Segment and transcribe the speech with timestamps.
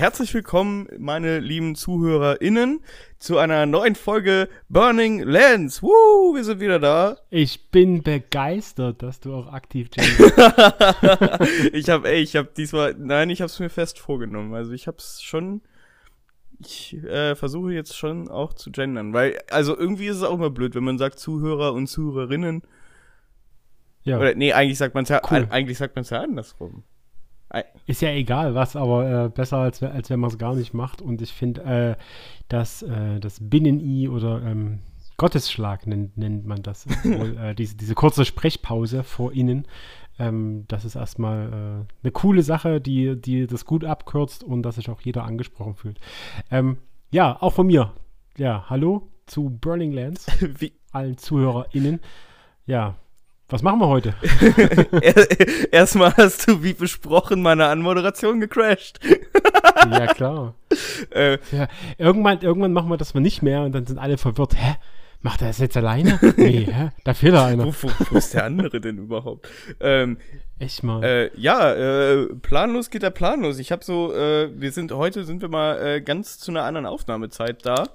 [0.00, 2.80] herzlich willkommen, meine lieben ZuhörerInnen,
[3.18, 5.82] zu einer neuen Folge Burning Lands.
[5.82, 7.18] Woo, wir sind wieder da.
[7.28, 9.90] Ich bin begeistert, dass du auch aktiv
[11.74, 14.54] ich habe, ey, ich habe diesmal, nein, ich habe es mir fest vorgenommen.
[14.54, 15.60] Also ich habe es schon,
[16.60, 20.48] ich äh, versuche jetzt schon auch zu gendern, weil, also irgendwie ist es auch immer
[20.48, 22.62] blöd, wenn man sagt Zuhörer und Zuhörerinnen.
[24.04, 24.16] Ja.
[24.16, 25.46] Oder, nee, eigentlich sagt man es ja, cool.
[25.50, 26.84] eigentlich sagt man es ja andersrum.
[27.86, 31.02] Ist ja egal was, aber äh, besser als, als wenn man es gar nicht macht.
[31.02, 31.96] Und ich finde, äh,
[32.48, 34.80] dass äh, das Binnen-I oder ähm,
[35.16, 39.66] Gottesschlag nennt, nennt man das, wohl, äh, diese, diese kurze Sprechpause vor Ihnen,
[40.20, 44.76] ähm, das ist erstmal äh, eine coole Sache, die, die das gut abkürzt und dass
[44.76, 45.98] sich auch jeder angesprochen fühlt.
[46.50, 46.76] Ähm,
[47.10, 47.92] ja, auch von mir.
[48.36, 50.26] Ja, hallo zu Burning Lands,
[50.60, 50.72] Wie?
[50.92, 52.00] allen ZuhörerInnen.
[52.66, 52.96] Ja,
[53.52, 54.14] was machen wir heute?
[55.70, 59.00] Erstmal hast du, wie besprochen, meine Anmoderation gecrashed.
[59.90, 60.54] ja, klar.
[61.10, 61.66] Äh, ja,
[61.98, 64.54] irgendwann, irgendwann machen wir das mal nicht mehr und dann sind alle verwirrt.
[64.56, 64.76] Hä?
[65.22, 66.18] Macht er das jetzt alleine?
[66.36, 66.90] Nee, hä?
[67.04, 67.66] Da fehlt da einer.
[67.66, 69.48] Wo, wo, wo ist der andere denn überhaupt?
[69.80, 70.16] Ähm,
[70.58, 71.02] Echt mal.
[71.04, 73.58] Äh, ja, äh, planlos geht er planlos.
[73.58, 76.86] Ich habe so, äh, wir sind heute sind wir mal äh, ganz zu einer anderen
[76.86, 77.88] Aufnahmezeit da.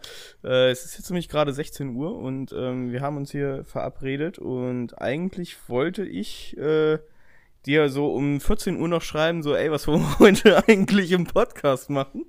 [0.44, 4.38] Äh, es ist jetzt nämlich gerade 16 Uhr und ähm, wir haben uns hier verabredet
[4.38, 7.00] und eigentlich wollte ich äh,
[7.66, 11.26] dir so um 14 Uhr noch schreiben, so, ey, was wollen wir heute eigentlich im
[11.26, 12.26] Podcast machen?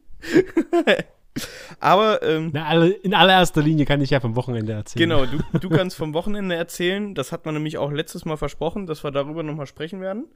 [1.80, 5.08] Aber ähm, Na, in allererster Linie kann ich ja vom Wochenende erzählen.
[5.08, 7.14] Genau, du, du kannst vom Wochenende erzählen.
[7.14, 10.26] Das hat man nämlich auch letztes Mal versprochen, dass wir darüber nochmal sprechen werden.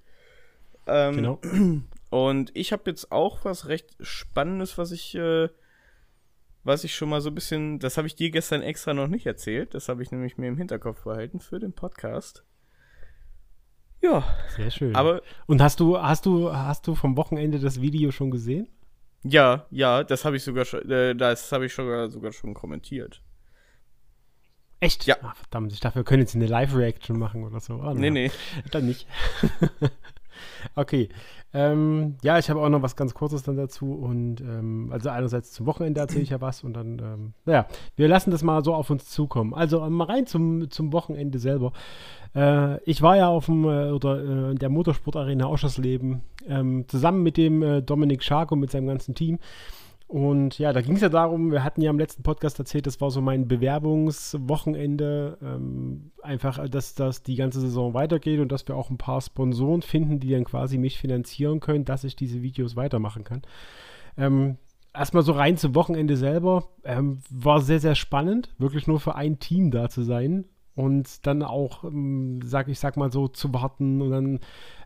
[0.86, 1.40] Ähm, genau.
[2.10, 5.48] Und ich habe jetzt auch was recht Spannendes, was ich, äh,
[6.64, 9.26] was ich schon mal so ein bisschen, das habe ich dir gestern extra noch nicht
[9.26, 9.74] erzählt.
[9.74, 12.44] Das habe ich nämlich mir im Hinterkopf behalten für den Podcast.
[14.02, 14.24] Ja.
[14.56, 14.96] Sehr schön.
[14.96, 18.68] Aber und hast du, hast du, hast du vom Wochenende das Video schon gesehen?
[19.22, 23.22] Ja, ja, das habe ich sogar schon, äh, das habe ich sogar, sogar schon kommentiert.
[24.80, 25.04] Echt?
[25.04, 25.16] Ja.
[25.22, 27.74] Ach, verdammt, ich dachte, wir können jetzt eine Live-Reaction machen oder so.
[27.74, 28.30] Oh, nee, nee.
[28.70, 29.06] Dann nicht.
[30.74, 31.08] okay.
[31.52, 33.92] Ähm, ja, ich habe auch noch was ganz Kurzes dann dazu.
[33.92, 38.08] Und ähm, also einerseits zum Wochenende erzähle ich ja was und dann, ähm, naja, wir
[38.08, 39.54] lassen das mal so auf uns zukommen.
[39.54, 41.72] Also mal rein zum, zum Wochenende selber.
[42.34, 47.36] Äh, ich war ja auf dem äh, oder äh, der Motorsportarena Oschersleben ähm, zusammen mit
[47.36, 49.38] dem äh, Dominik Schark und mit seinem ganzen Team.
[50.10, 53.00] Und ja, da ging es ja darum, wir hatten ja im letzten Podcast erzählt, das
[53.00, 58.74] war so mein Bewerbungswochenende, ähm, einfach, dass das die ganze Saison weitergeht und dass wir
[58.74, 62.74] auch ein paar Sponsoren finden, die dann quasi mich finanzieren können, dass ich diese Videos
[62.74, 63.42] weitermachen kann.
[64.16, 64.56] Ähm,
[64.92, 69.38] erstmal so rein zum Wochenende selber, ähm, war sehr, sehr spannend, wirklich nur für ein
[69.38, 70.44] Team da zu sein
[70.74, 74.40] und dann auch, ähm, sag ich sag mal so, zu warten und dann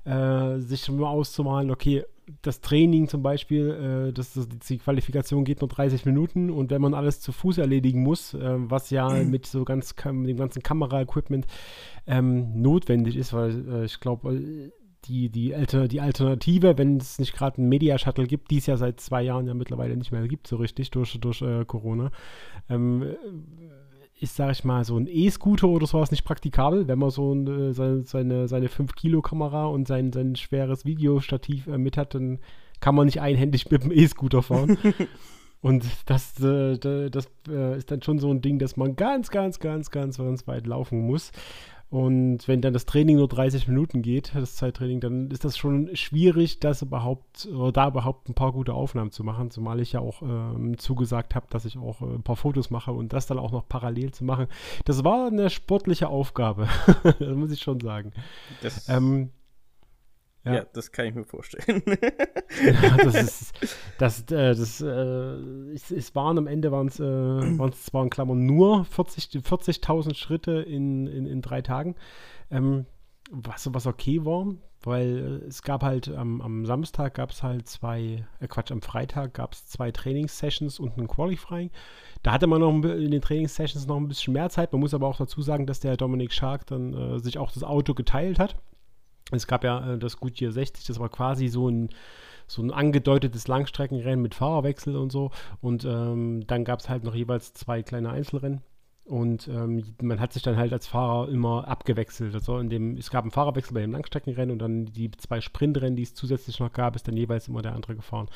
[0.04, 2.04] äh, sich mal auszumalen, okay,
[2.42, 6.82] das Training zum Beispiel, äh, das, das, die Qualifikation geht nur 30 Minuten und wenn
[6.82, 9.30] man alles zu Fuß erledigen muss, äh, was ja mhm.
[9.30, 11.46] mit so ganz mit dem ganzen Kameraequipment
[12.06, 14.72] ähm, notwendig ist, weil äh, ich glaube,
[15.06, 18.76] die, die, Alter, die Alternative, wenn es nicht gerade einen Media-Shuttle gibt, die es ja
[18.76, 22.10] seit zwei Jahren ja mittlerweile nicht mehr gibt, so richtig durch, durch äh, Corona,
[22.68, 23.14] ähm,
[24.24, 27.46] ist, sag ich mal, so ein E-Scooter oder sowas nicht praktikabel, wenn man so ein,
[27.46, 32.40] äh, seine, seine, seine 5-Kilo-Kamera und sein, sein schweres Videostativ äh, mit hat, dann
[32.80, 34.78] kann man nicht einhändig mit dem E-Scooter fahren.
[35.60, 39.60] und das, äh, das äh, ist dann schon so ein Ding, dass man ganz, ganz,
[39.60, 41.30] ganz, ganz, ganz weit laufen muss.
[41.94, 45.94] Und wenn dann das Training nur 30 Minuten geht, das Zeittraining, dann ist das schon
[45.94, 50.00] schwierig, das überhaupt oder da überhaupt ein paar gute Aufnahmen zu machen, zumal ich ja
[50.00, 53.38] auch ähm, zugesagt habe, dass ich auch äh, ein paar Fotos mache und das dann
[53.38, 54.48] auch noch parallel zu machen.
[54.84, 56.66] Das war eine sportliche Aufgabe,
[57.04, 58.10] das muss ich schon sagen.
[58.60, 59.30] Das ähm,
[60.44, 60.54] ja.
[60.54, 60.66] ja.
[60.72, 61.82] das kann ich mir vorstellen.
[61.86, 63.54] ja, das ist,
[63.98, 64.86] das, äh, das, äh,
[65.74, 69.42] es, es, waren am Ende waren es, äh, waren es zwar in Klammern nur 40.000
[69.42, 71.94] 40 Schritte in, in, in drei Tagen,
[72.50, 72.86] ähm,
[73.30, 74.46] was, was okay war,
[74.82, 79.34] weil es gab halt ähm, am Samstag gab es halt zwei, äh, Quatsch, am Freitag
[79.34, 81.70] gab es zwei Trainingssessions und ein Qualifying.
[82.22, 84.72] Da hatte man noch in den Trainingssessions noch ein bisschen mehr Zeit.
[84.72, 87.64] Man muss aber auch dazu sagen, dass der Dominik Schark dann äh, sich auch das
[87.64, 88.56] Auto geteilt hat.
[89.30, 91.90] Es gab ja äh, das Goodyear 60, das war quasi so ein,
[92.46, 95.30] so ein angedeutetes Langstreckenrennen mit Fahrerwechsel und so.
[95.60, 98.62] Und ähm, dann gab es halt noch jeweils zwei kleine Einzelrennen.
[99.04, 102.34] Und ähm, man hat sich dann halt als Fahrer immer abgewechselt.
[102.34, 105.96] Also in dem, es gab einen Fahrerwechsel bei dem Langstreckenrennen und dann die zwei Sprintrennen,
[105.96, 108.28] die es zusätzlich noch gab, ist dann jeweils immer der andere gefahren.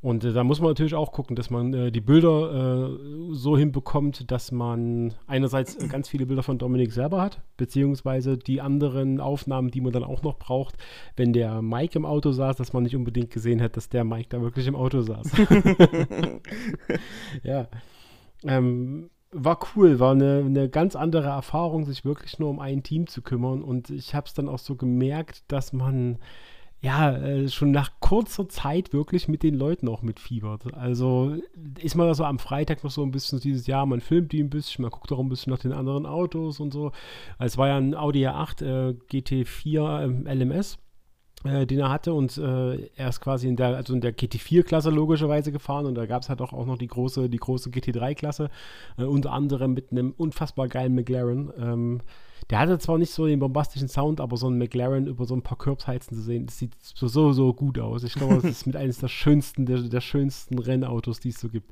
[0.00, 3.58] Und äh, da muss man natürlich auch gucken, dass man äh, die Bilder äh, so
[3.58, 9.20] hinbekommt, dass man einerseits äh, ganz viele Bilder von Dominik selber hat, beziehungsweise die anderen
[9.20, 10.76] Aufnahmen, die man dann auch noch braucht,
[11.16, 14.28] wenn der Mike im Auto saß, dass man nicht unbedingt gesehen hat, dass der Mike
[14.28, 15.32] da wirklich im Auto saß.
[17.42, 17.66] ja.
[18.44, 23.08] Ähm, war cool, war eine, eine ganz andere Erfahrung, sich wirklich nur um ein Team
[23.08, 23.62] zu kümmern.
[23.62, 26.18] Und ich habe es dann auch so gemerkt, dass man
[26.80, 30.74] ja, äh, schon nach kurzer Zeit wirklich mit den Leuten auch mitfiebert.
[30.74, 31.36] Also
[31.80, 34.50] ist man so am Freitag noch so ein bisschen dieses Jahr, man filmt die ein
[34.50, 36.92] bisschen, man guckt auch ein bisschen nach den anderen Autos und so.
[37.40, 40.78] Es war ja ein Audi A8 äh, GT4 äh, LMS.
[41.44, 44.90] Äh, den er hatte und äh, er ist quasi in der, also in der GT4-Klasse
[44.90, 48.50] logischerweise gefahren und da gab es halt auch, auch noch die große, die große GT3-Klasse,
[48.96, 51.52] äh, unter anderem mit einem unfassbar geilen McLaren.
[51.56, 52.00] Ähm,
[52.50, 55.42] der hatte zwar nicht so den bombastischen Sound, aber so ein McLaren über so ein
[55.42, 58.02] paar Curbs zu sehen, das sieht so, so, so gut aus.
[58.02, 61.48] Ich glaube, das ist mit eines der schönsten, der, der schönsten Rennautos, die es so
[61.48, 61.70] gibt.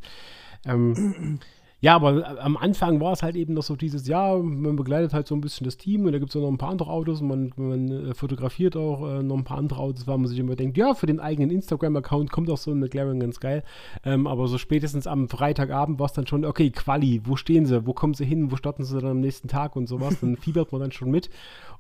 [0.65, 1.41] Ähm,
[1.81, 5.27] ja, aber am Anfang war es halt eben noch so dieses, ja, man begleitet halt
[5.27, 7.29] so ein bisschen das Team und da gibt es noch ein paar andere Autos und
[7.29, 10.57] man, man äh, fotografiert auch äh, noch ein paar andere Autos, weil man sich immer
[10.57, 13.63] denkt, ja, für den eigenen Instagram-Account kommt auch so ein McLaren ganz geil.
[14.05, 17.87] Ähm, aber so spätestens am Freitagabend war es dann schon, okay, Quali, wo stehen sie,
[17.87, 20.73] wo kommen sie hin, wo starten sie dann am nächsten Tag und sowas, dann fiebert
[20.73, 21.29] man dann schon mit.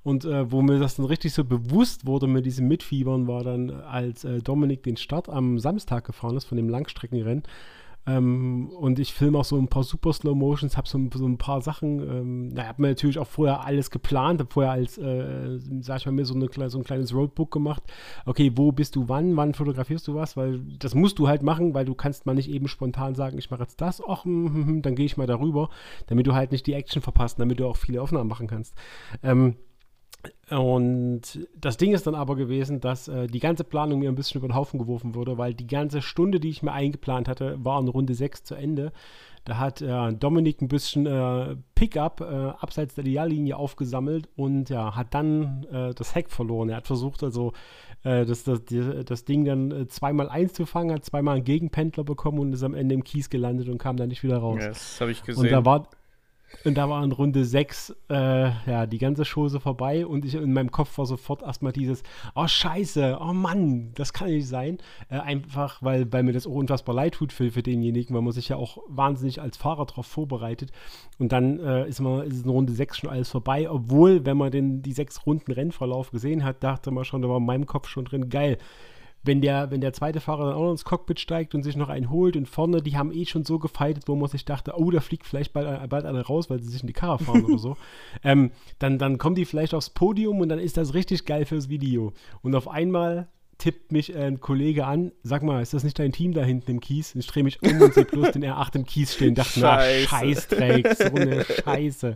[0.02, 3.70] Und äh, wo mir das dann richtig so bewusst wurde mit diesem Mitfiebern, war dann,
[3.70, 7.44] als äh, Dominik den Start am Samstag gefahren ist von dem Langstreckenrennen.
[8.06, 11.38] Ähm, und ich filme auch so ein paar super Slow Motions, habe so, so, ein
[11.38, 12.00] paar Sachen.
[12.00, 16.06] Ähm, da hat mir natürlich auch vorher alles geplant, habe vorher als, äh, sag ich
[16.06, 17.82] mal, mir so, eine, so ein kleines Roadbook gemacht.
[18.24, 19.36] Okay, wo bist du wann?
[19.36, 20.36] Wann fotografierst du was?
[20.36, 23.50] Weil das musst du halt machen, weil du kannst mal nicht eben spontan sagen, ich
[23.50, 25.68] mache jetzt das, ach, hm, hm, hm, dann gehe ich mal darüber,
[26.06, 28.74] damit du halt nicht die Action verpasst, damit du auch viele Aufnahmen machen kannst.
[29.22, 29.56] Ähm,
[30.50, 34.38] und das Ding ist dann aber gewesen, dass äh, die ganze Planung mir ein bisschen
[34.38, 37.80] über den Haufen geworfen wurde, weil die ganze Stunde, die ich mir eingeplant hatte, war
[37.80, 38.92] in Runde 6 zu Ende.
[39.44, 44.96] Da hat äh, Dominik ein bisschen äh, Pickup äh, abseits der Ideallinie aufgesammelt und ja,
[44.96, 46.68] hat dann äh, das Heck verloren.
[46.68, 47.52] Er hat versucht also
[48.02, 48.62] äh, das, das,
[49.04, 53.04] das Ding dann zweimal einzufangen, hat zweimal einen Gegenpendler bekommen und ist am Ende im
[53.04, 54.58] Kies gelandet und kam dann nicht wieder raus.
[54.60, 55.44] Ja, das habe ich gesehen.
[55.44, 55.88] Und da war,
[56.64, 60.52] und da war in Runde 6 äh, ja, die ganze Chose vorbei und ich in
[60.52, 62.02] meinem Kopf war sofort erstmal dieses,
[62.34, 64.78] oh scheiße, oh Mann, das kann nicht sein.
[65.08, 68.32] Äh, einfach, weil, weil mir das auch unfassbar leid tut für, für denjenigen, weil man
[68.32, 70.70] sich ja auch wahnsinnig als Fahrer darauf vorbereitet.
[71.18, 74.50] Und dann äh, ist, man, ist in Runde 6 schon alles vorbei, obwohl, wenn man
[74.50, 77.88] den, die sechs Runden Rennverlauf gesehen hat, dachte man schon, da war in meinem Kopf
[77.88, 78.58] schon drin, geil
[79.26, 81.88] wenn der, wenn der zweite Fahrer dann auch noch ins Cockpit steigt und sich noch
[81.88, 84.90] einen holt und vorne, die haben eh schon so gefeitet, wo man sich dachte, oh,
[84.90, 87.58] da fliegt vielleicht bald, bald einer raus, weil sie sich in die Karre fahren oder
[87.58, 87.76] so,
[88.24, 91.68] ähm, dann, dann kommen die vielleicht aufs Podium und dann ist das richtig geil fürs
[91.68, 92.12] Video.
[92.42, 93.28] Und auf einmal
[93.58, 96.80] tippt mich ein Kollege an, sag mal, ist das nicht dein Team da hinten im
[96.80, 97.14] Kies?
[97.14, 99.34] Ich drehe mich um und sehe bloß den R8 im Kies stehen.
[99.34, 102.14] Dachte, na, Scheißdreck, so eine Scheiße.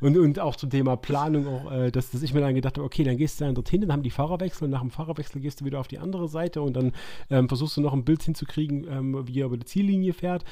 [0.00, 2.84] Und, und auch zum Thema Planung, auch, äh, dass, dass ich mir dann gedacht habe,
[2.84, 5.60] okay, dann gehst du dann dorthin, dann haben die Fahrerwechsel und nach dem Fahrerwechsel gehst
[5.60, 6.92] du wieder auf die andere Seite und dann
[7.30, 10.44] ähm, versuchst du noch ein Bild hinzukriegen, ähm, wie er über die Ziellinie fährt.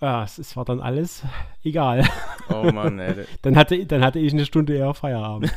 [0.00, 1.22] Ja, es, es, war dann alles
[1.62, 2.04] egal.
[2.48, 3.24] Oh Mann, ey.
[3.42, 5.52] dann, hatte, dann hatte ich eine Stunde eher Feierabend.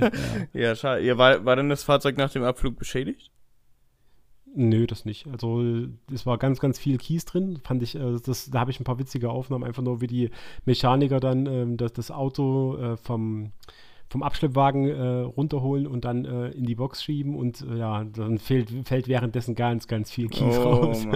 [0.00, 0.10] ja.
[0.60, 1.04] ja, schade.
[1.04, 3.30] Ja, war, war denn das Fahrzeug nach dem Abflug beschädigt?
[4.54, 5.28] Nö, das nicht.
[5.28, 5.62] Also
[6.12, 7.60] es war ganz, ganz viel Kies drin.
[7.62, 10.30] Fand ich, äh, das, da habe ich ein paar witzige Aufnahmen, einfach nur wie die
[10.64, 13.52] Mechaniker dann ähm, das, das Auto äh, vom
[14.10, 18.38] vom Abschleppwagen äh, runterholen und dann äh, in die Box schieben und äh, ja, dann
[18.38, 21.06] fehlt, fällt währenddessen ganz, ganz viel Kies oh, raus.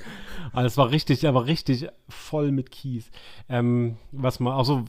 [0.52, 3.10] also es war richtig, aber richtig voll mit Kies.
[3.48, 4.84] Ähm, was man, also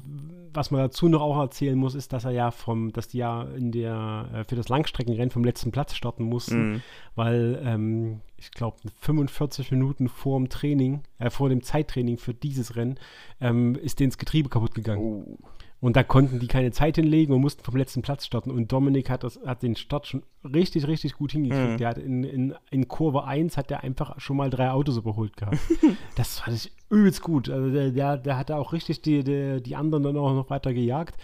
[0.54, 3.42] was man dazu noch auch erzählen muss, ist, dass er ja vom, dass die ja
[3.42, 6.82] in der äh, für das Langstreckenrennen vom letzten Platz starten mussten, mhm.
[7.16, 12.76] weil ähm, ich glaube 45 Minuten vor dem Training, äh, vor dem Zeittraining für dieses
[12.76, 13.00] Rennen,
[13.42, 15.02] ähm, ist denen das Getriebe kaputt gegangen.
[15.02, 15.38] Oh.
[15.86, 18.50] Und da konnten die keine Zeit hinlegen und mussten vom letzten Platz starten.
[18.50, 21.74] Und Dominik hat, das, hat den Start schon richtig, richtig gut hingekriegt.
[21.74, 21.78] Mhm.
[21.78, 25.38] Der hat in, in, in Kurve 1 hat er einfach schon mal drei Autos überholt
[25.38, 25.60] gehabt.
[26.16, 27.52] das fand ich übelst gut.
[27.52, 30.74] Also der, der, der hat auch richtig die, die, die anderen dann auch noch weiter
[30.74, 31.18] gejagt.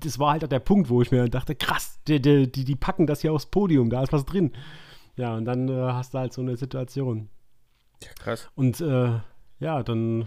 [0.00, 3.06] Das war halt auch der Punkt, wo ich mir dachte, krass, die, die, die packen
[3.06, 4.52] das hier aufs Podium, da ist was drin.
[5.16, 7.30] Ja, und dann äh, hast du halt so eine Situation.
[8.02, 8.50] Ja, krass.
[8.56, 9.20] Und äh,
[9.58, 10.26] ja, dann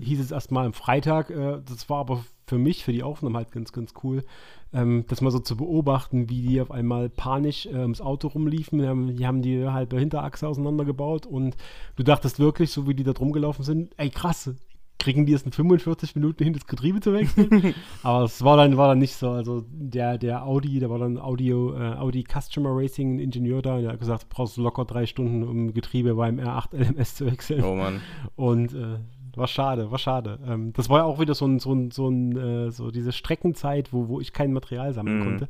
[0.00, 3.50] hieß es erstmal am Freitag, äh, das war aber für mich, für die Aufnahme halt
[3.50, 4.24] ganz, ganz cool,
[4.72, 8.78] ähm, das mal so zu beobachten, wie die auf einmal panisch äh, ums Auto rumliefen.
[8.78, 11.56] Die haben, die haben die halbe Hinterachse auseinandergebaut und
[11.96, 14.50] du dachtest wirklich, so wie die da drum gelaufen sind, ey krass,
[14.98, 17.74] kriegen die es in 45 Minuten hin, das Getriebe zu wechseln.
[18.02, 19.30] Aber es war dann, war dann nicht so.
[19.30, 23.92] Also der, der Audi, da war dann Audio, äh, Audi Customer Racing Ingenieur da, der
[23.92, 27.62] hat gesagt, du brauchst locker drei Stunden, um Getriebe beim R8 LMS zu wechseln.
[27.62, 28.00] Oh Mann.
[28.36, 28.98] Und äh,
[29.36, 30.38] war schade, war schade.
[30.46, 33.12] Ähm, das war ja auch wieder so ein, so ein, so ein, äh, so diese
[33.12, 35.24] Streckenzeit, wo, wo ich kein Material sammeln Mhm.
[35.24, 35.48] konnte.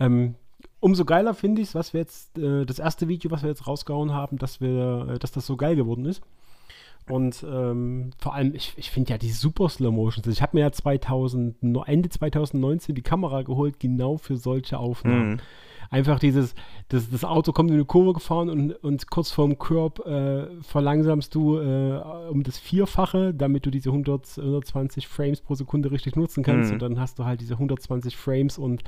[0.00, 0.34] Ähm,
[0.80, 3.66] umso geiler finde ich es, was wir jetzt, äh, das erste Video, was wir jetzt
[3.66, 6.22] rausgehauen haben, dass wir, äh, dass das so geil geworden ist.
[7.08, 10.26] Und ähm, vor allem, ich, ich finde ja die super Slow Motions.
[10.26, 15.30] Ich habe mir ja 2000, no- Ende 2019 die Kamera geholt, genau für solche Aufnahmen.
[15.34, 15.40] Mhm.
[15.90, 16.54] Einfach dieses,
[16.88, 21.34] das, das Auto kommt in eine Kurve gefahren und, und kurz vorm Curb äh, verlangsamst
[21.34, 22.00] du äh,
[22.30, 26.68] um das Vierfache, damit du diese 100, 120 Frames pro Sekunde richtig nutzen kannst.
[26.68, 26.74] Mhm.
[26.74, 28.82] Und dann hast du halt diese 120 Frames und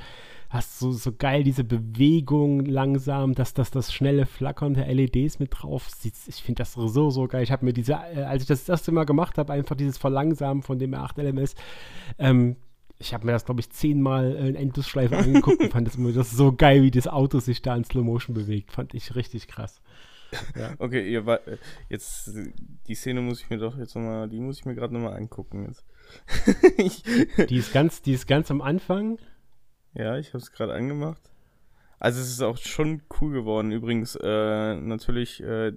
[0.49, 5.49] hast so, so geil diese Bewegung langsam, dass das, das schnelle Flackern der LEDs mit
[5.51, 6.15] drauf sieht.
[6.27, 7.43] Ich finde das so, so geil.
[7.43, 9.97] Ich habe mir diese, äh, als ich das, das erste Mal gemacht habe, einfach dieses
[9.97, 11.55] Verlangsamen von dem R8 LMS,
[12.17, 12.55] ähm,
[12.99, 16.11] ich habe mir das, glaube ich, zehnmal äh, in Endlosschleife angeguckt und fand das immer
[16.11, 18.71] das so geil, wie das Auto sich da in Slow Motion bewegt.
[18.71, 19.81] Fand ich richtig krass.
[20.77, 21.57] Okay, ihr äh,
[21.89, 22.31] jetzt,
[22.87, 25.65] die Szene muss ich mir doch jetzt nochmal, die muss ich mir gerade nochmal angucken
[25.65, 25.83] jetzt.
[27.49, 29.17] Die ist ganz, die ist ganz am Anfang.
[29.95, 31.31] ja, ich habe es gerade angemacht.
[31.99, 33.71] Also es ist auch schon cool geworden.
[33.71, 35.73] Übrigens, äh, natürlich, äh,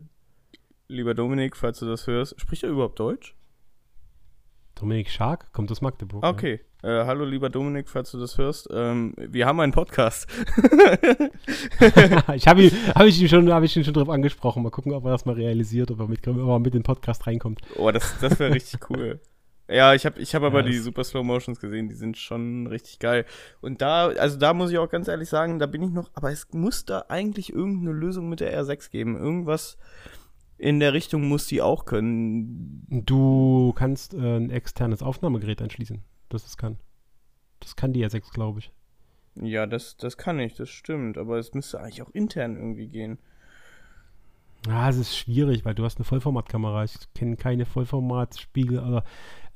[0.88, 3.34] lieber Dominik, falls du das hörst, spricht er überhaupt Deutsch?
[4.74, 6.24] Dominik Schark kommt aus Magdeburg.
[6.24, 6.60] ja.
[6.82, 8.68] Äh, hallo, lieber Dominik, falls du das hörst.
[8.72, 10.28] Ähm, wir haben einen Podcast.
[12.34, 14.64] ich habe ihn, hab ich ihn schon, habe ich ihn schon drauf angesprochen.
[14.64, 16.82] Mal gucken, ob er das mal realisiert, ob er mit, ob er mit in den
[16.82, 17.60] Podcast reinkommt.
[17.76, 19.20] Oh, das, das wäre richtig cool.
[19.68, 22.66] Ja, ich habe ich hab aber Ja, die Super Slow Motions gesehen, die sind schon
[22.66, 23.26] richtig geil.
[23.60, 26.32] Und da, also da muss ich auch ganz ehrlich sagen, da bin ich noch, aber
[26.32, 29.16] es muss da eigentlich irgendeine Lösung mit der R6 geben.
[29.16, 29.78] Irgendwas
[30.58, 32.86] in der Richtung muss die auch können.
[32.88, 36.78] Du kannst äh, ein externes Aufnahmegerät anschließen, das es kann.
[37.60, 38.72] Das kann die R6, glaube ich.
[39.34, 43.18] Ja, das, das kann ich, das stimmt, aber es müsste eigentlich auch intern irgendwie gehen.
[44.66, 46.84] Ja, es ist schwierig, weil du hast eine Vollformatkamera.
[46.84, 49.04] Ich kenne keine Vollformat-Spiegel oder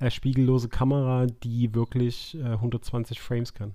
[0.01, 3.75] äh, spiegellose Kamera, die wirklich äh, 120 Frames kann.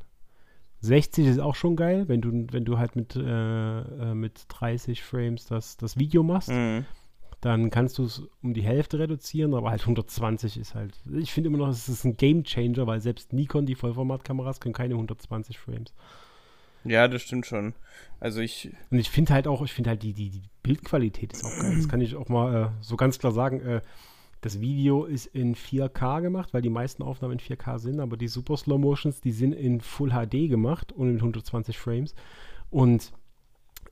[0.81, 5.03] 60 ist auch schon geil, wenn du, wenn du halt mit, äh, äh, mit 30
[5.03, 6.49] Frames das, das Video machst.
[6.49, 6.85] Mhm.
[7.41, 10.93] Dann kannst du es um die Hälfte reduzieren, aber halt 120 ist halt.
[11.11, 14.73] Ich finde immer noch, es ist ein Game Changer, weil selbst Nikon, die Vollformatkameras, können
[14.73, 15.93] keine 120 Frames.
[16.83, 17.73] Ja, das stimmt schon.
[18.19, 21.43] Also ich, Und ich finde halt auch, ich finde halt die, die, die Bildqualität ist
[21.43, 21.75] auch geil.
[21.75, 23.59] Das kann ich auch mal äh, so ganz klar sagen.
[23.61, 23.81] Äh,
[24.41, 28.27] das Video ist in 4K gemacht, weil die meisten Aufnahmen in 4K sind, aber die
[28.27, 32.15] Super Slow Motions, die sind in Full HD gemacht und mit 120 Frames.
[32.71, 33.11] Und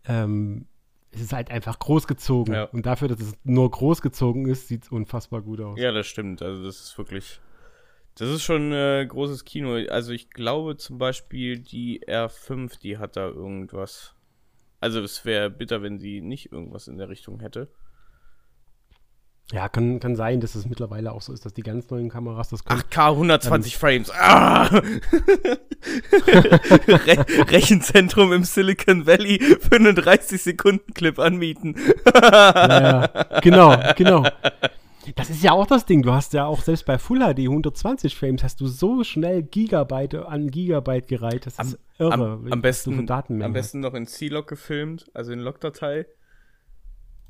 [0.05, 0.65] ähm,
[1.11, 2.53] es ist halt einfach großgezogen.
[2.53, 2.63] Ja.
[2.65, 5.79] Und dafür, dass es nur großgezogen ist, sieht es unfassbar gut aus.
[5.79, 6.41] Ja, das stimmt.
[6.41, 7.39] Also das ist wirklich.
[8.15, 9.75] Das ist schon äh, großes Kino.
[9.89, 14.13] Also ich glaube zum Beispiel die R5, die hat da irgendwas.
[14.81, 17.69] Also es wäre bitter, wenn sie nicht irgendwas in der Richtung hätte.
[19.51, 22.49] Ja, kann, kann sein, dass es mittlerweile auch so ist, dass die ganz neuen Kameras
[22.49, 22.81] das können.
[22.81, 24.11] 8K 120 Frames.
[24.11, 24.65] Ah!
[26.27, 31.75] Re Rechenzentrum im Silicon Valley für einen 30 Sekunden Clip anmieten.
[32.13, 33.39] Ja, ja.
[33.41, 34.23] Genau, genau.
[35.15, 36.03] Das ist ja auch das Ding.
[36.03, 40.13] Du hast ja auch selbst bei Full HD 120 Frames hast du so schnell Gigabyte
[40.15, 41.47] an Gigabyte gereiht.
[41.47, 42.13] Das ist irre.
[42.13, 46.05] am, am besten, Datenmengen am besten noch in C-Log gefilmt, also in Logdatei.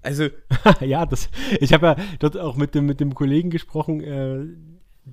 [0.02, 0.28] Also,
[0.82, 1.30] ja, das.
[1.60, 4.02] Ich habe ja dort auch mit dem, mit dem Kollegen gesprochen.
[4.02, 4.46] Äh,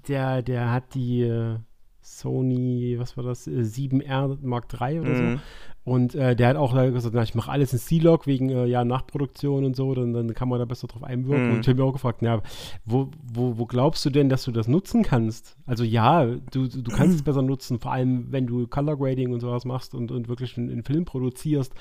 [0.09, 1.59] der, der hat die äh,
[2.01, 5.23] Sony, was war das, äh, 7R Mark III oder so.
[5.23, 5.41] mhm.
[5.87, 8.85] Und äh, der hat auch gesagt, na, ich mache alles in C-Log wegen äh, ja,
[8.85, 11.47] Nachproduktion und so, dann, dann kann man da besser drauf einwirken.
[11.47, 11.55] Mhm.
[11.55, 12.43] Und ich habe mir auch gefragt, na,
[12.85, 15.57] wo, wo, wo glaubst du denn, dass du das nutzen kannst?
[15.65, 19.39] Also ja, du, du kannst es besser nutzen, vor allem wenn du Color Grading und
[19.39, 21.73] sowas machst und, und wirklich einen, einen Film produzierst.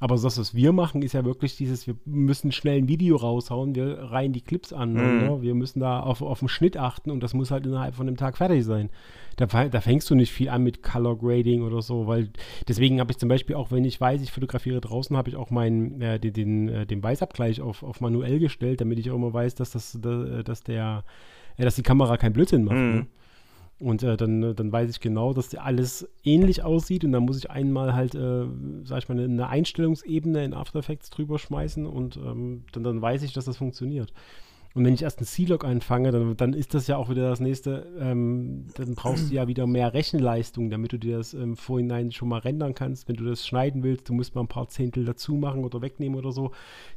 [0.00, 3.74] Aber das, was wir machen, ist ja wirklich dieses, wir müssen schnell ein Video raushauen,
[3.74, 4.98] wir reihen die Clips an, Mhm.
[4.98, 5.38] ne?
[5.40, 8.18] wir müssen da auf, auf den Schnitt achten und das muss halt innerhalb von einem
[8.18, 8.90] Tag fertig sein.
[9.36, 12.30] Da, da fängst du nicht viel an mit Color Grading oder so, weil
[12.68, 15.50] deswegen habe ich zum Beispiel auch, wenn ich weiß, ich fotografiere draußen, habe ich auch
[15.50, 19.32] meinen, äh, den, den, äh, den Weißabgleich auf, auf manuell gestellt, damit ich auch immer
[19.32, 21.04] weiß, dass das, da, dass der,
[21.56, 22.76] äh, dass die Kamera keinen Blödsinn macht.
[22.76, 22.94] Mhm.
[22.94, 23.06] Ne?
[23.78, 27.38] Und äh, dann, äh, dann weiß ich genau, dass alles ähnlich aussieht und dann muss
[27.38, 28.46] ich einmal halt, äh,
[28.84, 33.02] sag ich mal, eine, eine Einstellungsebene in After Effects drüber schmeißen und ähm, dann, dann
[33.02, 34.12] weiß ich, dass das funktioniert.
[34.76, 37.40] Und wenn ich erst einen C-Log anfange, dann, dann ist das ja auch wieder das
[37.40, 42.12] nächste, ähm, dann brauchst du ja wieder mehr Rechenleistung, damit du dir das im Vorhinein
[42.12, 43.08] schon mal rendern kannst.
[43.08, 46.18] Wenn du das schneiden willst, du musst mal ein paar Zehntel dazu machen oder wegnehmen
[46.18, 46.50] oder so,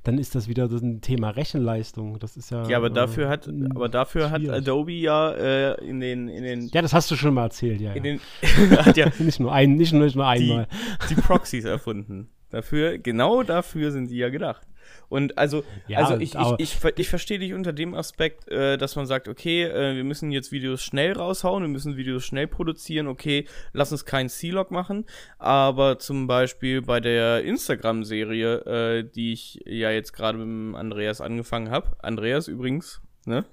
[0.03, 2.19] dann ist das wieder das ein Thema Rechenleistung.
[2.19, 2.67] Das ist ja.
[2.67, 6.67] Ja, aber dafür äh, hat, aber dafür hat Adobe ja äh, in den, in den.
[6.73, 7.95] Ja, das hast du schon mal erzählt, ja.
[7.95, 8.01] Ja.
[8.01, 8.19] Den,
[8.77, 10.67] hat ja nicht nur ein, nicht nur, nicht nur einmal.
[11.09, 12.27] Die, die Proxys erfunden.
[12.49, 14.67] Dafür, genau dafür sind die ja gedacht.
[15.09, 18.95] Und also, ja, also ich, ich, ich, ich, verstehe dich unter dem Aspekt, äh, dass
[18.95, 23.07] man sagt, okay, äh, wir müssen jetzt Videos schnell raushauen, wir müssen Videos schnell produzieren,
[23.07, 25.05] okay, lass uns keinen C-Log machen.
[25.39, 31.71] Aber zum Beispiel bei der Instagram-Serie, äh, die ich ja jetzt gerade mit Andreas angefangen
[31.71, 33.45] habe, Andreas übrigens, Ne?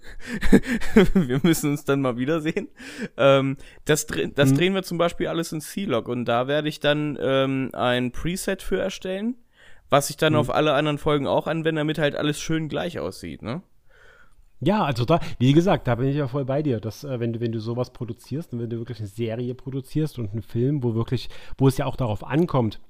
[1.13, 2.69] wir müssen uns dann mal wiedersehen.
[3.17, 4.57] Ähm, das, das mhm.
[4.57, 8.63] drehen wir zum Beispiel alles in C-Log und da werde ich dann ähm, ein Preset
[8.63, 9.37] für erstellen
[9.91, 10.41] was ich dann mhm.
[10.41, 13.63] auf alle anderen Folgen auch anwende, damit halt alles schön gleich aussieht, ne?
[14.61, 17.35] Ja, also da, wie gesagt, da bin ich ja voll bei dir, dass äh, wenn
[17.35, 20.83] du, wenn du sowas produzierst und wenn du wirklich eine Serie produzierst und einen Film,
[20.83, 21.29] wo wirklich,
[21.59, 22.81] wo es ja auch darauf ankommt,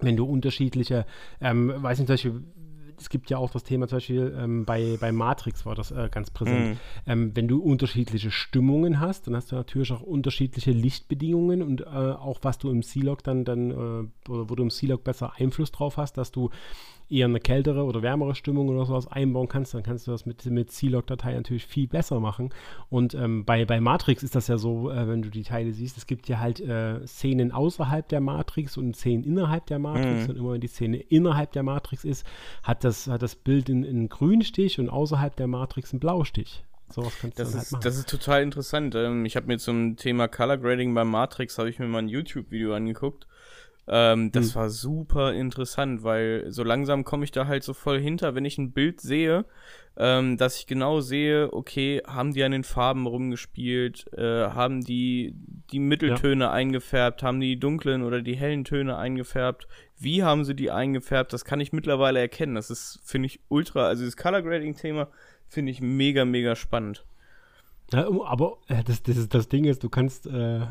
[0.00, 1.06] wenn du unterschiedliche,
[1.40, 2.44] ähm, weiß nicht, zum Beispiel,
[3.00, 6.08] es gibt ja auch das Thema zum Beispiel ähm, bei, bei Matrix war das äh,
[6.10, 6.70] ganz präsent.
[6.70, 6.78] Mhm.
[7.06, 11.84] Ähm, wenn du unterschiedliche Stimmungen hast, dann hast du natürlich auch unterschiedliche Lichtbedingungen und äh,
[11.86, 15.72] auch was du im C-Log dann, dann äh, oder wo du im C-Log besser Einfluss
[15.72, 16.50] drauf hast, dass du
[17.10, 20.44] eher eine kältere oder wärmere Stimmung oder sowas einbauen kannst, dann kannst du das mit,
[20.46, 22.50] mit C-Log-Datei natürlich viel besser machen.
[22.90, 25.96] Und ähm, bei, bei Matrix ist das ja so, äh, wenn du die Teile siehst,
[25.96, 30.24] es gibt ja halt äh, Szenen außerhalb der Matrix und Szenen innerhalb der Matrix.
[30.24, 30.30] Mhm.
[30.30, 32.26] Und immer wenn die Szene innerhalb der Matrix ist,
[32.62, 36.64] hat das, hat das Bild einen Grünstich und außerhalb der Matrix einen Blaustich.
[36.90, 37.84] Sowas kannst das du dann halt ist, halt machen.
[37.84, 38.94] Das ist total interessant.
[38.94, 42.08] Ähm, ich habe mir zum Thema Color Grading bei Matrix, habe ich mir mal ein
[42.08, 43.26] YouTube-Video angeguckt
[43.90, 44.58] ähm, das mhm.
[44.58, 48.58] war super interessant, weil so langsam komme ich da halt so voll hinter, wenn ich
[48.58, 49.46] ein Bild sehe,
[49.96, 55.34] ähm, dass ich genau sehe, okay, haben die an den Farben rumgespielt, äh, haben die
[55.72, 56.52] die Mitteltöne ja.
[56.52, 59.66] eingefärbt, haben die dunklen oder die hellen Töne eingefärbt,
[59.96, 62.54] wie haben sie die eingefärbt, das kann ich mittlerweile erkennen.
[62.54, 65.08] Das ist, finde ich, ultra, also das Color Grading-Thema
[65.48, 67.04] finde ich mega, mega spannend.
[67.92, 70.66] Ja, aber äh, das, das, das Ding ist, du kannst äh,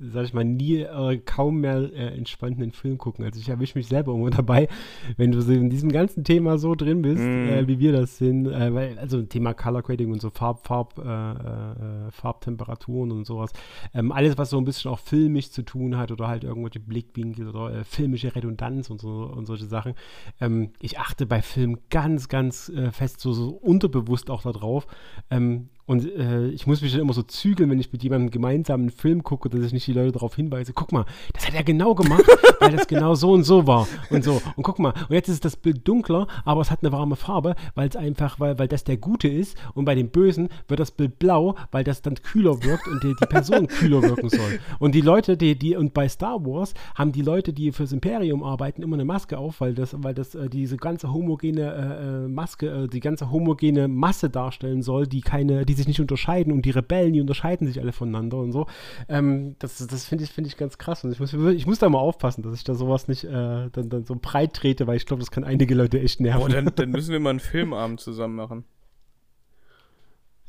[0.00, 3.24] sag ich mal, nie äh, kaum mehr äh, entspannten Film gucken.
[3.24, 4.68] Also ich erwische mich selber irgendwo dabei,
[5.16, 7.48] wenn du so in diesem ganzen Thema so drin bist, mm.
[7.48, 10.98] äh, wie wir das sind, äh, weil, also Thema Color Grading und so Farb, Farb,
[10.98, 13.52] äh, äh, Farbtemperaturen und sowas.
[13.94, 17.48] Ähm, alles, was so ein bisschen auch filmisch zu tun hat oder halt irgendwelche Blickwinkel
[17.48, 19.94] oder filmische Redundanz und so und solche Sachen.
[20.40, 24.86] Ähm, ich achte bei Filmen ganz, ganz fest so, so unterbewusst auch darauf.
[25.30, 28.82] Ähm, und äh, ich muss mich dann immer so zügeln, wenn ich mit jemandem gemeinsam
[28.82, 31.64] einen Film gucke, dass ich nicht die Leute darauf hinweise, guck mal, das hat er
[31.64, 32.22] genau gemacht,
[32.60, 34.40] weil das genau so und so war und so.
[34.54, 37.56] Und guck mal, und jetzt ist das Bild dunkler, aber es hat eine warme Farbe,
[37.74, 40.92] weil es einfach, weil, weil das der Gute ist und bei dem Bösen wird das
[40.92, 44.60] Bild blau, weil das dann kühler wirkt und die, die Person kühler wirken soll.
[44.78, 48.44] Und die Leute, die, die, und bei Star Wars haben die Leute, die fürs Imperium
[48.44, 52.28] arbeiten, immer eine Maske auf, weil das, weil das äh, diese ganze homogene äh, äh
[52.28, 56.62] Maske, äh, die ganze homogene Masse darstellen soll, die keine, die sich nicht unterscheiden und
[56.62, 58.66] die Rebellen, die unterscheiden sich alle voneinander und so.
[59.08, 61.88] Ähm, das das finde ich, find ich ganz krass und ich muss, ich muss da
[61.88, 65.06] mal aufpassen, dass ich da sowas nicht äh, dann, dann so breit trete, weil ich
[65.06, 66.40] glaube, das kann einige Leute echt nerven.
[66.40, 68.64] Boah, dann, dann müssen wir mal einen Filmabend zusammen machen.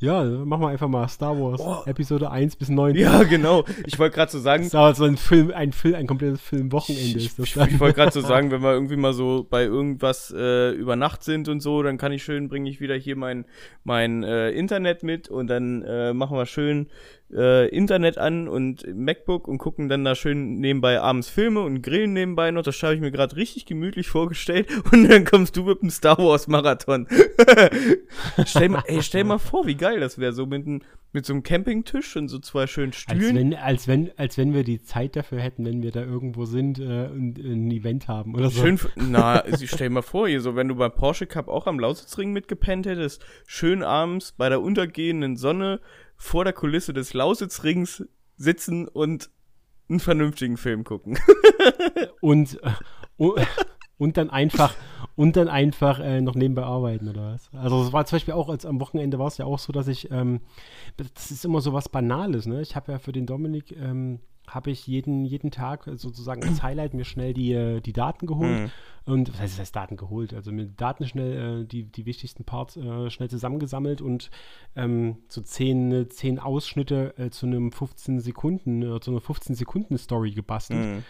[0.01, 1.83] Ja, machen wir einfach mal Star Wars oh.
[1.85, 2.95] Episode 1 bis 9.
[2.95, 3.65] Ja, genau.
[3.85, 4.63] Ich wollte gerade so sagen.
[4.63, 7.45] Star Wars so ein Film, ein Film, ein komplettes Filmwochenende ist das.
[7.45, 10.95] Ich, ich wollte gerade so sagen, wenn wir irgendwie mal so bei irgendwas äh, über
[10.95, 13.45] Nacht sind und so, dann kann ich schön, bringe ich wieder hier mein,
[13.83, 16.87] mein äh, Internet mit und dann äh, machen wir schön
[17.33, 22.13] äh, Internet an und MacBook und gucken dann da schön nebenbei abends Filme und grillen
[22.13, 22.63] nebenbei noch.
[22.63, 24.67] Das habe ich mir gerade richtig gemütlich vorgestellt.
[24.91, 27.07] Und dann kommst du mit dem Star Wars Marathon.
[28.45, 30.33] stell, mal, ey, stell mal vor, wie geil das wäre.
[30.33, 30.65] So mit,
[31.13, 33.35] mit so einem Campingtisch und so zwei schönen Stühlen.
[33.35, 36.45] Als wenn, als wenn, als wenn wir die Zeit dafür hätten, wenn wir da irgendwo
[36.45, 38.61] sind äh, und ein Event haben oder so.
[38.61, 42.31] Schön, na, stell mal vor, hier so, wenn du beim Porsche Cup auch am Lausitzring
[42.31, 45.79] mitgepennt hättest, schön abends bei der untergehenden Sonne
[46.21, 48.05] vor der Kulisse des Lausitzrings
[48.37, 49.31] sitzen und
[49.89, 51.17] einen vernünftigen Film gucken.
[52.21, 52.59] und,
[53.17, 53.35] uh,
[53.97, 54.75] und dann einfach
[55.15, 57.49] und dann einfach äh, noch nebenbei arbeiten oder was.
[57.53, 59.87] Also es war zum Beispiel auch, als am Wochenende war es ja auch so, dass
[59.87, 60.41] ich, ähm,
[60.95, 62.61] das ist immer so was Banales, ne?
[62.61, 66.93] Ich habe ja für den Dominik ähm, habe ich jeden, jeden Tag sozusagen als Highlight
[66.93, 68.63] mir schnell die, äh, die Daten geholt.
[68.63, 68.71] Mhm.
[69.05, 70.33] Und was heißt, das heißt Daten geholt?
[70.33, 74.29] Also mir Daten schnell, äh, die, die wichtigsten Parts äh, schnell zusammengesammelt und
[74.75, 80.31] ähm, so zehn, zehn Ausschnitte äh, zu einem 15 Sekunden, zu einer 15 Sekunden Story
[80.31, 80.85] gebastelt.
[80.85, 81.03] Mhm.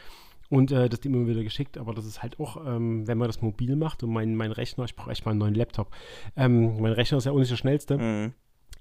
[0.50, 1.78] und das immer wieder geschickt.
[1.78, 4.86] Aber das ist halt auch, ähm, wenn man das mobil macht und mein, mein Rechner,
[4.86, 5.90] ich brauche echt mal einen neuen Laptop.
[6.36, 7.98] Ähm, mein Rechner ist ja auch nicht der schnellste.
[7.98, 8.34] Mhm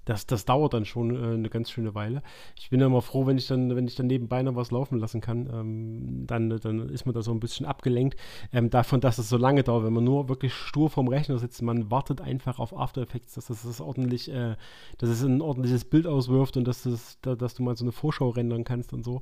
[0.05, 2.23] das, das dauert dann schon äh, eine ganz schöne Weile.
[2.59, 5.21] Ich bin immer froh, wenn ich dann, wenn ich dann nebenbei noch was laufen lassen
[5.21, 5.49] kann.
[5.51, 8.17] Ähm, dann, dann ist man da so ein bisschen abgelenkt
[8.51, 9.85] ähm, davon, dass es so lange dauert.
[9.85, 13.47] Wenn man nur wirklich stur vorm Rechner sitzt, man wartet einfach auf After Effects, dass
[13.47, 14.55] das, das ordentlich, äh,
[14.97, 17.91] dass es ein ordentliches Bild auswirft und dass, das, da, dass du mal so eine
[17.91, 19.15] Vorschau rendern kannst und so.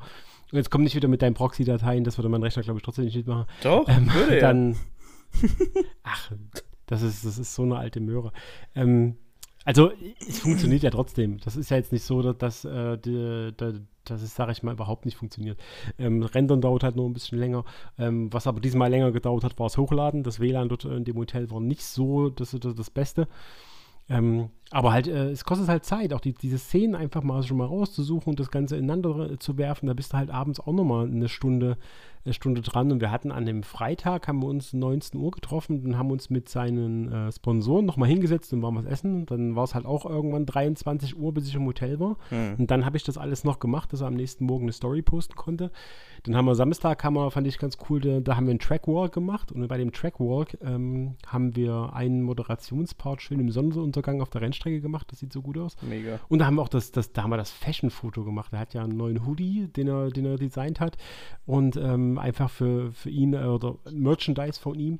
[0.52, 3.06] Und jetzt komm nicht wieder mit deinen Proxy-Dateien, das würde mein Rechner, glaube ich, trotzdem
[3.06, 3.46] nicht machen.
[3.64, 4.76] Doch, ähm, würde dann,
[6.04, 6.32] Ach,
[6.86, 8.32] das ist, das ist so eine alte Möhre.
[8.76, 9.18] Ähm,
[9.66, 9.92] also,
[10.28, 11.38] es funktioniert ja trotzdem.
[11.40, 14.64] Das ist ja jetzt nicht so, dass, dass, äh, die, die, dass es, sage ich
[14.64, 15.60] mal, überhaupt nicht funktioniert.
[15.98, 17.66] Ähm, Rendern dauert halt nur ein bisschen länger.
[17.98, 20.24] Ähm, was aber diesmal länger gedauert hat, war das Hochladen.
[20.24, 23.28] Das WLAN dort in dem Hotel war nicht so das, das, das Beste.
[24.10, 27.58] Ähm, aber halt, äh, es kostet halt Zeit, auch die, diese Szenen einfach mal schon
[27.58, 29.88] mal rauszusuchen und das Ganze ineinander zu werfen.
[29.88, 31.78] Da bist du halt abends auch nochmal eine Stunde
[32.26, 35.84] eine Stunde dran und wir hatten an dem Freitag, haben wir uns 19 Uhr getroffen
[35.86, 39.22] und haben uns mit seinen äh, Sponsoren nochmal hingesetzt und waren was essen.
[39.22, 42.18] Und dann war es halt auch irgendwann 23 Uhr, bis ich im Hotel war.
[42.30, 42.56] Mhm.
[42.60, 45.02] Und dann habe ich das alles noch gemacht, dass er am nächsten Morgen eine Story
[45.02, 45.72] posten konnte.
[46.24, 48.60] Dann haben wir Samstag, haben wir, fand ich ganz cool, da, da haben wir einen
[48.60, 54.30] Trackwalk gemacht und bei dem Trackwalk ähm, haben wir einen Moderationspart schön im Sonnenuntergang auf
[54.30, 55.12] der Rennstrecke gemacht.
[55.12, 55.76] Das sieht so gut aus.
[55.82, 56.20] Mega.
[56.30, 58.54] Und da haben wir auch das, das da haben wir das Fashion-Foto gemacht.
[58.54, 60.98] Er hat ja einen neuen Hoodie, den er, den er designt hat.
[61.46, 65.00] Und ähm, einfach für, für ihn äh, oder Merchandise von ihm.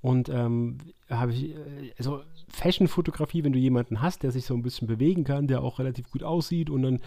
[0.00, 0.78] Und ähm,
[1.10, 5.24] habe ich, äh, also Fashion-Fotografie, wenn du jemanden hast, der sich so ein bisschen bewegen
[5.24, 7.00] kann, der auch relativ gut aussieht und dann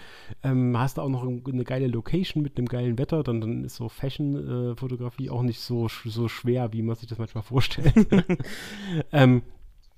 [0.43, 3.75] ähm, hast du auch noch eine geile Location mit einem geilen Wetter, dann, dann ist
[3.75, 8.07] so Fashion-Fotografie auch nicht so, so schwer, wie man sich das manchmal vorstellt.
[9.11, 9.41] ähm,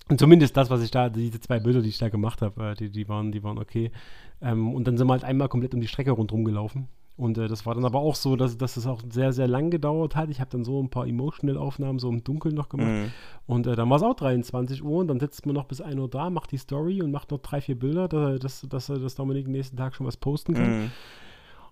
[0.10, 2.76] und zumindest das, was ich da, diese zwei Bilder, die ich da gemacht habe, äh,
[2.76, 3.92] die, die, waren, die waren okay.
[4.42, 6.88] Ähm, und dann sind wir halt einmal komplett um die Strecke rundherum gelaufen.
[7.16, 9.70] Und äh, das war dann aber auch so, dass, dass es auch sehr, sehr lang
[9.70, 10.30] gedauert hat.
[10.30, 12.90] Ich habe dann so ein paar Emotional-Aufnahmen so im Dunkeln noch gemacht.
[12.90, 13.12] Mhm.
[13.46, 16.00] Und äh, dann war es auch 23 Uhr und dann sitzt man noch bis 1
[16.00, 18.08] Uhr da, macht die Story und macht noch drei, vier Bilder,
[18.40, 20.84] dass, dass, dass Dominik nächsten Tag schon was posten kann.
[20.84, 20.92] Mhm.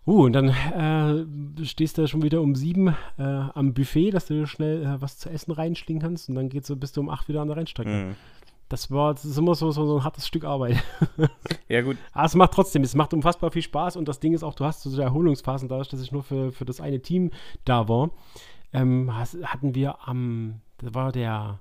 [0.07, 4.47] Uh, und dann äh, stehst du schon wieder um sieben äh, am Buffet, dass du
[4.47, 7.41] schnell äh, was zu essen reinschlingen kannst und dann geht's, bist du um acht wieder
[7.41, 7.89] an der Rennstrecke.
[7.89, 8.15] Mhm
[8.71, 10.81] das war das ist immer so, so, so ein hartes Stück Arbeit.
[11.67, 11.97] ja, gut.
[12.13, 14.65] Aber es macht trotzdem, es macht unfassbar viel Spaß und das Ding ist auch, du
[14.65, 17.31] hast so Erholungsphasen, dadurch, dass ich nur für, für das eine Team
[17.65, 18.11] da war,
[18.73, 21.59] ähm, hatten wir am, das war der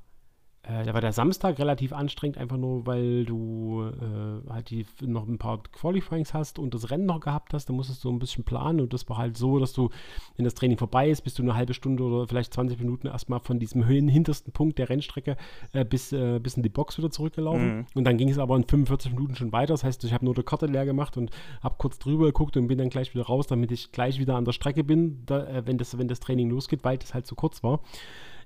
[0.63, 5.27] äh, da war der Samstag relativ anstrengend, einfach nur, weil du äh, halt die, noch
[5.27, 7.67] ein paar Qualifyings hast und das Rennen noch gehabt hast.
[7.67, 9.89] Da musstest du ein bisschen planen und das war halt so, dass du,
[10.37, 13.41] wenn das Training vorbei ist, bist du eine halbe Stunde oder vielleicht 20 Minuten erstmal
[13.41, 15.39] von diesem hintersten Punkt der Rennstrecke
[15.73, 17.79] äh, bis, äh, bis in die Box wieder zurückgelaufen.
[17.79, 17.87] Mhm.
[17.95, 19.73] Und dann ging es aber in 45 Minuten schon weiter.
[19.73, 21.31] Das heißt, ich habe nur die Karte leer gemacht und
[21.63, 24.45] habe kurz drüber geguckt und bin dann gleich wieder raus, damit ich gleich wieder an
[24.45, 27.35] der Strecke bin, da, äh, wenn, das, wenn das Training losgeht, weil das halt so
[27.35, 27.81] kurz war.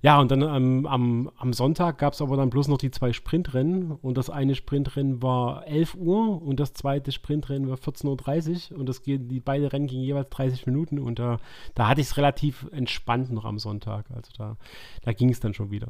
[0.05, 3.15] Ja, und dann ähm, am, am Sonntag gab es aber dann bloß noch die zwei
[3.15, 8.81] Sprintrennen und das eine Sprintrennen war 11 Uhr und das zweite Sprintrennen war 14.30 Uhr
[8.81, 11.39] und das die beiden Rennen gingen jeweils 30 Minuten und da,
[11.75, 14.05] da hatte ich es relativ entspannt noch am Sonntag.
[14.15, 14.59] Also da,
[15.01, 15.89] da ging es dann schon wieder.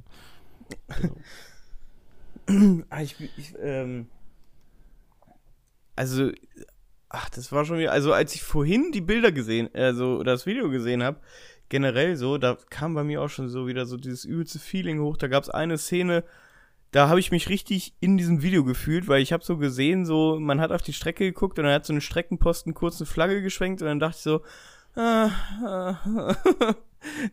[1.00, 2.86] Genau.
[2.90, 4.06] ah, ich, ich, ähm,
[5.96, 6.30] also,
[7.08, 10.70] ach, das war schon wieder, also als ich vorhin die Bilder gesehen, also das Video
[10.70, 11.18] gesehen habe,
[11.68, 15.16] generell so, da kam bei mir auch schon so wieder so dieses übelste Feeling hoch.
[15.16, 16.24] Da gab es eine Szene,
[16.90, 20.38] da habe ich mich richtig in diesem Video gefühlt, weil ich habe so gesehen, so
[20.38, 23.42] man hat auf die Strecke geguckt und dann hat so ein Streckenposten kurz eine Flagge
[23.42, 24.42] geschwenkt und dann dachte ich so,
[24.94, 25.30] ah,
[25.64, 25.96] ah.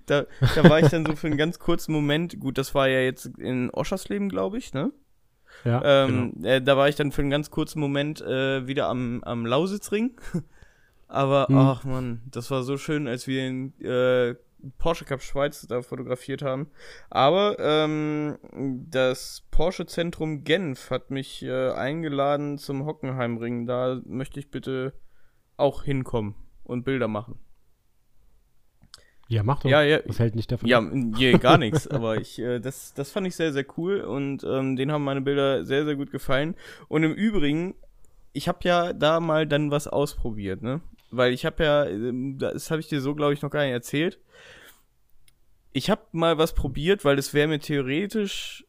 [0.07, 3.01] da, da war ich dann so für einen ganz kurzen Moment, gut, das war ja
[3.01, 4.91] jetzt in Oschersleben, glaube ich, ne?
[5.63, 6.47] Ja, ähm, genau.
[6.47, 10.19] äh, da war ich dann für einen ganz kurzen Moment äh, wieder am, am Lausitzring.
[11.11, 11.57] Aber, hm.
[11.57, 14.35] ach man, das war so schön, als wir den äh,
[14.77, 16.67] Porsche Cup Schweiz da fotografiert haben.
[17.09, 18.37] Aber ähm,
[18.89, 23.65] das Porsche Zentrum Genf hat mich äh, eingeladen zum Hockenheimring.
[23.65, 24.93] Da möchte ich bitte
[25.57, 27.39] auch hinkommen und Bilder machen.
[29.27, 29.69] Ja, mach doch.
[29.69, 29.99] Ja, ja.
[30.05, 30.69] Was hält nicht davon?
[30.69, 31.89] Ja, nee, gar nichts.
[31.89, 35.21] Aber ich, äh, das, das fand ich sehr, sehr cool und ähm, denen haben meine
[35.21, 36.55] Bilder sehr, sehr gut gefallen.
[36.87, 37.75] Und im Übrigen,
[38.31, 40.79] ich habe ja da mal dann was ausprobiert, ne?
[41.11, 43.71] Weil ich habe ja, ähm, das habe ich dir so, glaube ich, noch gar nicht
[43.71, 44.19] erzählt.
[45.73, 48.65] Ich habe mal was probiert, weil es wäre mir theoretisch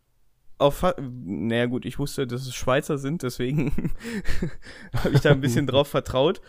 [0.58, 3.90] auf, naja gut, ich wusste, dass es Schweizer sind, deswegen
[4.94, 6.40] habe ich da ein bisschen drauf vertraut.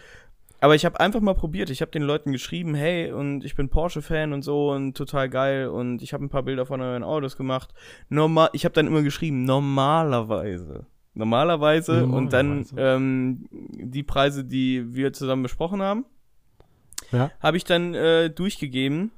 [0.60, 1.70] Aber ich habe einfach mal probiert.
[1.70, 5.68] Ich habe den Leuten geschrieben, hey, und ich bin Porsche-Fan und so und total geil
[5.68, 7.74] und ich habe ein paar Bilder von euren Autos gemacht.
[8.08, 12.18] Normal, ich habe dann immer geschrieben, normalerweise Normalerweise Normalerweise.
[12.18, 16.06] und dann ähm, die Preise, die wir zusammen besprochen haben,
[17.12, 17.32] ja.
[17.40, 19.12] habe ich dann äh, durchgegeben.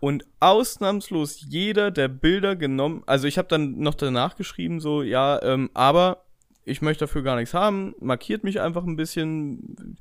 [0.00, 5.42] Und ausnahmslos jeder der Bilder genommen, also ich habe dann noch danach geschrieben, so, ja,
[5.42, 6.22] ähm, aber
[6.64, 9.96] ich möchte dafür gar nichts haben, markiert mich einfach ein bisschen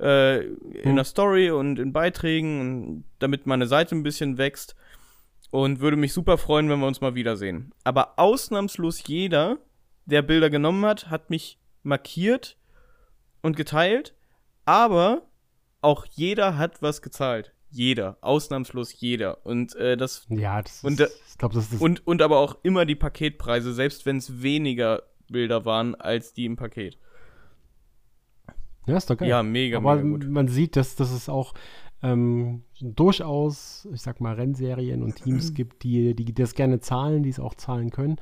[0.00, 0.96] äh, in hm.
[0.96, 4.74] der Story und in Beiträgen, damit meine Seite ein bisschen wächst.
[5.50, 7.72] Und würde mich super freuen, wenn wir uns mal wiedersehen.
[7.84, 9.58] Aber ausnahmslos jeder,
[10.06, 12.56] der Bilder genommen hat, hat mich markiert
[13.42, 14.14] und geteilt.
[14.64, 15.22] Aber
[15.80, 17.52] auch jeder hat was gezahlt.
[17.70, 19.44] Jeder, ausnahmslos jeder.
[19.46, 20.26] Und äh, das.
[20.28, 21.80] Ja, das und, ist, ich glaube, das ist.
[21.80, 26.44] Und, und aber auch immer die Paketpreise, selbst wenn es weniger Bilder waren als die
[26.44, 26.98] im Paket.
[28.86, 29.28] Ja, ist doch geil.
[29.28, 30.28] Ja, mega, aber mega gut.
[30.28, 31.54] Man sieht, dass, dass es auch
[32.02, 37.30] ähm, durchaus, ich sag mal, Rennserien und Teams gibt, die, die das gerne zahlen, die
[37.30, 38.16] es auch zahlen können.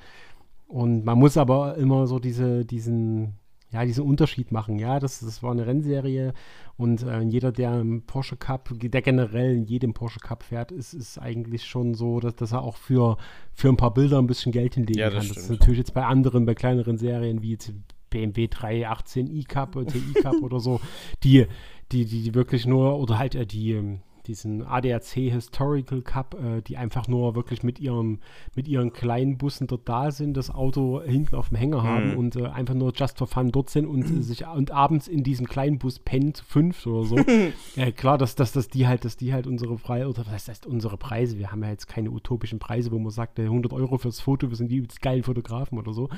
[0.70, 3.40] Und man muss aber immer so diese, diesen,
[3.72, 4.78] ja, diesen Unterschied machen.
[4.78, 6.32] Ja, das, das war eine Rennserie
[6.76, 10.94] und äh, jeder, der im Porsche Cup, der generell in jedem Porsche Cup fährt, ist,
[10.94, 13.16] ist eigentlich schon so, dass, dass er auch für,
[13.52, 15.24] für ein paar Bilder ein bisschen Geld hinlegen ja, das kann.
[15.24, 15.36] Stimmt.
[15.36, 17.72] Das ist natürlich jetzt bei anderen, bei kleineren Serien wie jetzt
[18.10, 20.80] BMW 318 i-Cup oder TI-Cup oder so,
[21.24, 21.46] die,
[21.90, 26.76] die, die wirklich nur, oder halt äh, die, ähm, diesen ADAC Historical Cup, äh, die
[26.76, 28.20] einfach nur wirklich mit ihrem,
[28.54, 32.18] mit ihren kleinen Bussen dort da sind, das Auto hinten auf dem Hänger haben mhm.
[32.18, 35.24] und äh, einfach nur just for fun dort sind und äh, sich und abends in
[35.24, 37.16] diesem kleinen Bus pennen zu fünf oder so.
[37.76, 40.66] äh, klar, dass, dass, dass die halt, dass die halt unsere Preise, oder was heißt
[40.66, 44.20] unsere Preise, wir haben ja jetzt keine utopischen Preise, wo man sagt, 100 Euro fürs
[44.20, 46.08] Foto, wir sind die geilen Fotografen oder so.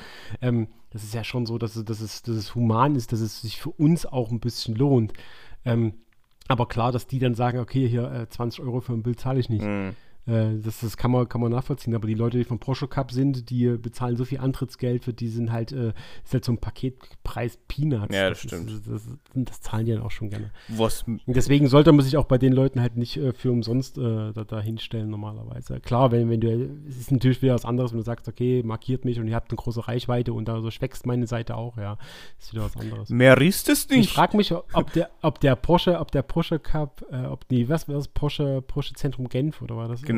[0.42, 3.40] Ähm, das ist ja schon so, dass, dass, es, dass es human ist, dass es
[3.40, 5.14] sich für uns auch ein bisschen lohnt.
[5.64, 5.94] Ähm,
[6.48, 9.40] aber klar, dass die dann sagen, okay, hier äh, 20 Euro für ein Bild zahle
[9.40, 9.64] ich nicht.
[9.64, 9.94] Mhm.
[10.26, 11.94] Äh, das, das kann, man, kann man nachvollziehen.
[11.94, 15.28] Aber die Leute, die vom Porsche Cup sind, die bezahlen so viel Antrittsgeld, für die
[15.28, 15.92] sind halt, äh,
[16.24, 18.14] ist halt so ein Paketpreis Peanuts.
[18.14, 18.70] Ja, das, das stimmt.
[18.70, 19.02] Ist, das,
[19.34, 20.50] das, zahlen die dann auch schon gerne.
[20.68, 21.04] Was?
[21.26, 24.44] Deswegen sollte man sich auch bei den Leuten halt nicht äh, für umsonst äh, da,
[24.44, 25.80] da, hinstellen normalerweise.
[25.80, 29.04] Klar, wenn, wenn du, es ist natürlich wieder was anderes, wenn du sagst, okay, markiert
[29.04, 31.98] mich und ihr habt eine große Reichweite und da so schwächst meine Seite auch, ja,
[32.38, 33.10] ist wieder was anderes.
[33.10, 34.00] Mehr ist es nicht.
[34.00, 37.68] Ich frage mich, ob der, ob der Porsche, ob der Porsche Cup, äh, ob die,
[37.68, 40.02] was war das, Porsche, Porsche Zentrum Genf oder war das?
[40.02, 40.11] Genau.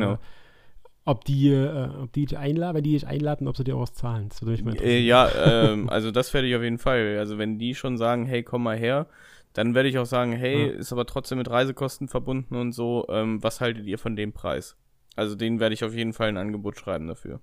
[1.05, 3.81] Ob die, äh, ob die dich einladen, wenn die dich einladen, ob sie dir auch
[3.81, 4.29] was zahlen.
[4.29, 7.17] Das würde mich mal äh, ja, ähm, also das werde ich auf jeden Fall.
[7.19, 9.07] Also wenn die schon sagen, hey, komm mal her,
[9.53, 10.73] dann werde ich auch sagen, hey, ja.
[10.73, 14.75] ist aber trotzdem mit Reisekosten verbunden und so, ähm, was haltet ihr von dem Preis?
[15.15, 17.39] Also den werde ich auf jeden Fall ein Angebot schreiben dafür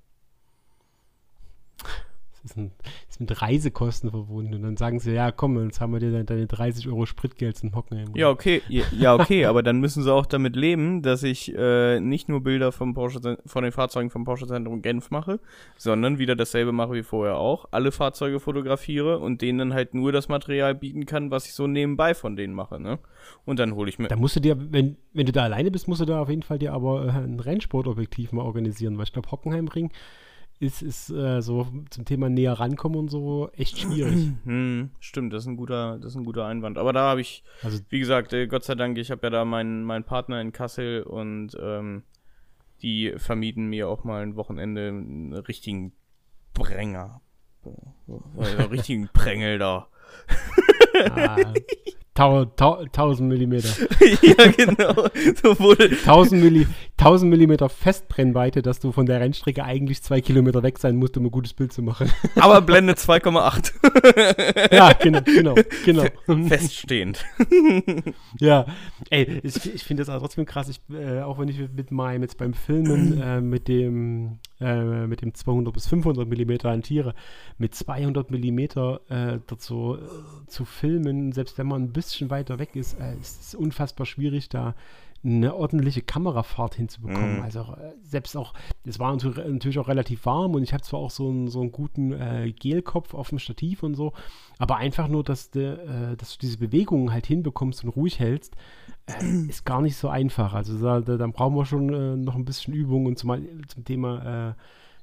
[2.44, 2.72] ist, ein,
[3.08, 4.54] ist mit Reisekosten verbunden.
[4.54, 7.74] Und dann sagen sie, ja, komm, jetzt haben wir dir deine 30 Euro Spritgeld zum
[7.74, 8.10] Hocken.
[8.14, 12.28] Ja, okay, ja, okay, aber dann müssen sie auch damit leben, dass ich äh, nicht
[12.28, 15.40] nur Bilder vom Porsche, von den Fahrzeugen vom Porsche Zentrum Genf mache,
[15.76, 20.12] sondern wieder dasselbe mache wie vorher auch, alle Fahrzeuge fotografiere und denen dann halt nur
[20.12, 22.98] das Material bieten kann, was ich so nebenbei von denen mache, ne?
[23.44, 24.08] Und dann hole ich mir.
[24.08, 26.42] Da musst du dir, wenn, wenn du da alleine bist, musst du da auf jeden
[26.42, 29.90] Fall dir aber äh, ein Rennsportobjektiv mal organisieren, weil ich glaube, Hockenheimring
[30.62, 34.28] ist, ist äh, so zum Thema näher rankommen und so echt schwierig.
[34.44, 36.78] Hm, stimmt, das ist ein guter, das ist ein guter Einwand.
[36.78, 39.44] Aber da habe ich, also, wie gesagt, äh, Gott sei Dank, ich habe ja da
[39.44, 42.04] meinen, meinen Partner in Kassel und ähm,
[42.80, 45.92] die vermieten mir auch mal ein Wochenende einen richtigen
[46.54, 47.20] Bränger.
[48.38, 49.88] einen richtigen Prängel da.
[51.10, 51.52] Ah,
[52.14, 53.68] Tau, tau, 1000 Millimeter.
[54.22, 55.08] ja, genau.
[55.42, 56.66] So wurde 1000, Milli,
[56.98, 61.24] 1000 Millimeter Festbrennweite, dass du von der Rennstrecke eigentlich zwei Kilometer weg sein musst, um
[61.24, 62.12] ein gutes Bild zu machen.
[62.38, 64.72] Aber Blende 2,8.
[64.74, 65.54] ja, genau, genau,
[65.86, 66.04] genau.
[66.48, 67.24] Feststehend.
[68.38, 68.66] ja,
[69.08, 70.68] ey, ich, ich finde das auch trotzdem krass.
[70.68, 75.22] Ich, äh, auch wenn ich mit meinem, jetzt beim Filmen, äh, mit dem äh, mit
[75.22, 77.14] dem 200 bis 500 Millimeter an Tiere,
[77.58, 82.76] mit 200 Millimeter äh, dazu äh, zu filmen, selbst wenn man ein bisschen weiter weg
[82.76, 84.74] ist, äh, ist es unfassbar schwierig, da
[85.24, 87.36] eine ordentliche Kamerafahrt hinzubekommen.
[87.36, 87.42] Mhm.
[87.42, 91.10] Also äh, selbst auch, es war natürlich auch relativ warm und ich habe zwar auch
[91.10, 94.12] so einen, so einen guten äh, Gelkopf auf dem Stativ und so,
[94.58, 98.56] aber einfach nur, dass, de, äh, dass du diese Bewegungen halt hinbekommst und ruhig hältst,
[99.48, 100.54] ist gar nicht so einfach.
[100.54, 103.34] Also da, da, dann brauchen wir schon äh, noch ein bisschen Übung und zum,
[103.68, 104.54] zum Thema äh,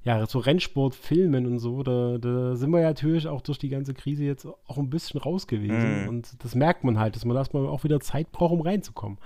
[0.03, 3.69] ja, so Rennsport, Filmen und so, da, da, sind wir ja natürlich auch durch die
[3.69, 6.03] ganze Krise jetzt auch ein bisschen raus gewesen.
[6.03, 6.09] Mhm.
[6.09, 9.17] Und das merkt man halt, dass man erstmal auch wieder Zeit braucht, um reinzukommen.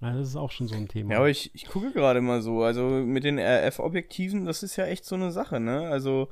[0.00, 1.12] Ja, das ist auch schon so ein Thema.
[1.12, 2.62] Ja, aber ich, ich gucke gerade mal so.
[2.62, 5.88] Also mit den RF-Objektiven, das ist ja echt so eine Sache, ne?
[5.88, 6.28] Also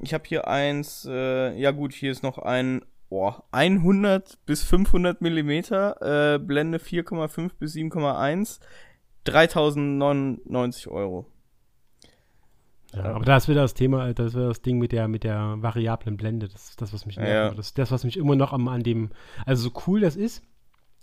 [0.00, 2.82] ich habe hier eins, äh, ja gut, hier ist noch ein
[3.12, 8.60] oh, 100 bis 500 Millimeter, äh, Blende 4,5 bis 7,1,
[9.24, 11.26] 3099 Euro.
[12.94, 15.24] Ja, aber da ist wieder das Thema, das ist wieder das Ding mit der, mit
[15.24, 16.48] der variablen Blende.
[16.48, 17.52] Das ist das, was mich nervt.
[17.52, 17.56] Ja.
[17.56, 19.10] Das ist das, was mich immer noch am, an dem,
[19.46, 20.42] also so cool das ist,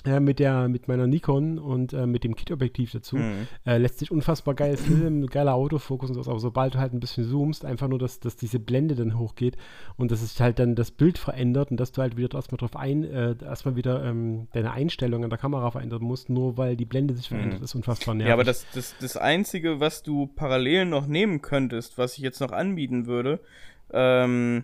[0.05, 3.17] äh, mit der mit meiner Nikon und äh, mit dem Kit-Objektiv dazu.
[3.17, 3.47] Mhm.
[3.65, 6.31] Äh, lässt sich unfassbar geil filmen, geiler Autofokus und so.
[6.31, 9.57] Aber sobald du halt ein bisschen zoomst, einfach nur, dass, dass diese Blende dann hochgeht
[9.97, 12.77] und dass sich halt dann das Bild verändert und dass du halt wieder erstmal drauf
[12.77, 16.85] ein, äh, erstmal wieder ähm, deine Einstellung an der Kamera verändern musst, nur weil die
[16.85, 17.65] Blende sich verändert, mhm.
[17.65, 18.29] ist unfassbar nervig.
[18.29, 22.39] Ja, aber das, das, das Einzige, was du parallel noch nehmen könntest, was ich jetzt
[22.39, 23.41] noch anbieten würde,
[23.91, 24.63] ähm,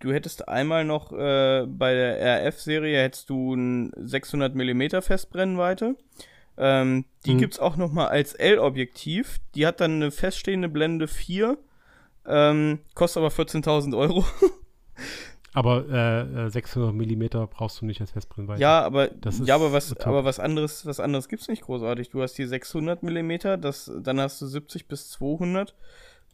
[0.00, 5.96] du hättest einmal noch äh, bei der RF-Serie hättest du ein 600 mm Festbrennweite.
[6.56, 7.38] Ähm, die hm.
[7.38, 9.38] gibt's auch noch mal als L-Objektiv.
[9.54, 11.56] Die hat dann eine feststehende Blende 4,
[12.26, 14.24] ähm, kostet aber 14.000 Euro.
[15.54, 18.60] aber äh, 600 äh, mm brauchst du nicht als Festbrennweite.
[18.60, 19.10] Ja, aber
[19.44, 22.10] ja, aber was, aber was anderes, was anderes gibt's nicht großartig.
[22.10, 25.74] Du hast hier 600 mm, das, dann hast du 70 bis 200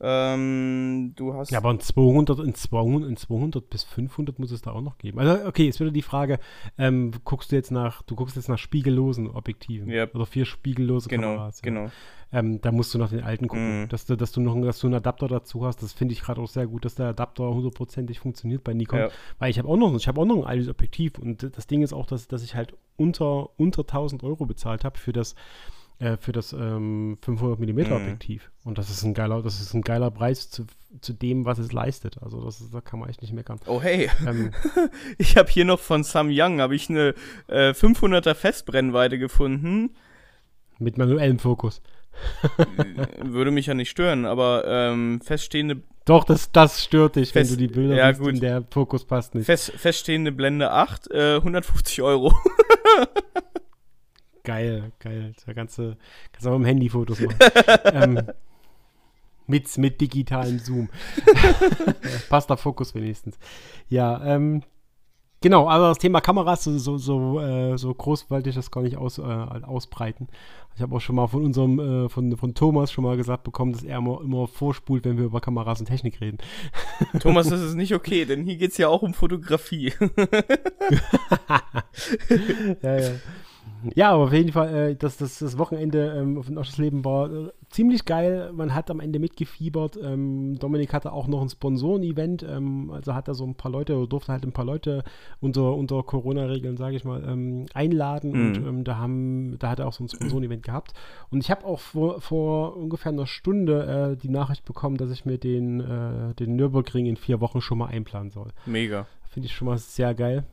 [0.01, 1.51] ähm, du hast.
[1.51, 4.99] Ja, aber in 200, in 200, in 200 bis 500 muss es da auch noch
[4.99, 5.19] geben.
[5.19, 6.41] Also, okay, jetzt wieder die Frage:
[6.79, 10.15] ähm, guckst du jetzt nach, du guckst jetzt nach spiegellosen Objektiven yep.
[10.15, 11.61] oder vier spiegellose genau, Kameras.
[11.61, 11.71] Ja.
[11.71, 11.91] Genau.
[12.33, 13.89] Ähm, da musst du nach den alten gucken, mm.
[13.91, 15.83] dass, du, dass du noch dass du einen Adapter dazu hast.
[15.83, 18.99] Das finde ich gerade auch sehr gut, dass der Adapter hundertprozentig funktioniert bei Nikon.
[18.99, 19.09] Ja.
[19.39, 21.83] Weil ich habe auch noch, ich habe auch noch ein altes Objektiv und das Ding
[21.83, 25.37] ist auch, dass, dass ich halt unter, unter 1000 Euro bezahlt habe für das
[25.99, 27.93] äh, für das ähm, 500 mm mhm.
[27.93, 28.51] Objektiv.
[28.65, 30.67] Und das ist ein geiler, das ist ein geiler Preis zu,
[31.01, 32.23] zu dem, was es leistet.
[32.23, 33.61] Also das ist, da kann man echt nicht meckern.
[33.67, 34.51] Oh hey, ähm,
[35.19, 37.15] ich habe hier noch von Samyang habe ich eine
[37.47, 39.95] äh, 500er Festbrennweite gefunden.
[40.79, 41.81] Mit manuellem Fokus.
[43.23, 45.83] Würde mich ja nicht stören, aber ähm, feststehende.
[46.05, 49.35] Doch, das, das stört dich, Fest, wenn du die Bilder ja, siehst der Fokus passt
[49.35, 49.47] nicht.
[49.47, 52.35] Fest, feststehende Blende 8, äh, 150 Euro.
[54.45, 55.35] Geil, geil.
[55.47, 55.97] Da kannst du,
[56.33, 57.37] kannst du auch mit dem Handy Fotos machen.
[57.93, 58.21] ähm,
[59.47, 60.89] mit, mit digitalem Zoom.
[62.29, 63.39] Passt der Fokus wenigstens.
[63.89, 64.63] Ja, ähm,
[65.41, 68.83] genau, aber das Thema Kameras, so, so, so, äh, so groß wollte ich das gar
[68.83, 70.29] nicht aus, äh, ausbreiten.
[70.77, 73.73] Ich habe auch schon mal von unserem, äh, von, von Thomas schon mal gesagt bekommen,
[73.73, 76.39] dass er immer, immer vorspult, wenn wir über Kameras und Technik reden.
[77.21, 79.93] Thomas, das ist nicht okay, denn hier geht es ja auch um Fotografie.
[82.83, 83.11] ja, ja.
[83.95, 87.31] Ja, aber auf jeden Fall, äh, das, das, das Wochenende ähm, auf dem Leben war
[87.31, 88.51] äh, ziemlich geil.
[88.55, 89.99] Man hat am Ende mitgefiebert.
[90.03, 92.43] Ähm, Dominik hatte auch noch ein Sponsoren-Event.
[92.43, 95.05] Ähm, also hat er so ein paar Leute, durfte halt ein paar Leute
[95.41, 98.33] unter, unter Corona-Regeln, sage ich mal, ähm, einladen.
[98.33, 98.47] Mhm.
[98.47, 100.93] Und ähm, da, haben, da hat er auch so ein Sponsoren-Event gehabt.
[101.31, 105.25] Und ich habe auch vor, vor ungefähr einer Stunde äh, die Nachricht bekommen, dass ich
[105.25, 108.49] mir den, äh, den Nürburgring in vier Wochen schon mal einplanen soll.
[108.67, 109.07] Mega.
[109.29, 110.45] Finde ich schon mal sehr geil.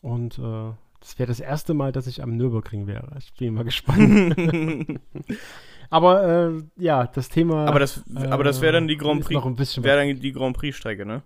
[0.00, 3.16] Und äh, das wäre das erste Mal, dass ich am Nürburgring wäre.
[3.18, 4.36] Ich bin mal gespannt.
[5.90, 7.66] aber äh, ja, das Thema.
[7.66, 9.34] Aber das, äh, aber das wäre dann die Grand Prix.
[9.34, 11.22] Noch ein bisschen wäre dann die Grand Prix Strecke, ne?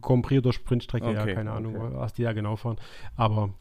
[0.00, 1.58] Grand Prix oder Sprintstrecke, okay, ja, keine okay.
[1.58, 2.76] Ahnung, was die da genau fahren.
[3.16, 3.54] Aber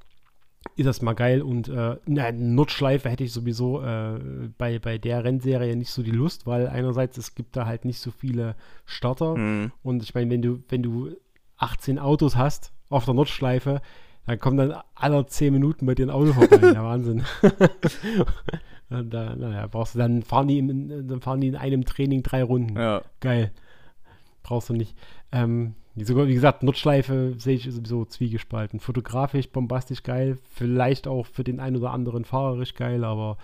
[0.75, 4.19] ist das mal geil und äh, eine Notschleife hätte ich sowieso äh,
[4.57, 7.99] bei, bei der Rennserie nicht so die Lust, weil einerseits es gibt da halt nicht
[7.99, 9.71] so viele Starter mhm.
[9.83, 11.15] und ich meine, wenn du, wenn du
[11.57, 13.81] 18 Autos hast auf der Notschleife,
[14.29, 16.59] dann kommen dann alle zehn Minuten bei dir ein Auto vorbei.
[16.61, 17.23] ja, Wahnsinn.
[18.91, 22.21] Und da, naja, brauchst du dann fahren die in, dann fahren die in einem Training
[22.21, 22.77] drei Runden.
[22.77, 23.01] Ja.
[23.21, 23.51] Geil.
[24.43, 24.95] Brauchst du nicht.
[25.31, 28.79] Ähm, sogar, wie gesagt, Notschleife sehe ich sowieso zwiegespalten.
[28.79, 30.37] Fotografisch, bombastisch geil.
[30.53, 33.37] Vielleicht auch für den einen oder anderen fahrerisch geil, aber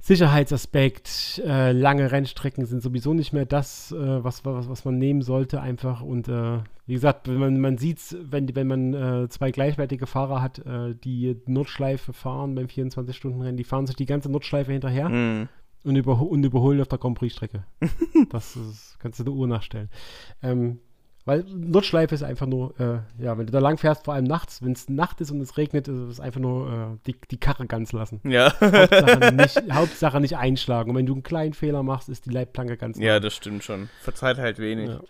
[0.00, 5.22] Sicherheitsaspekt, äh, lange Rennstrecken sind sowieso nicht mehr das, äh, was, was, was man nehmen
[5.22, 6.02] sollte, einfach.
[6.02, 10.40] Und äh, wie gesagt, wenn man, man sieht wenn, wenn man äh, zwei gleichwertige Fahrer
[10.40, 15.48] hat, äh, die Notschleife fahren beim 24-Stunden-Rennen, die fahren sich die ganze Notschleife hinterher mm.
[15.84, 17.64] und, überho und überholen auf der Grand Prix-Strecke.
[18.30, 19.90] das ist, kannst du der Uhr nachstellen.
[20.42, 20.78] Ähm,
[21.28, 24.62] weil Notschleife ist einfach nur, äh, ja, wenn du da lang fährst, vor allem nachts,
[24.62, 27.66] wenn es Nacht ist und es regnet, ist es einfach nur äh, die, die Karre
[27.66, 28.22] ganz lassen.
[28.24, 28.50] Ja.
[28.58, 30.90] Hauptsache nicht, Hauptsache nicht einschlagen.
[30.90, 33.04] Und wenn du einen kleinen Fehler machst, ist die Leitplanke ganz lang.
[33.04, 33.90] Ja, das stimmt schon.
[34.00, 34.88] Verzeiht halt wenig.
[34.88, 35.00] Ja.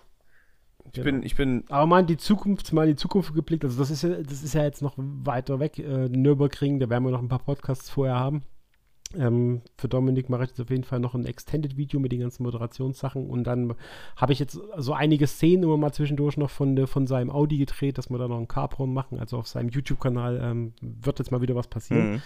[0.87, 1.05] Ich genau.
[1.05, 1.63] bin, ich bin.
[1.69, 3.65] Aber mal in die Zukunft, mal in die Zukunft geblickt.
[3.65, 6.81] Also das ist ja, das ist ja jetzt noch weiter weg, äh, Nürburgring.
[6.81, 8.43] Da werden wir noch ein paar Podcasts vorher haben.
[9.17, 12.43] Ähm, für Dominik mache ich jetzt auf jeden Fall noch ein Extended-Video mit den ganzen
[12.43, 13.75] Moderationssachen und dann
[14.17, 17.97] habe ich jetzt so einige Szenen immer mal zwischendurch noch von, von seinem Audi gedreht,
[17.97, 19.19] dass wir da noch einen Carpron machen.
[19.19, 22.13] Also auf seinem YouTube-Kanal ähm, wird jetzt mal wieder was passieren.
[22.13, 22.23] Mhm.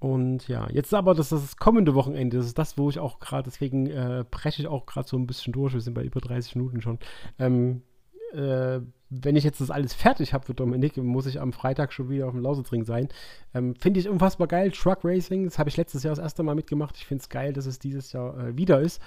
[0.00, 3.44] Und ja, jetzt aber das, das kommende Wochenende, das ist das, wo ich auch gerade,
[3.44, 5.72] deswegen äh, breche ich auch gerade so ein bisschen durch.
[5.72, 6.98] Wir sind bei über 30 Minuten schon.
[7.38, 7.82] Ähm,
[8.32, 12.10] äh, wenn ich jetzt das alles fertig habe für Dominik, muss ich am Freitag schon
[12.10, 13.08] wieder auf dem Lausitzring sein.
[13.54, 14.70] Ähm, finde ich unfassbar geil.
[14.70, 16.96] Truck Racing, das habe ich letztes Jahr das erste Mal mitgemacht.
[16.96, 19.00] Ich finde es geil, dass es dieses Jahr äh, wieder ist.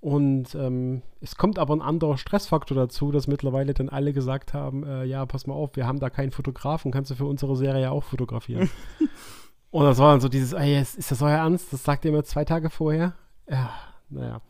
[0.00, 4.84] Und ähm, es kommt aber ein anderer Stressfaktor dazu, dass mittlerweile dann alle gesagt haben,
[4.86, 7.90] äh, ja, pass mal auf, wir haben da keinen Fotografen, kannst du für unsere Serie
[7.90, 8.70] auch fotografieren.
[9.72, 11.72] Und das war dann so dieses, ey, ist das euer Ernst?
[11.72, 13.14] Das sagt ihr mir zwei Tage vorher?
[13.48, 13.70] Ja,
[14.10, 14.40] naja.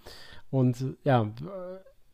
[0.51, 1.31] Und ja,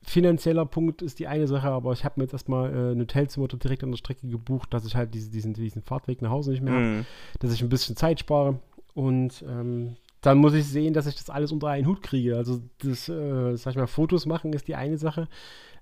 [0.08, 3.48] finanzieller Punkt ist die eine Sache, aber ich habe mir jetzt erstmal äh, ein Hotelzimmer
[3.48, 6.62] direkt an der Strecke gebucht, dass ich halt diese, diesen, diesen Fahrtweg nach Hause nicht
[6.62, 6.96] mehr mhm.
[6.96, 7.06] habe,
[7.40, 8.58] dass ich ein bisschen Zeit spare
[8.94, 12.36] und ähm, dann muss ich sehen, dass ich das alles unter einen Hut kriege.
[12.36, 15.28] Also das, äh, sag ich mal, Fotos machen ist die eine Sache.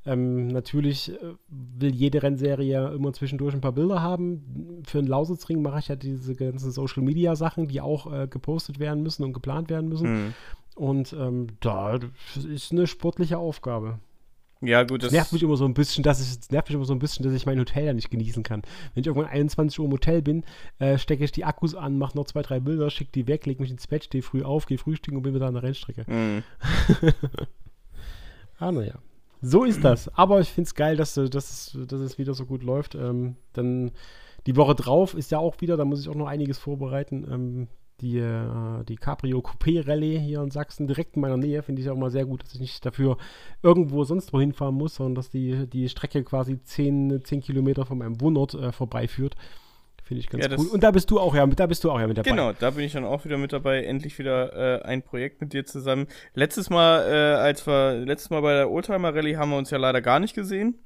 [0.04, 4.82] Ähm, natürlich äh, will jede Rennserie immer zwischendurch ein paar Bilder haben.
[4.84, 8.78] Für den Lausitzring mache ich ja diese ganzen Social Media Sachen, die auch äh, gepostet
[8.78, 10.26] werden müssen und geplant werden müssen.
[10.26, 10.34] Mhm.
[10.76, 11.98] Und ähm, da
[12.48, 13.98] ist eine sportliche Aufgabe.
[14.62, 16.94] Ja, gut, das, nervt mich immer so ein bisschen, dass ich, nervt mich immer so
[16.94, 18.62] ein bisschen, dass ich mein Hotel ja nicht genießen kann.
[18.94, 20.44] Wenn ich irgendwann 21 Uhr im Hotel bin,
[20.78, 23.61] äh, stecke ich die Akkus an, mache noch zwei, drei Bilder, schicke die weg, lege
[23.61, 26.04] mich ins Bett, stehe früh auf, gehe frühstücken und bin wieder an der Rennstrecke.
[26.11, 26.42] Mhm.
[28.59, 28.94] ah, naja.
[29.42, 30.09] So ist das.
[30.16, 31.30] Aber ich finde es geil, dass, dass,
[31.86, 32.94] dass es wieder so gut läuft.
[32.94, 33.92] Ähm, dann
[34.46, 37.26] die Woche drauf ist ja auch wieder, da muss ich auch noch einiges vorbereiten.
[37.30, 37.68] Ähm,
[38.01, 41.88] die, äh, die Cabrio Coupé Rallye hier in Sachsen, direkt in meiner Nähe, finde ich
[41.90, 43.16] auch mal sehr gut, dass ich nicht dafür
[43.62, 47.99] irgendwo sonst wohin fahren muss, sondern dass die, die Strecke quasi 10, 10 Kilometer von
[47.99, 49.34] meinem Wohnort äh, vorbeiführt.
[50.07, 50.68] Finde ich ganz ja, cool.
[50.68, 52.30] Und da bist du auch ja mit, da bist du auch ja mit dabei.
[52.30, 53.82] Genau, da bin ich dann auch wieder mit dabei.
[53.82, 56.07] Endlich wieder äh, ein Projekt mit dir zusammen.
[56.32, 59.78] Letztes Mal, äh, als wir letztes Mal bei der Oldtimer Rallye haben wir uns ja
[59.78, 60.78] leider gar nicht gesehen.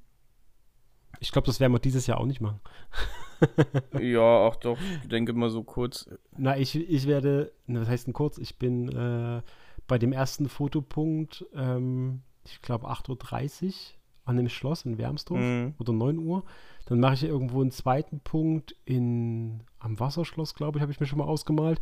[1.18, 2.60] Ich glaube, das werden wir dieses Jahr auch nicht machen.
[4.00, 6.08] ja, auch doch, ich denke mal so kurz.
[6.36, 8.38] Na, ich, ich werde, was heißt denn kurz?
[8.38, 9.42] Ich bin äh,
[9.86, 13.72] bei dem ersten Fotopunkt, ähm, ich glaube 8.30 Uhr
[14.24, 15.74] an dem Schloss in Wermsdorf mhm.
[15.78, 16.44] oder 9 Uhr.
[16.86, 21.06] Dann mache ich irgendwo einen zweiten Punkt in, am Wasserschloss, glaube ich, habe ich mir
[21.06, 21.80] schon mal ausgemalt.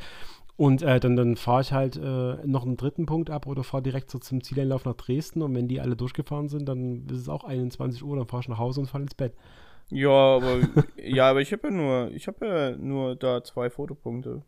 [0.56, 3.82] Und äh, dann, dann fahre ich halt äh, noch einen dritten Punkt ab oder fahre
[3.82, 5.42] direkt so zum Zieleinlauf nach Dresden.
[5.42, 8.48] Und wenn die alle durchgefahren sind, dann ist es auch 21 Uhr, dann fahre ich
[8.48, 9.34] nach Hause und falle ins Bett.
[9.90, 10.60] Ja, aber
[10.96, 14.42] ja, aber ich habe ja nur, ich habe ja nur da zwei Fotopunkte.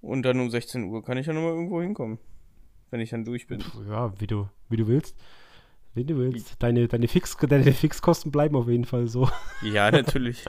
[0.00, 2.18] Und dann um 16 Uhr kann ich ja nochmal irgendwo hinkommen,
[2.90, 3.62] wenn ich dann durch bin.
[3.88, 5.16] Ja, wie du, wie du willst.
[5.92, 6.54] Wie du willst.
[6.62, 9.28] Deine, deine, Fix, deine Fixkosten bleiben auf jeden Fall so.
[9.60, 10.44] Ja, natürlich.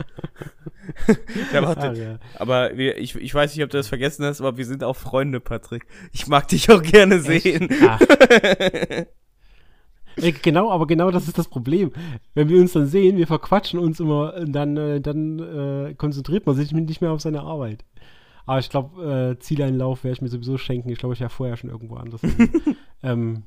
[1.54, 1.90] ja, warte.
[1.90, 2.20] Ah, ja.
[2.36, 4.96] Aber wir, ich, ich weiß nicht, ob du das vergessen hast, aber wir sind auch
[4.96, 5.88] Freunde, Patrick.
[6.12, 7.70] Ich mag dich auch gerne sehen.
[10.42, 11.92] Genau, aber genau das ist das Problem.
[12.34, 16.56] Wenn wir uns dann sehen, wir verquatschen uns immer, dann, äh, dann äh, konzentriert man
[16.56, 17.84] sich nicht mehr auf seine Arbeit.
[18.46, 20.90] Aber ich glaube, äh, Zieleinlauf werde ich mir sowieso schenken.
[20.90, 22.22] Ich glaube, ich war vorher schon irgendwo anders.
[23.04, 23.44] ähm,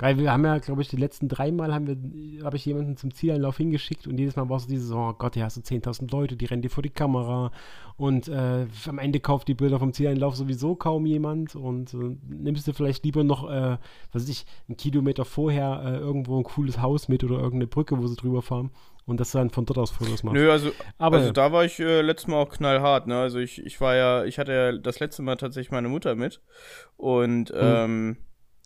[0.00, 3.56] Geil, wir haben ja, glaube ich, die letzten haben wir, habe ich jemanden zum Zieleinlauf
[3.56, 6.44] hingeschickt und jedes Mal war es dieses, oh Gott, hier hast du 10.000 Leute, die
[6.44, 7.50] rennen dir vor die Kamera
[7.96, 12.68] und äh, am Ende kauft die Bilder vom Zieleinlauf sowieso kaum jemand und äh, nimmst
[12.68, 13.78] du vielleicht lieber noch, äh,
[14.12, 17.98] was weiß ich, einen Kilometer vorher äh, irgendwo ein cooles Haus mit oder irgendeine Brücke,
[17.98, 18.70] wo sie drüber fahren
[19.04, 20.36] und das dann von dort aus Fotos machst.
[20.36, 23.66] Nö, also, Aber, also da war ich äh, letztes Mal auch knallhart, ne, also ich,
[23.66, 26.40] ich war ja, ich hatte ja das letzte Mal tatsächlich meine Mutter mit
[26.96, 27.58] und, mhm.
[27.60, 28.16] ähm,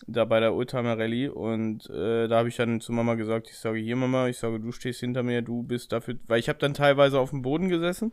[0.06, 3.58] da bei der Oldtimer Rallye und äh, da habe ich dann zu Mama gesagt, ich
[3.58, 6.58] sage hier Mama, ich sage, du stehst hinter mir, du bist dafür, weil ich habe
[6.58, 8.12] dann teilweise auf dem Boden gesessen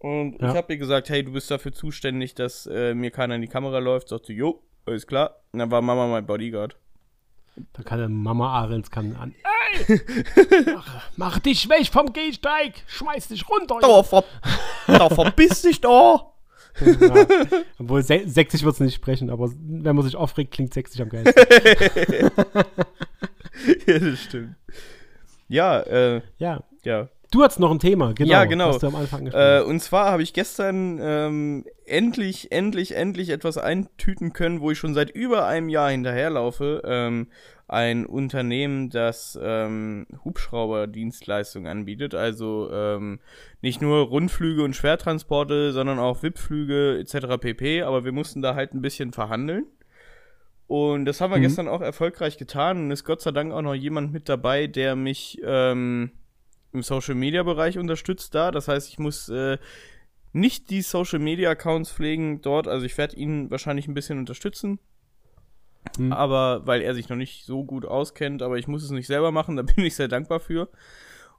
[0.00, 0.50] und ja.
[0.50, 3.48] ich habe ihr gesagt, hey, du bist dafür zuständig, dass äh, mir keiner in die
[3.48, 4.08] Kamera läuft.
[4.08, 5.36] Sagte, jo, alles klar.
[5.52, 6.76] Und dann war Mama mein Bodyguard.
[7.74, 9.34] Da kann der Mama Ahrens kann an.
[9.86, 10.00] Ey!
[10.74, 12.82] mach, mach, dich weg vom Gehsteig!
[12.86, 13.78] Schmeiß dich runter!
[13.82, 14.24] Da, ver,
[14.86, 16.32] da verbiss dich doch!
[17.00, 17.26] Ja.
[17.78, 21.34] Obwohl sächsisch wird es nicht sprechen, aber wenn man sich aufregt, klingt sächsisch am geilsten.
[23.86, 24.56] ja, das stimmt.
[25.48, 26.62] Ja, äh, ja.
[26.84, 27.08] Ja.
[27.30, 28.30] Du hast noch ein Thema, genau.
[28.30, 28.76] Ja, genau.
[28.76, 34.32] du am Anfang äh, und zwar habe ich gestern ähm, endlich, endlich, endlich etwas eintüten
[34.32, 36.82] können, wo ich schon seit über einem Jahr hinterherlaufe.
[36.84, 37.28] Ähm,
[37.68, 43.20] ein Unternehmen, das ähm, Hubschrauberdienstleistungen anbietet, also ähm,
[43.62, 47.38] nicht nur Rundflüge und Schwertransporte, sondern auch VIP-Flüge etc.
[47.40, 47.82] pp.
[47.82, 49.66] Aber wir mussten da halt ein bisschen verhandeln.
[50.66, 51.42] Und das haben wir mhm.
[51.42, 54.96] gestern auch erfolgreich getan und ist Gott sei Dank auch noch jemand mit dabei, der
[54.96, 56.10] mich ähm,
[56.72, 58.50] im Social Media Bereich unterstützt da.
[58.50, 59.58] Das heißt, ich muss äh,
[60.32, 62.68] nicht die Social Media Accounts pflegen dort.
[62.68, 64.78] Also ich werde ihn wahrscheinlich ein bisschen unterstützen.
[65.96, 66.12] Hm.
[66.12, 69.32] Aber weil er sich noch nicht so gut auskennt, aber ich muss es nicht selber
[69.32, 70.68] machen, da bin ich sehr dankbar für.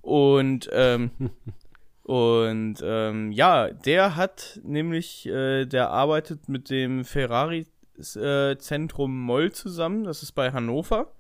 [0.02, 1.12] Und ähm,
[2.04, 7.68] und ähm, ja, der hat nämlich, äh, der arbeitet mit dem Ferrari
[8.16, 10.04] äh, Zentrum Moll zusammen.
[10.04, 11.14] Das ist bei Hannover.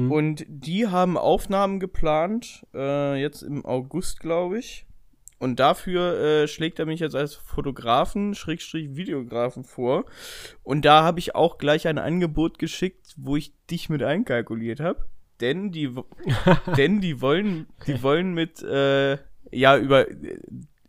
[0.00, 0.12] Hm.
[0.12, 4.86] Und die haben Aufnahmen geplant, äh, jetzt im August, glaube ich.
[5.38, 10.04] Und dafür äh, schlägt er mich jetzt als Fotografen, Schrägstrich Videografen vor.
[10.62, 15.06] Und da habe ich auch gleich ein Angebot geschickt, wo ich dich mit einkalkuliert habe.
[15.40, 15.94] Denn die,
[16.76, 19.16] denn die wollen, die wollen mit, äh,
[19.50, 20.06] ja, über,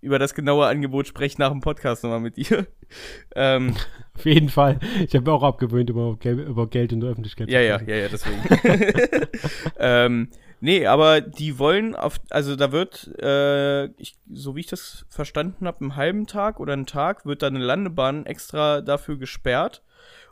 [0.02, 2.68] über das genaue Angebot sprechen nach dem Podcast nochmal mit dir.
[3.36, 3.76] ähm,
[4.16, 4.80] Auf jeden Fall.
[5.06, 7.90] Ich habe auch abgewöhnt, über, über Geld in der Öffentlichkeit ja, zu sprechen.
[7.90, 9.28] Ja, ja, ja, deswegen.
[9.80, 10.28] ähm,
[10.64, 15.66] Nee, aber die wollen auf, also da wird, äh, ich, so wie ich das verstanden
[15.66, 19.82] habe, einen halben Tag oder einen Tag wird da eine Landebahn extra dafür gesperrt.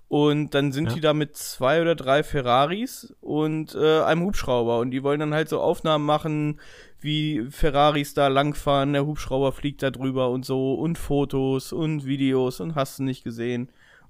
[0.07, 0.93] Und dann sind ja.
[0.95, 4.79] die da mit zwei oder drei Ferraris und äh, einem Hubschrauber.
[4.79, 6.59] Und die wollen dann halt so Aufnahmen machen,
[7.01, 12.59] wie Ferraris da langfahren, der Hubschrauber fliegt da drüber und so und Fotos und Videos
[12.59, 13.69] und hast du nicht gesehen.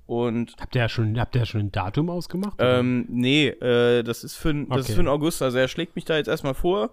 [0.10, 2.56] Und habt ihr ja schon, habt ihr ja schon ein Datum ausgemacht?
[2.58, 4.80] Ähm, nee, äh, das ist für das okay.
[4.80, 5.40] ist für den August.
[5.44, 6.90] Also er schlägt mich da jetzt erstmal vor.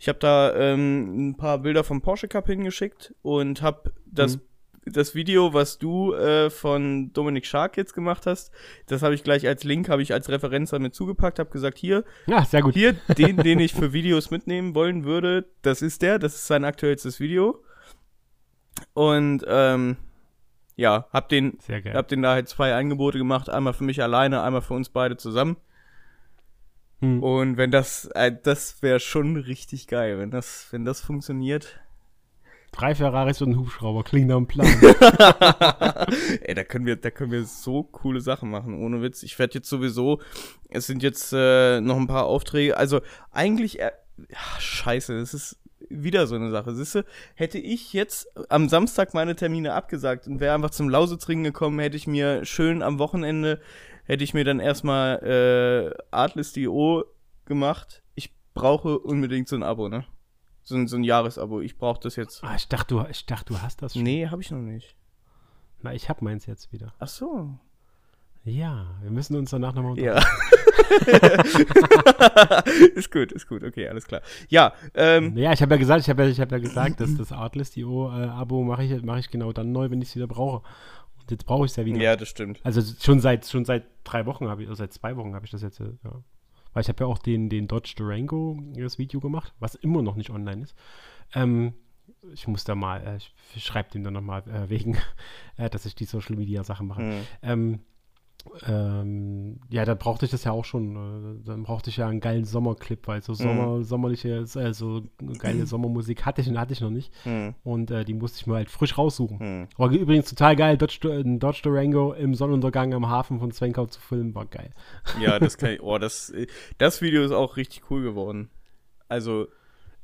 [0.00, 4.40] Ich habe da ähm, ein paar Bilder vom Porsche Cup hingeschickt und habe das mhm.
[4.86, 8.52] Das Video, was du äh, von Dominik Schark jetzt gemacht hast,
[8.86, 12.04] das habe ich gleich als Link, habe ich als Referenz damit zugepackt, habe gesagt, hier,
[12.26, 12.74] ja, sehr gut.
[12.74, 16.64] hier, den, den ich für Videos mitnehmen wollen würde, das ist der, das ist sein
[16.64, 17.62] aktuellstes Video.
[18.94, 19.96] Und ähm,
[20.76, 24.62] ja, hab den, hab den da halt zwei Angebote gemacht, einmal für mich alleine, einmal
[24.62, 25.56] für uns beide zusammen.
[27.00, 27.22] Hm.
[27.22, 31.80] Und wenn das, äh, das wäre schon richtig geil, wenn das, wenn das funktioniert.
[32.72, 34.66] Drei Ferraris und ein Hubschrauber, klingt am Plan.
[36.42, 39.22] Ey, da können wir, da können wir so coole Sachen machen, ohne Witz.
[39.22, 40.20] Ich werde jetzt sowieso,
[40.68, 43.00] es sind jetzt äh, noch ein paar Aufträge, also
[43.30, 45.58] eigentlich, äh, ja, scheiße, es ist
[45.88, 46.74] wieder so eine Sache.
[46.74, 47.04] Siehste,
[47.34, 51.96] hätte ich jetzt am Samstag meine Termine abgesagt und wäre einfach zum Lausitzringen gekommen, hätte
[51.96, 53.60] ich mir schön am Wochenende,
[54.04, 57.04] hätte ich mir dann erstmal äh, Artlist.io
[57.44, 58.02] gemacht.
[58.14, 60.04] Ich brauche unbedingt so ein Abo, ne?
[60.66, 61.60] So ein, so ein Jahresabo.
[61.60, 62.42] Ich brauche das jetzt.
[62.42, 64.02] Ah, ich dachte, du, ich dachte, du hast das schon.
[64.02, 64.96] Nee, habe ich noch nicht.
[65.80, 66.92] Na, ich habe meins jetzt wieder.
[66.98, 67.50] Ach so.
[68.42, 70.26] Ja, wir müssen uns danach nochmal unterhalten.
[70.26, 70.96] Ja.
[72.94, 74.22] ist gut, ist gut, okay, alles klar.
[74.48, 77.30] Ja, ähm, Ja, ich habe ja gesagt, ich habe ja, hab ja gesagt, dass das
[77.30, 80.66] Artlist.io-Abo mache ich, mach ich genau dann neu, wenn ich es wieder brauche.
[81.20, 82.00] Und jetzt brauche ich es ja wieder.
[82.00, 82.58] Ja, das stimmt.
[82.64, 85.52] Also schon seit, schon seit drei Wochen habe ich, oder seit zwei Wochen habe ich
[85.52, 85.86] das jetzt, ja.
[86.76, 90.14] Weil ich habe ja auch den, den Dodge Durango, das Video gemacht, was immer noch
[90.14, 90.74] nicht online ist.
[91.32, 91.72] Ähm,
[92.34, 94.98] ich muss da mal, äh, ich schreibe dem dann nochmal äh, wegen,
[95.56, 97.00] äh, dass ich die Social Media Sachen mache.
[97.00, 97.26] Mhm.
[97.40, 97.80] Ähm,
[98.66, 100.96] ähm, ja, da brauchte ich das ja auch schon.
[100.96, 103.36] Äh, dann brauchte ich ja einen geilen Sommerclip, weil so mhm.
[103.36, 103.84] Sommer, mhm.
[103.84, 105.02] sommerliche, äh, so
[105.38, 107.12] geile Sommermusik hatte ich und hatte ich noch nicht.
[107.24, 107.54] Mhm.
[107.64, 109.38] Und äh, die musste ich mir halt frisch raussuchen.
[109.38, 109.68] Mhm.
[109.76, 114.34] Aber übrigens total geil, Dodge, Dodge Durango im Sonnenuntergang am Hafen von Zwenkau zu filmen,
[114.34, 114.70] war geil.
[115.20, 116.32] Ja, das kann ich, oh, das,
[116.78, 118.50] das Video ist auch richtig cool geworden.
[119.08, 119.48] Also,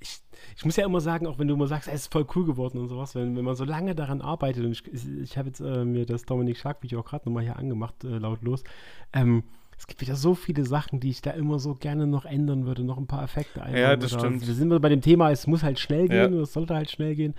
[0.03, 0.21] ich,
[0.57, 2.79] ich muss ja immer sagen, auch wenn du immer sagst, es ist voll cool geworden
[2.79, 5.85] und sowas, wenn, wenn man so lange daran arbeitet, und ich, ich habe jetzt äh,
[5.85, 8.65] mir das Dominik Shark-Video auch gerade nochmal hier angemacht, äh, lautlos,
[9.13, 9.45] ähm,
[9.79, 12.85] es gibt wieder so viele Sachen, die ich da immer so gerne noch ändern würde,
[12.85, 13.83] noch ein paar Effekte einbauen.
[13.83, 14.47] Ja, das stimmt.
[14.47, 16.29] Wir sind bei dem Thema, es muss halt schnell gehen, ja.
[16.29, 17.35] oder es sollte halt schnell gehen.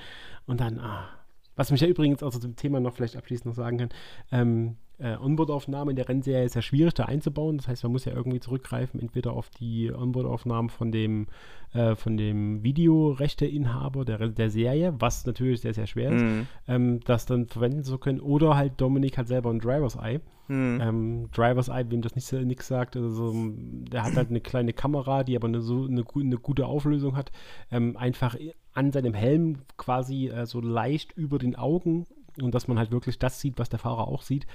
[0.45, 1.07] Und dann, ah,
[1.55, 3.89] was mich ja übrigens auch zu dem Thema noch vielleicht abschließend noch sagen kann,
[4.31, 7.57] ähm, äh, Onboard-Aufnahme in der Rennserie ist ja schwierig da einzubauen.
[7.57, 11.27] Das heißt, man muss ja irgendwie zurückgreifen, entweder auf die Onboard-Aufnahmen von dem,
[11.73, 16.47] äh, von dem Videorechteinhaber der, der Serie, was natürlich sehr, sehr schwer ist, mhm.
[16.67, 18.19] ähm, das dann verwenden zu können.
[18.19, 20.19] Oder halt Dominik hat selber ein Driver's Eye.
[20.47, 20.79] Mhm.
[20.81, 25.23] Ähm, Driver's Eye, wem das nicht nichts sagt, also der hat halt eine kleine Kamera,
[25.23, 27.31] die aber eine, so eine, eine gute Auflösung hat,
[27.71, 28.35] ähm, einfach
[28.73, 32.05] an seinem Helm quasi äh, so leicht über den Augen
[32.41, 34.47] und dass man halt wirklich das sieht, was der Fahrer auch sieht.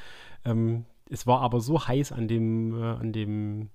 [0.45, 3.70] Ähm, es war aber so heiß an dem, äh, an dem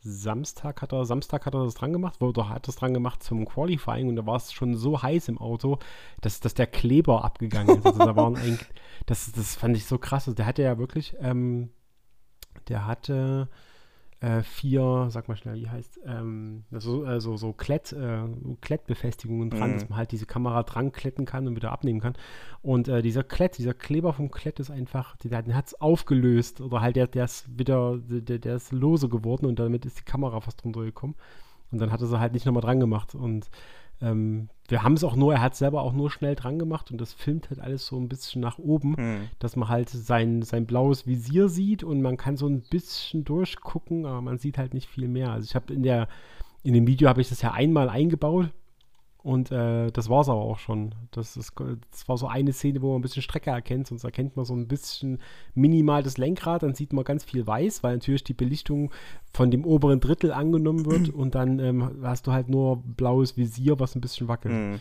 [0.00, 3.44] Samstag hat er, Samstag hat er das dran gemacht, oder hat das dran gemacht zum
[3.46, 5.78] Qualifying und da war es schon so heiß im Auto,
[6.20, 7.86] dass, dass der Kleber abgegangen ist.
[7.86, 8.68] Also da waren eigentlich,
[9.06, 10.28] das, das fand ich so krass.
[10.28, 11.70] Also der hatte ja wirklich, ähm,
[12.68, 13.48] der hatte
[14.20, 18.22] äh, vier, sag mal schnell, wie heißt, ähm, so, äh, so, so Klett, äh,
[18.60, 19.74] Klettbefestigungen dran, mhm.
[19.74, 22.14] dass man halt diese Kamera dran kletten kann und wieder abnehmen kann.
[22.60, 26.60] Und äh, dieser Klett, dieser Kleber vom Klett ist einfach, der, der hat es aufgelöst
[26.60, 30.04] oder halt der, der ist wieder, der, der ist lose geworden und damit ist die
[30.04, 31.14] Kamera fast drunter gekommen.
[31.70, 33.50] Und dann hat er sie halt nicht nochmal dran gemacht und
[34.00, 37.00] ähm, wir haben es auch nur, er hat selber auch nur schnell dran gemacht und
[37.00, 39.28] das filmt halt alles so ein bisschen nach oben, mhm.
[39.38, 44.04] dass man halt sein, sein blaues Visier sieht und man kann so ein bisschen durchgucken,
[44.06, 45.32] aber man sieht halt nicht viel mehr.
[45.32, 46.08] Also ich habe in der,
[46.62, 48.50] in dem Video habe ich das ja einmal eingebaut
[49.22, 50.94] Und äh, das war es aber auch schon.
[51.10, 51.52] Das, ist,
[51.90, 53.88] das war so eine Szene, wo man ein bisschen Strecke erkennt.
[53.88, 55.18] Sonst erkennt man so ein bisschen
[55.54, 56.62] minimal das Lenkrad.
[56.62, 58.92] Dann sieht man ganz viel weiß, weil natürlich die Belichtung
[59.32, 61.08] von dem oberen Drittel angenommen wird.
[61.14, 64.54] und dann ähm, hast du halt nur blaues Visier, was ein bisschen wackelt.
[64.54, 64.80] Mhm.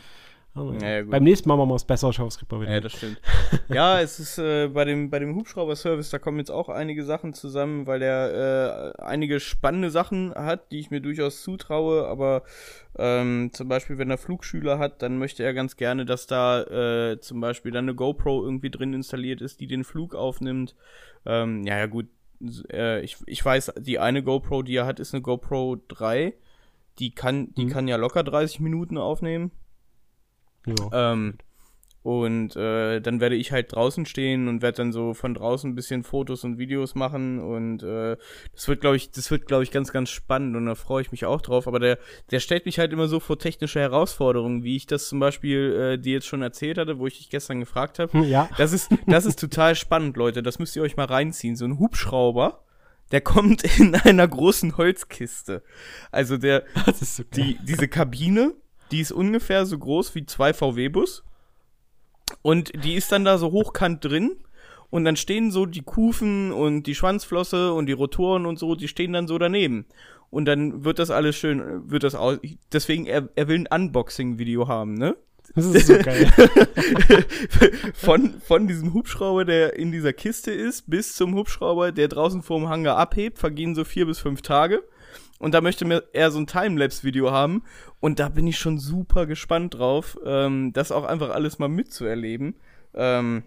[0.82, 2.72] Ja, Beim nächsten Mal machen wir es besser, mal wieder.
[2.72, 3.22] Ja, das stimmt.
[3.70, 7.34] ja, es ist äh, bei dem, bei dem Hubschrauber-Service, da kommen jetzt auch einige Sachen
[7.34, 12.44] zusammen, weil der äh, einige spannende Sachen hat, die ich mir durchaus zutraue, aber
[12.98, 17.20] ähm, zum Beispiel, wenn er Flugschüler hat, dann möchte er ganz gerne, dass da äh,
[17.20, 20.76] zum Beispiel dann eine GoPro irgendwie drin installiert ist, die den Flug aufnimmt.
[21.26, 22.08] Ähm, ja, ja, gut.
[22.72, 26.34] Äh, ich, ich weiß, die eine GoPro, die er hat, ist eine GoPro 3.
[27.00, 27.70] Die kann, die mhm.
[27.70, 29.52] kann ja locker 30 Minuten aufnehmen.
[30.68, 31.14] Ja.
[31.14, 31.38] Ähm,
[32.08, 35.76] und äh, dann werde ich halt draußen stehen und werde dann so von draußen ein
[35.76, 37.42] bisschen Fotos und Videos machen.
[37.42, 38.16] Und äh,
[38.54, 41.12] das wird, glaube ich, das wird, glaube ich, ganz, ganz spannend und da freue ich
[41.12, 41.68] mich auch drauf.
[41.68, 42.00] Aber der,
[42.32, 45.98] der stellt mich halt immer so vor technische Herausforderungen, wie ich das zum Beispiel äh,
[46.02, 48.18] dir jetzt schon erzählt hatte, wo ich dich gestern gefragt habe.
[48.20, 48.48] Ja.
[48.58, 50.42] Das ist, das ist total spannend, Leute.
[50.42, 51.58] Das müsst ihr euch mal reinziehen.
[51.58, 52.64] So ein Hubschrauber
[53.12, 55.64] der kommt in einer großen Holzkiste.
[56.12, 56.64] Also der,
[57.36, 58.54] die, diese Kabine
[58.92, 61.24] die ist ungefähr so groß wie zwei VW-Bus.
[62.42, 64.38] Und die ist dann da so hochkant drin.
[64.90, 68.88] Und dann stehen so die Kufen und die Schwanzflosse und die Rotoren und so, die
[68.88, 69.86] stehen dann so daneben.
[70.30, 72.40] Und dann wird das alles schön, wird das aus.
[72.72, 75.16] Deswegen, er, er will ein Unboxing-Video haben, ne?
[75.56, 76.28] Das ist so geil.
[77.94, 82.68] von, von diesem Hubschrauber, der in dieser Kiste ist, bis zum Hubschrauber, der draußen vorm
[82.68, 84.84] Hangar abhebt, vergehen so vier bis fünf Tage.
[85.40, 87.64] Und da möchte mir er so ein Timelapse-Video haben.
[88.00, 92.56] Und da bin ich schon super gespannt drauf, ähm, das auch einfach alles mal mitzuerleben.
[92.94, 93.44] Ähm,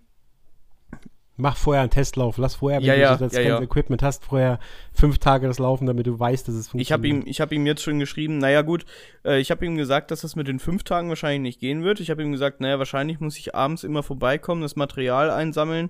[1.41, 2.37] Mach vorher einen Testlauf.
[2.37, 4.59] Lass vorher, wenn ja, ja, du das ja, ganze Equipment hast, vorher
[4.93, 6.87] fünf Tage das laufen, damit du weißt, dass es funktioniert.
[6.87, 8.85] Ich habe ihm, ich hab ihm jetzt schon geschrieben, naja gut,
[9.25, 12.01] äh, ich habe ihm gesagt, dass das mit den fünf Tagen wahrscheinlich nicht gehen wird.
[12.01, 15.89] Ich habe ihm gesagt, naja, wahrscheinlich muss ich abends immer vorbeikommen, das Material einsammeln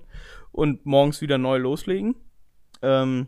[0.51, 2.15] und morgens wieder neu loslegen.
[2.81, 3.27] Ähm,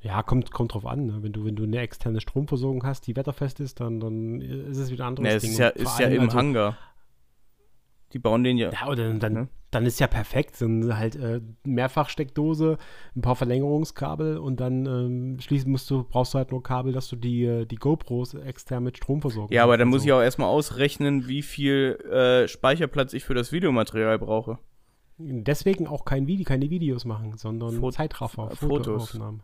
[0.00, 1.06] ja, kommt, kommt drauf an.
[1.06, 1.18] Ne?
[1.22, 4.90] Wenn, du, wenn du eine externe Stromversorgung hast, die wetterfest ist, dann, dann ist es
[4.90, 5.52] wieder ein anderes ja, es Ding.
[5.52, 6.78] Ist ja, ist ja im also, Hangar.
[8.12, 8.70] Die bauen den ja.
[8.72, 9.48] Ja, oder dann, ne?
[9.70, 10.60] dann ist ja perfekt.
[10.60, 12.78] Dann halt äh, Mehrfachsteckdose,
[13.14, 17.08] ein paar Verlängerungskabel und dann ähm, schließlich musst du, brauchst du halt nur Kabel, dass
[17.08, 20.08] du die, äh, die GoPros extern mit Strom versorgen Ja, aber dann muss so.
[20.08, 24.58] ich auch erstmal ausrechnen, wie viel äh, Speicherplatz ich für das Videomaterial brauche.
[25.18, 28.86] Deswegen auch kein Video, keine Videos machen, sondern Fot Zeitraffer, Fotos.
[28.86, 29.42] Fotoaufnahmen.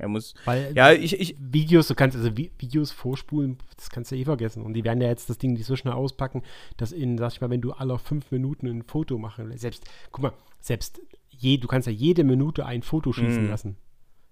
[0.00, 0.34] Er muss.
[0.46, 4.62] Weil ja, ich, ich, Videos, du kannst also Videos vorspulen, das kannst du eh vergessen.
[4.62, 6.42] Und die werden ja jetzt das Ding nicht so schnell auspacken,
[6.78, 10.22] dass in, sag ich mal, wenn du alle fünf Minuten ein Foto machen, selbst, guck
[10.22, 13.50] mal, selbst je, du kannst ja jede Minute ein Foto schießen mm.
[13.50, 13.76] lassen.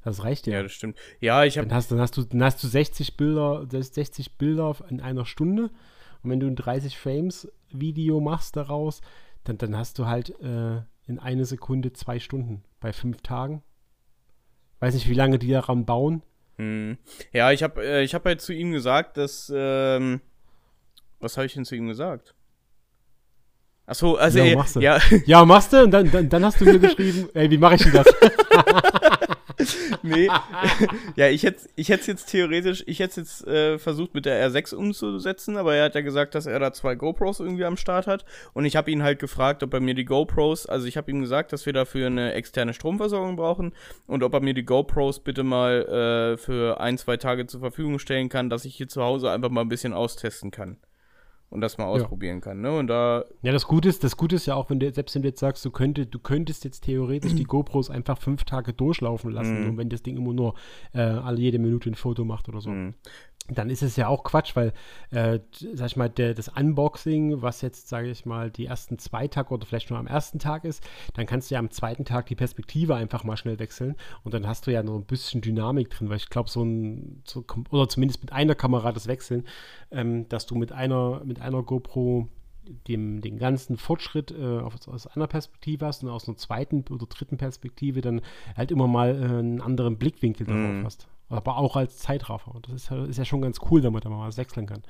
[0.04, 0.54] Das reicht ja.
[0.54, 0.96] Ja, das stimmt.
[1.20, 1.68] Ja, ich habe.
[1.68, 5.70] Dann hast, dann hast du, dann hast du 60 Bilder, 60 Bilder in einer Stunde.
[6.22, 9.02] Und wenn du ein 30 Frames Video machst daraus,
[9.44, 13.62] dann, dann hast du halt äh, in einer Sekunde zwei Stunden bei fünf Tagen.
[14.80, 16.22] Weiß nicht, wie lange die daran bauen.
[16.56, 16.98] Hm.
[17.32, 19.52] Ja, ich habe äh, hab halt zu ihm gesagt, dass.
[19.54, 20.20] Ähm,
[21.20, 22.34] was habe ich denn zu ihm gesagt?
[23.86, 24.38] Achso, also.
[24.38, 24.80] Ja, ey, machst du.
[24.80, 24.98] Ja.
[25.26, 27.82] ja, machst du und dann, dann, dann hast du mir geschrieben, ey, wie mache ich
[27.82, 28.06] denn das?
[30.02, 30.28] nee.
[31.16, 34.74] ja, ich hätte ich hätte jetzt theoretisch, ich hätte jetzt äh, versucht mit der R6
[34.74, 38.24] umzusetzen, aber er hat ja gesagt, dass er da zwei GoPros irgendwie am Start hat
[38.54, 41.20] und ich habe ihn halt gefragt, ob er mir die GoPros, also ich habe ihm
[41.20, 43.72] gesagt, dass wir dafür eine externe Stromversorgung brauchen
[44.06, 47.98] und ob er mir die GoPros bitte mal äh, für ein, zwei Tage zur Verfügung
[47.98, 50.78] stellen kann, dass ich hier zu Hause einfach mal ein bisschen austesten kann
[51.50, 52.40] und das mal ausprobieren ja.
[52.40, 52.60] kann.
[52.60, 52.76] Ne?
[52.76, 55.22] Und da ja, das Gute ist, das Gute ist ja auch, wenn du selbst wenn
[55.22, 59.30] du jetzt sagst, du könntest, du könntest jetzt theoretisch die GoPros einfach fünf Tage durchlaufen
[59.30, 59.70] lassen, mhm.
[59.70, 60.54] und wenn das Ding immer nur
[60.92, 62.70] äh, alle jede Minute ein Foto macht oder so.
[62.70, 62.94] Mhm
[63.50, 64.72] dann ist es ja auch Quatsch, weil,
[65.10, 69.26] äh, sag ich mal, der, das Unboxing, was jetzt, sage ich mal, die ersten zwei
[69.28, 70.82] Tage oder vielleicht nur am ersten Tag ist,
[71.14, 74.46] dann kannst du ja am zweiten Tag die Perspektive einfach mal schnell wechseln und dann
[74.46, 77.88] hast du ja noch ein bisschen Dynamik drin, weil ich glaube, so ein, so, oder
[77.88, 79.46] zumindest mit einer Kamera das Wechseln,
[79.90, 82.28] ähm, dass du mit einer, mit einer GoPro
[82.86, 87.38] dem, den ganzen Fortschritt äh, aus einer Perspektive hast und aus einer zweiten oder dritten
[87.38, 88.20] Perspektive dann
[88.58, 90.84] halt immer mal äh, einen anderen Blickwinkel darauf mm.
[90.84, 92.54] hast aber auch als Zeitraffer.
[92.54, 94.82] Und das ist ja, ist ja schon ganz cool, damit man mal was wechseln kann.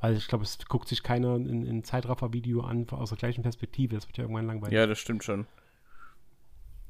[0.00, 3.94] Weil ich glaube, es guckt sich keiner in, in Zeitraffer-Video an aus der gleichen Perspektive.
[3.94, 4.74] Das wird ja irgendwann langweilig.
[4.74, 5.46] Ja, das stimmt schon.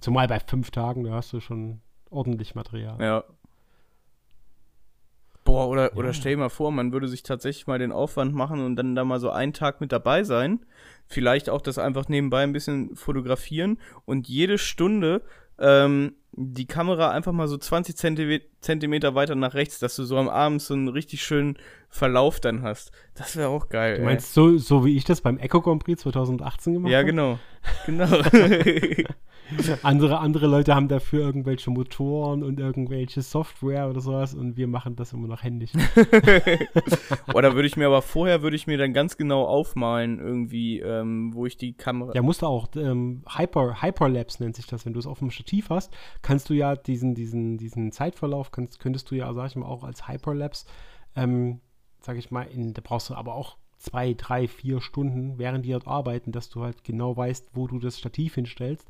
[0.01, 1.81] Zumal bei fünf Tagen, da hast du schon
[2.11, 3.01] ordentlich Material.
[3.01, 3.25] Ja.
[5.45, 5.97] Boah, oder, ja.
[5.97, 8.95] oder stell dir mal vor, man würde sich tatsächlich mal den Aufwand machen und dann
[8.95, 10.65] da mal so einen Tag mit dabei sein.
[11.07, 15.23] Vielleicht auch das einfach nebenbei ein bisschen fotografieren und jede Stunde
[15.59, 20.29] ähm, die Kamera einfach mal so 20 Zentimeter weiter nach rechts, dass du so am
[20.29, 21.59] Abend so einen richtig schönen
[21.89, 22.91] Verlauf dann hast.
[23.15, 23.99] Das wäre auch geil.
[23.99, 26.95] Du meinst so, so wie ich das beim Echo Grand Prix 2018 gemacht habe?
[26.95, 27.39] Ja, genau.
[27.87, 28.07] Genau.
[29.83, 34.97] andere, andere Leute haben dafür irgendwelche Motoren und irgendwelche Software oder sowas und wir machen
[34.97, 35.73] das immer noch händisch.
[37.35, 41.35] oder würde ich mir aber vorher, würde ich mir dann ganz genau aufmalen, irgendwie, ähm,
[41.35, 42.13] wo ich die Kamera.
[42.15, 42.69] Ja, musst du auch.
[42.77, 44.87] Ähm, Hyper, Hyperlapse nennt sich das.
[44.87, 48.81] Wenn du es auf dem Stativ hast, kannst du ja diesen, diesen, diesen Zeitverlauf, kannst,
[48.81, 50.67] könntest du ja, sag ich mal, auch als Hyperlapse
[51.17, 51.61] ähm,
[52.01, 55.71] sag ich mal, in, da brauchst du aber auch zwei, drei, vier Stunden, während die
[55.71, 58.89] dort arbeiten, dass du halt genau weißt, wo du das Stativ hinstellst.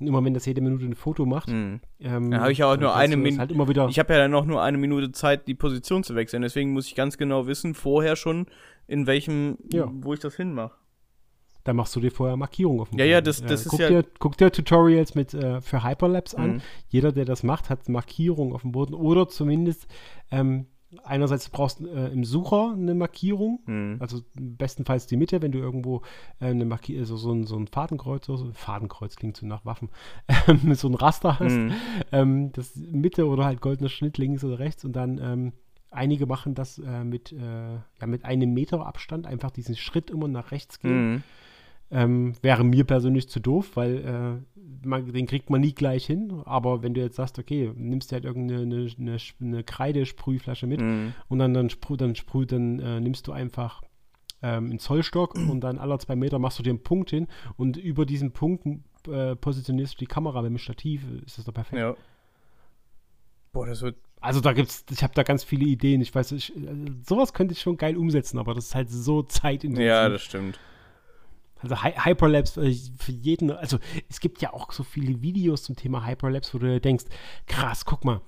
[0.00, 1.80] Und immer wenn das jede Minute ein Foto macht, mhm.
[2.00, 3.52] ähm, dann habe ich auch nur eine Minute.
[3.82, 6.42] Halt ich habe ja dann noch nur eine Minute Zeit, die Position zu wechseln.
[6.42, 8.46] Deswegen muss ich ganz genau wissen, vorher schon,
[8.88, 9.88] in welchem, ja.
[9.92, 10.74] wo ich das hinmache.
[11.64, 13.12] Da machst du dir vorher Markierungen auf dem Ja, Boden.
[13.12, 13.88] ja, das, das äh, ist guck ja.
[13.88, 16.44] Dir, guck dir Tutorials mit, äh, für Hyperlapse mhm.
[16.44, 16.62] an.
[16.88, 19.86] Jeder, der das macht, hat Markierungen auf dem Boden oder zumindest
[20.30, 20.66] ähm,
[21.04, 23.96] einerseits brauchst du äh, im Sucher eine Markierung, mhm.
[24.00, 26.02] also bestenfalls die Mitte, wenn du irgendwo
[26.40, 29.88] äh, eine Markierung, also so ein, so ein Fadenkreuz, so, Fadenkreuz klingt so nach Waffen,
[30.74, 31.72] so ein Raster hast, mhm.
[32.12, 35.52] ähm, das Mitte oder halt goldener Schnitt links oder rechts und dann ähm,
[35.90, 40.28] einige machen das äh, mit, äh, ja, mit einem Meter Abstand, einfach diesen Schritt immer
[40.28, 41.12] nach rechts gehen.
[41.12, 41.22] Mhm.
[41.92, 46.42] Ähm, wäre mir persönlich zu doof, weil äh, man, den kriegt man nie gleich hin.
[46.44, 50.80] Aber wenn du jetzt sagst, okay, nimmst du halt irgendeine eine, eine, eine Kreidesprühflasche mit
[50.80, 51.12] mhm.
[51.28, 53.82] und dann, dann, sprüh, dann, sprüh, dann äh, nimmst du einfach
[54.42, 57.76] ähm, einen Zollstock und dann alle zwei Meter machst du dir einen Punkt hin und
[57.76, 58.66] über diesen Punkt
[59.08, 61.02] äh, positionierst du die Kamera mit dem Stativ.
[61.26, 61.80] Ist das doch perfekt.
[61.80, 61.94] Ja.
[63.52, 66.00] Boah, das wird also da gibt's, ich habe da ganz viele Ideen.
[66.00, 66.74] Ich weiß, ich, äh,
[67.04, 69.84] sowas könnte ich schon geil umsetzen, aber das ist halt so zeitintensiv.
[69.84, 70.60] Ja, das stimmt.
[71.62, 75.76] Also Hy Hyperlapse äh, für jeden, also es gibt ja auch so viele Videos zum
[75.76, 77.04] Thema Hyperlapse, wo du denkst,
[77.46, 78.20] krass, guck mal,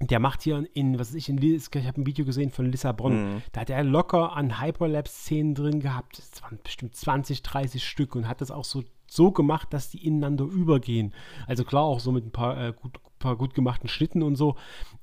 [0.00, 3.34] der macht hier in, was weiß ich, in, ich habe ein Video gesehen von Lissabon,
[3.34, 3.42] mhm.
[3.52, 8.28] da hat er locker an Hyperlapse-Szenen drin gehabt, das waren bestimmt 20, 30 Stück und
[8.28, 11.14] hat das auch so, so gemacht, dass die ineinander übergehen.
[11.46, 14.56] Also klar, auch so mit ein paar, äh, gut, paar gut gemachten Schnitten und so,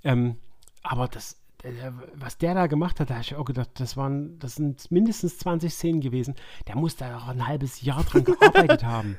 [0.04, 0.36] ähm,
[0.84, 1.41] aber das
[2.16, 5.38] was der da gemacht hat, da habe ich auch gedacht, das waren, das sind mindestens
[5.40, 6.36] 20 Szenen gewesen.
[6.68, 9.18] Der muss da auch ein halbes Jahr dran gearbeitet haben.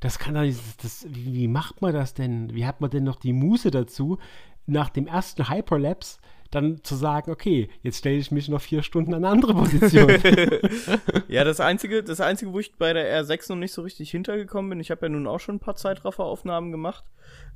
[0.00, 2.52] Das kann doch nicht, das, wie, macht man das denn?
[2.52, 4.18] Wie hat man denn noch die Muße dazu,
[4.66, 6.18] nach dem ersten Hyperlapse
[6.50, 10.08] dann zu sagen, okay, jetzt stelle ich mich noch vier Stunden an eine andere Position.
[11.28, 14.70] ja, das einzige, das einzige, wo ich bei der R6 noch nicht so richtig hintergekommen
[14.70, 17.04] bin, ich habe ja nun auch schon ein paar Zeitrafferaufnahmen gemacht,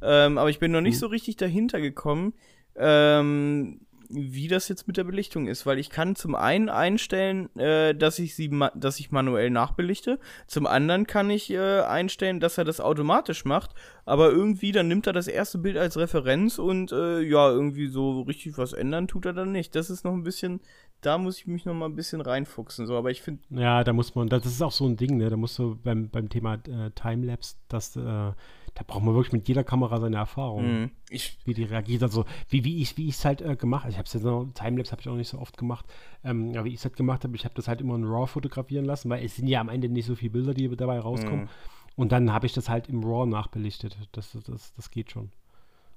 [0.02, 1.00] ähm, aber ich bin noch nicht mhm.
[1.00, 2.34] so richtig dahinter gekommen,
[2.76, 7.94] ähm, wie das jetzt mit der Belichtung ist, weil ich kann zum einen einstellen, äh,
[7.94, 12.64] dass ich sie, dass ich manuell nachbelichte, zum anderen kann ich äh, einstellen, dass er
[12.64, 13.74] das automatisch macht,
[14.06, 18.22] aber irgendwie dann nimmt er das erste Bild als Referenz und äh, ja, irgendwie so
[18.22, 19.74] richtig was ändern tut er dann nicht.
[19.74, 20.60] Das ist noch ein bisschen,
[21.02, 23.42] da muss ich mich noch mal ein bisschen reinfuchsen, so, aber ich finde.
[23.50, 26.08] Ja, da muss man, das ist auch so ein Ding, ne, da musst du beim,
[26.08, 28.32] beim Thema äh, Timelapse, dass äh,
[28.78, 30.82] da braucht man wirklich mit jeder Kamera seine Erfahrung.
[30.82, 30.90] Mhm.
[31.10, 33.90] Ich, wie die reagiert, also wie, wie ich wie es halt äh, gemacht habe.
[33.90, 35.84] Ich habe es jetzt noch, Timelapse habe ich auch nicht so oft gemacht.
[36.22, 38.28] Ähm, aber wie ich es halt gemacht habe, ich habe das halt immer in RAW
[38.28, 41.46] fotografieren lassen, weil es sind ja am Ende nicht so viele Bilder, die dabei rauskommen.
[41.46, 41.48] Mhm.
[41.96, 43.98] Und dann habe ich das halt im RAW nachbelichtet.
[44.12, 45.32] Das, das, das geht schon.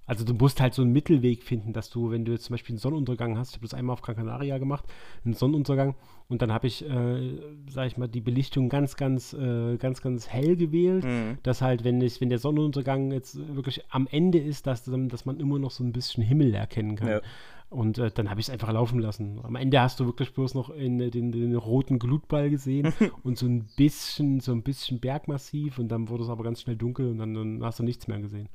[0.06, 2.74] Also du musst halt so einen Mittelweg finden, dass du, wenn du jetzt zum Beispiel
[2.74, 4.86] einen Sonnenuntergang hast, ich habe das einmal auf Gran Canaria gemacht,
[5.24, 5.96] einen Sonnenuntergang
[6.28, 7.40] und dann habe ich, äh,
[7.70, 11.38] sag ich mal, die Belichtung ganz, ganz, äh, ganz, ganz hell gewählt, mhm.
[11.44, 15.40] dass halt, wenn ich, wenn der Sonnenuntergang jetzt wirklich am Ende ist, dass, dass man
[15.40, 17.08] immer noch so ein bisschen Himmel erkennen kann.
[17.08, 17.22] Ja.
[17.70, 19.40] Und äh, dann habe ich es einfach laufen lassen.
[19.44, 22.92] Am Ende hast du wirklich bloß noch in, den, den, roten Glutball gesehen
[23.24, 26.76] und so ein bisschen, so ein bisschen Bergmassiv und dann wurde es aber ganz schnell
[26.76, 28.50] dunkel und dann, dann hast du nichts mehr gesehen.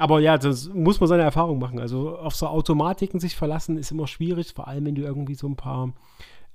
[0.00, 1.78] Aber ja, das muss man seine Erfahrung machen.
[1.78, 5.46] Also auf so Automatiken sich verlassen ist immer schwierig, vor allem wenn du irgendwie so
[5.46, 5.92] ein paar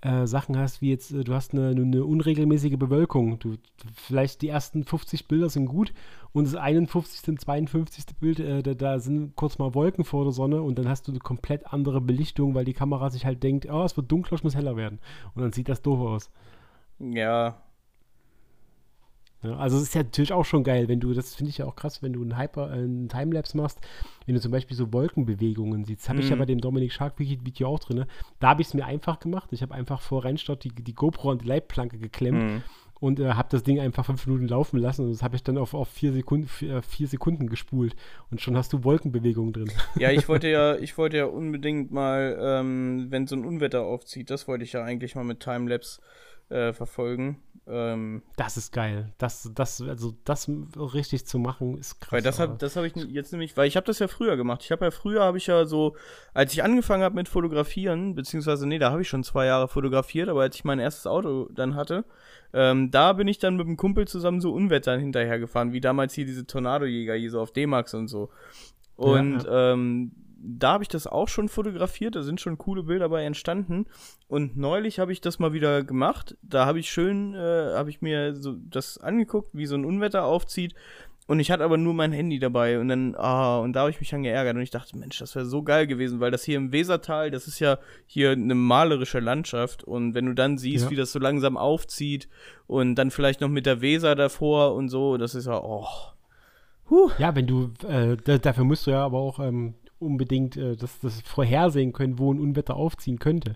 [0.02, 3.38] äh, Sachen hast, wie jetzt, äh, du hast eine, eine unregelmäßige Bewölkung.
[3.38, 3.58] Du,
[3.94, 5.94] vielleicht die ersten 50 Bilder sind gut
[6.34, 7.30] und das 51.
[7.30, 8.06] und 52.
[8.20, 11.12] Bild, äh, da, da, sind kurz mal Wolken vor der Sonne und dann hast du
[11.12, 14.44] eine komplett andere Belichtung, weil die Kamera sich halt denkt, oh, es wird dunkler, es
[14.44, 14.98] muss heller werden.
[15.36, 16.32] Und dann sieht das doof aus.
[16.98, 17.65] Ja, ja,
[19.54, 21.76] also es ist ja natürlich auch schon geil, wenn du, das finde ich ja auch
[21.76, 23.80] krass, wenn du einen Hyper, äh, einen Timelapse machst,
[24.26, 26.08] wenn du zum Beispiel so Wolkenbewegungen siehst.
[26.10, 26.24] Habe mhm.
[26.24, 26.40] ich ja mhm.
[26.40, 28.06] bei dem Dominik Shark Video auch drin.
[28.40, 29.50] Da habe ich es mir einfach gemacht.
[29.52, 32.44] Ich habe einfach vor Rennstart die, die GoPro an die Leitplanke geklemmt.
[32.44, 32.64] Mhm.
[32.98, 35.58] Und äh, habe das Ding einfach fünf Minuten laufen lassen und das habe ich dann
[35.58, 37.94] auf, auf vier, Sekunden, vier, äh, vier Sekunden gespult.
[38.32, 39.72] Und schon hast du Wolkenbewegungen drin.
[40.00, 44.30] Ja, ich wollte ja, ich wollte ja unbedingt mal, ähm, wenn so ein Unwetter aufzieht,
[44.30, 46.00] das wollte ich ja eigentlich mal mit Timelapse
[46.50, 47.38] äh, verfolgen.
[47.68, 49.12] Ähm, das ist geil.
[49.18, 52.12] Das, das, also das richtig zu machen, ist krass.
[52.12, 54.62] Weil das habe das hab ich jetzt nämlich, weil ich habe das ja früher gemacht.
[54.64, 55.96] Ich habe ja früher, habe ich ja so,
[56.34, 60.30] als ich angefangen habe mit Fotografieren, beziehungsweise nee, da habe ich schon zwei Jahre fotografiert,
[60.30, 62.06] aber als ich mein erstes Auto dann hatte,
[62.54, 66.26] ähm, da bin ich dann mit einem Kumpel zusammen so Unwettern hinterhergefahren, wie damals hier
[66.26, 68.30] diese Tornadojäger hier so auf D-Max und so.
[68.96, 69.74] Und ja, ja.
[69.74, 73.86] Ähm, da habe ich das auch schon fotografiert, da sind schon coole Bilder bei entstanden.
[74.28, 76.38] Und neulich habe ich das mal wieder gemacht.
[76.42, 80.26] Da habe ich schön, äh, habe ich mir so das angeguckt, wie so ein Unwetter
[80.26, 80.76] aufzieht.
[81.28, 84.00] Und ich hatte aber nur mein Handy dabei und dann, ah, und da habe ich
[84.00, 86.58] mich dann geärgert und ich dachte, Mensch, das wäre so geil gewesen, weil das hier
[86.58, 90.92] im Wesertal, das ist ja hier eine malerische Landschaft und wenn du dann siehst, ja.
[90.92, 92.30] wie das so langsam aufzieht
[92.68, 95.88] und dann vielleicht noch mit der Weser davor und so, das ist ja, oh.
[96.92, 97.10] Huh.
[97.18, 101.22] Ja, wenn du, äh, dafür musst du ja aber auch ähm, unbedingt äh, das, das
[101.22, 103.56] vorhersehen können, wo ein Unwetter aufziehen könnte.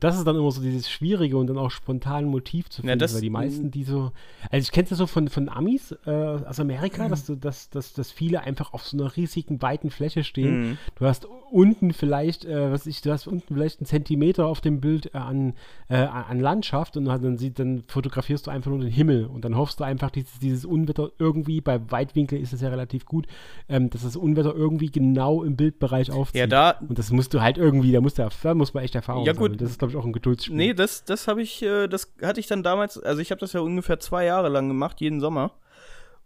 [0.00, 3.14] Das ist dann immer so dieses Schwierige und dann auch spontan Motiv zu finden, ja,
[3.14, 4.12] weil die meisten, die so,
[4.50, 7.10] also ich kenne das so von, von Amis äh, aus Amerika, mhm.
[7.10, 10.60] dass, du, dass, dass, dass viele einfach auf so einer riesigen, weiten Fläche stehen.
[10.60, 10.78] Mhm.
[10.96, 14.80] Du hast unten vielleicht, äh, was ich, du hast unten vielleicht einen Zentimeter auf dem
[14.80, 15.54] Bild äh, an,
[15.88, 19.56] äh, an Landschaft und dann, sieht, dann fotografierst du einfach nur den Himmel und dann
[19.56, 23.26] hoffst du einfach, dieses, dieses Unwetter irgendwie, bei Weitwinkel ist es ja relativ gut,
[23.68, 26.40] ähm, dass das Unwetter irgendwie genau im Bildbereich aufzieht.
[26.40, 26.70] Ja, da.
[26.86, 29.32] Und das musst du halt irgendwie, da, musst du, da muss man echt Erfahrung ja,
[29.32, 29.60] gut.
[29.60, 30.56] Das ist, glaube ich, auch ein Geduldsspiel.
[30.56, 33.52] Nee, das, das habe ich, äh, das hatte ich dann damals, also ich habe das
[33.52, 35.52] ja ungefähr zwei Jahre lang gemacht, jeden Sommer.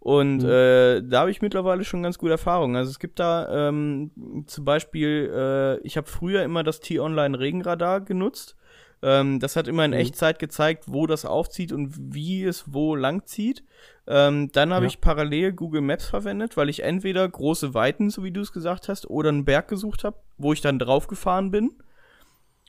[0.03, 0.49] Und mhm.
[0.49, 2.75] äh, da habe ich mittlerweile schon ganz gute Erfahrungen.
[2.75, 4.11] Also es gibt da ähm,
[4.47, 8.57] zum Beispiel, äh, ich habe früher immer das T-Online Regenradar genutzt.
[9.01, 9.97] Ähm, das hat immer in mhm.
[9.97, 13.63] Echtzeit gezeigt, wo das aufzieht und wie es wo lang zieht.
[14.05, 14.89] Ähm, dann habe ja.
[14.89, 18.89] ich parallel Google Maps verwendet, weil ich entweder große Weiten, so wie du es gesagt
[18.89, 21.71] hast, oder einen Berg gesucht habe, wo ich dann draufgefahren bin.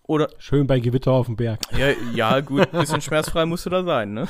[0.06, 1.60] Oder Schön bei Gewitter auf dem Berg.
[1.78, 4.28] Ja, ja gut, ein bisschen schmerzfrei musste da sein, ne?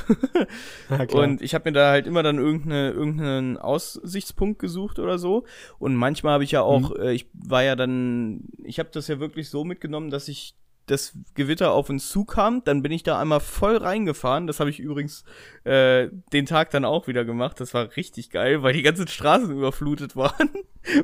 [1.13, 5.45] Und ich habe mir da halt immer dann irgendeine, irgendeinen Aussichtspunkt gesucht oder so.
[5.81, 7.03] Und manchmal habe ich ja auch, mhm.
[7.03, 10.55] äh, ich war ja dann, ich habe das ja wirklich so mitgenommen, dass ich
[10.87, 14.47] das Gewitter auf uns zukam, dann bin ich da einmal voll reingefahren.
[14.47, 15.25] Das habe ich übrigens
[15.65, 17.61] äh, den Tag dann auch wieder gemacht.
[17.61, 20.51] Das war richtig geil, weil die ganzen Straßen überflutet waren.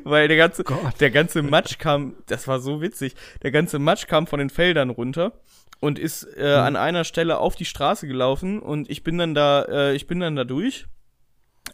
[0.05, 1.01] weil der ganze, Gott.
[1.01, 4.91] der ganze Matsch kam, das war so witzig, der ganze Matsch kam von den Feldern
[4.91, 5.33] runter
[5.81, 6.63] und ist äh, mhm.
[6.65, 10.21] an einer Stelle auf die Straße gelaufen und ich bin dann da, äh, ich bin
[10.21, 10.87] dann da durch.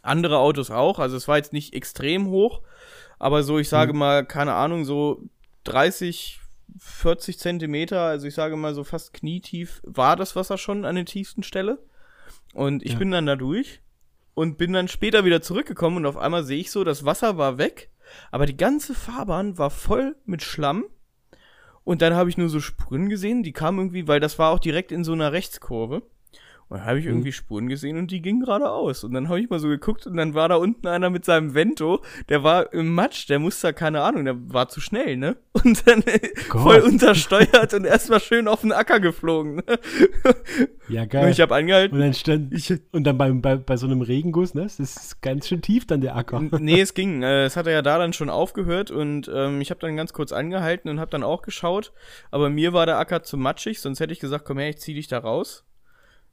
[0.03, 2.61] Andere Autos auch, also es war jetzt nicht extrem hoch,
[3.19, 3.99] aber so, ich sage mhm.
[3.99, 5.23] mal, keine Ahnung, so
[5.65, 6.39] 30,
[6.77, 11.05] 40 Zentimeter, also ich sage mal so fast knietief, war das Wasser schon an der
[11.05, 11.79] tiefsten Stelle.
[12.53, 12.97] Und ich ja.
[12.97, 13.81] bin dann da durch
[14.33, 17.57] und bin dann später wieder zurückgekommen und auf einmal sehe ich so, das Wasser war
[17.57, 17.89] weg,
[18.31, 20.85] aber die ganze Fahrbahn war voll mit Schlamm.
[21.83, 24.59] Und dann habe ich nur so Spuren gesehen, die kamen irgendwie, weil das war auch
[24.59, 26.03] direkt in so einer Rechtskurve.
[26.69, 27.11] Und dann habe ich mhm.
[27.11, 29.03] irgendwie Spuren gesehen und die gingen geradeaus.
[29.03, 31.53] Und dann habe ich mal so geguckt und dann war da unten einer mit seinem
[31.53, 35.37] Vento, der war im Matsch, der musste, keine Ahnung, der war zu schnell, ne?
[35.63, 36.03] Und dann
[36.49, 36.61] Gott.
[36.61, 39.55] voll untersteuert und erstmal schön auf den Acker geflogen.
[39.55, 39.63] Ne?
[40.87, 41.23] Ja, geil.
[41.25, 41.95] Und ich habe angehalten.
[41.95, 44.63] Und dann, stand, ich, und dann bei, bei, bei so einem Regenguss, ne?
[44.63, 46.41] Das ist ganz schön tief dann der Acker.
[46.59, 47.23] Nee, es ging.
[47.23, 50.31] Äh, es hat ja da dann schon aufgehört und ähm, ich habe dann ganz kurz
[50.31, 51.91] angehalten und habe dann auch geschaut.
[52.29, 54.93] Aber mir war der Acker zu matschig, sonst hätte ich gesagt, komm her, ich zieh
[54.93, 55.66] dich da raus.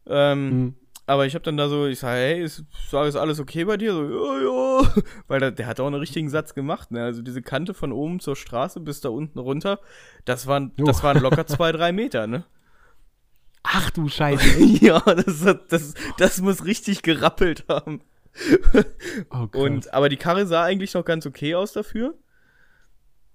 [0.06, 0.74] Ähm, mhm.
[1.06, 3.92] Aber ich habe dann da so, ich sage, hey, ist, ist alles okay bei dir?
[3.92, 5.02] So, ja, ja.
[5.28, 7.04] Weil der, der hat auch einen richtigen Satz gemacht, ne?
[7.04, 9.80] Also diese Kante von oben zur Straße bis da unten runter,
[10.24, 12.44] das waren, das waren locker zwei, drei Meter, ne?
[13.62, 14.62] Ach du Scheiße.
[14.62, 18.00] ja, das, das, das muss richtig gerappelt haben.
[19.30, 19.46] oh.
[19.58, 22.14] Und, aber die Karre sah eigentlich noch ganz okay aus dafür.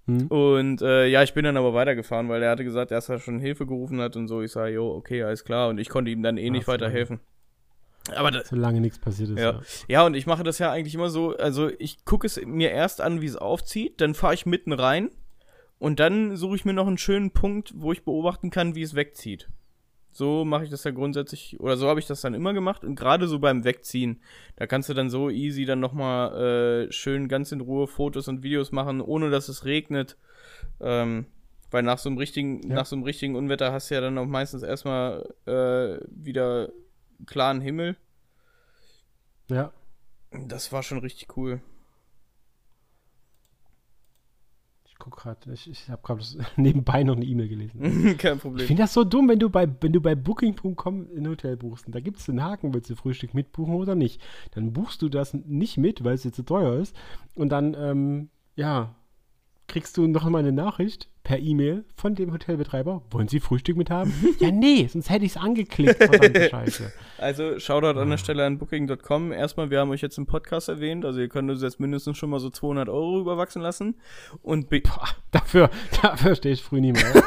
[0.06, 0.26] Hm.
[0.28, 3.38] Und äh, ja, ich bin dann aber weitergefahren, weil er hatte gesagt, dass er schon
[3.38, 4.42] Hilfe gerufen hat und so.
[4.42, 5.68] Ich sage, jo, okay, alles klar.
[5.68, 7.20] Und ich konnte ihm dann eh Ach, nicht weiterhelfen.
[8.14, 9.38] Aber das, Solange nichts passiert ist.
[9.38, 9.52] Ja.
[9.52, 9.60] ja.
[9.88, 13.00] ja, und ich mache das ja eigentlich immer so, also ich gucke es mir erst
[13.00, 15.10] an, wie es aufzieht, dann fahre ich mitten rein
[15.78, 18.94] und dann suche ich mir noch einen schönen Punkt, wo ich beobachten kann, wie es
[18.94, 19.48] wegzieht.
[20.12, 22.84] So mache ich das ja grundsätzlich, oder so habe ich das dann immer gemacht.
[22.84, 24.20] Und gerade so beim Wegziehen,
[24.56, 28.42] da kannst du dann so easy dann nochmal äh, schön ganz in Ruhe Fotos und
[28.42, 30.16] Videos machen, ohne dass es regnet.
[30.80, 31.26] Ähm,
[31.70, 32.74] weil nach so einem richtigen, ja.
[32.74, 36.70] nach so einem richtigen Unwetter hast du ja dann auch meistens erstmal äh, wieder
[37.26, 37.96] klaren Himmel.
[39.48, 39.72] Ja.
[40.32, 41.60] Das war schon richtig cool.
[45.00, 46.22] Guck gerade, ich, ich habe gerade
[46.56, 48.16] nebenbei noch eine E-Mail gelesen.
[48.18, 48.60] Kein Problem.
[48.60, 51.86] Ich finde das so dumm, wenn du bei, wenn du bei Booking.com ein Hotel buchst.
[51.86, 54.22] Und da gibt es einen Haken, willst du Frühstück mitbuchen oder nicht.
[54.52, 56.94] Dann buchst du das nicht mit, weil es jetzt zu teuer ist.
[57.34, 58.94] Und dann, ähm, ja,
[59.70, 63.02] kriegst du noch mal eine Nachricht per E-Mail von dem Hotelbetreiber.
[63.12, 64.12] Wollen Sie Frühstück mit haben?
[64.40, 65.96] ja, nee, sonst hätte ich es angeklickt.
[66.50, 66.92] Scheiße.
[67.18, 69.30] Also, Shoutout an der Stelle an Booking.com.
[69.30, 71.04] Erstmal, wir haben euch jetzt im Podcast erwähnt.
[71.04, 73.94] Also, ihr könnt uns jetzt mindestens schon mal so 200 Euro überwachsen lassen.
[74.42, 75.70] Und B Boah, dafür,
[76.02, 77.22] dafür stehe ich früh nie mehr.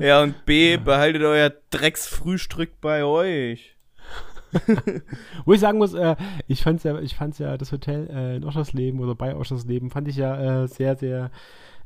[0.00, 3.77] ja, und B, behaltet euer Drecksfrühstück bei euch.
[5.44, 8.44] Wo ich sagen muss, äh, ich fand's ja, ich fand's ja das Hotel äh, in
[8.44, 11.30] Oschersleben oder bei Oschersleben fand ich ja äh, sehr, sehr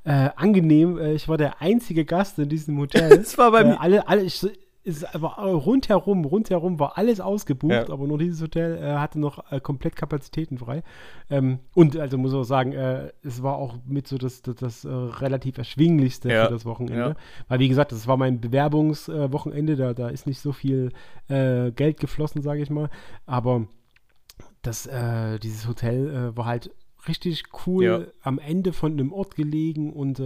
[0.04, 0.98] äh, angenehm.
[0.98, 3.08] Äh, ich war der einzige Gast in diesem Hotel.
[3.22, 3.80] Das war bei äh, mir.
[3.80, 4.46] alle, alle, ich,
[4.84, 7.88] ist aber rundherum, rundherum war alles ausgebucht, Ja.
[7.88, 10.82] aber nur dieses Hotel äh, hatte noch äh, komplett Kapazitäten frei.
[11.30, 14.56] Ähm, und also muss ich auch sagen, äh, es war auch mit so das, das,
[14.56, 16.46] das äh, relativ erschwinglichste Ja.
[16.46, 16.98] für das Wochenende.
[17.10, 17.14] Ja.
[17.48, 20.90] Weil wie gesagt, das war mein Bewerbungswochenende, Wochenende, da, da ist nicht so viel
[21.28, 22.90] äh, Geld geflossen, sage ich mal.
[23.24, 23.66] Aber
[24.62, 26.70] das, äh, dieses Hotel war halt
[27.08, 30.20] richtig cool am Ende von einem Ort gelegen und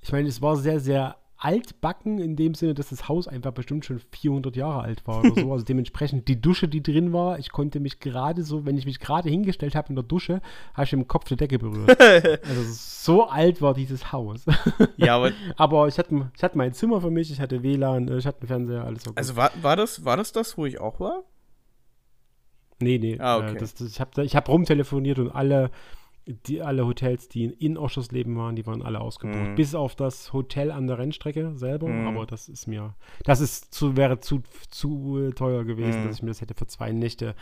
[0.00, 3.84] ich meine, es war sehr, sehr altbacken in dem Sinne, dass das Haus einfach bestimmt
[3.84, 5.44] schon 400 Jahre alt war oder so.
[5.54, 8.98] Also dementsprechend die Dusche, die drin war, ich konnte mich gerade so, wenn ich mich
[8.98, 10.40] gerade hingestellt habe in der Dusche,
[10.72, 12.00] habe ich im Kopf die Decke berührt.
[12.48, 14.44] also so alt war dieses Haus.
[14.96, 18.18] Ja, aber Aber ich hatte, ich hatte mein Zimmer für mich, ich hatte WLAN, äh,
[18.18, 19.16] ich hatte einen Fernseher, alles okay.
[19.16, 21.24] also war, war, das, war das das, wo ich auch war?
[22.80, 23.18] Nee, nee.
[23.18, 23.56] Ah, okay.
[23.56, 25.70] äh, das, das, ich habe ich hab rumtelefoniert und alle,
[26.26, 29.50] die, alle Hotels, die in, Oschersleben waren, die waren alle ausgebucht.
[29.50, 29.54] Mhm.
[29.54, 31.88] Bis auf das Hotel an der Rennstrecke selber.
[31.88, 32.06] Mhm.
[32.06, 32.94] Aber das ist mir,
[33.24, 36.06] das ist zu, wäre zu, zu teuer gewesen, Mhm.
[36.06, 37.34] dass ich mir das hätte für zwei Nächte,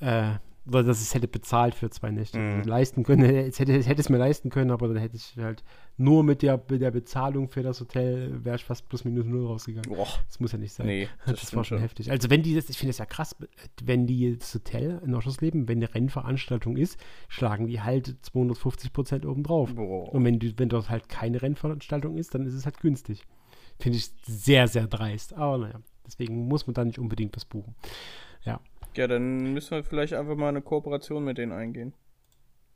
[0.00, 0.32] äh,
[0.68, 2.62] oder dass ich es hätte bezahlt für zwei Nächte Mhm.
[2.64, 3.22] leisten können.
[3.48, 5.64] Ich hätte, ich hätte es mir leisten können, aber dann hätte ich halt
[5.96, 9.46] nur mit der, mit der Bezahlung für das Hotel wäre ich fast plus minus null
[9.46, 9.90] rausgegangen.
[9.90, 10.86] Boah, Das muss ja nicht sein.
[10.86, 11.08] nee.
[11.26, 12.10] Das, war stimmt schon heftig.
[12.10, 13.34] Also wenn die das, ich finde das ja krass,
[13.82, 16.98] wenn die das Hotel in Oschersleben, wenn eine Rennveranstaltung ist,
[17.28, 19.74] schlagen die halt 250 Prozent obendrauf.
[19.74, 20.12] Boah.
[20.12, 23.22] Und wenn, die, wenn dort halt keine Rennveranstaltung ist, dann ist es halt günstig.
[23.80, 25.34] Finde ich sehr, sehr dreist.
[25.34, 27.74] Aber naja, deswegen muss man da nicht unbedingt was buchen.
[28.44, 28.60] Ja,
[29.06, 31.94] dann müssen wir vielleicht einfach mal eine Kooperation mit denen eingehen.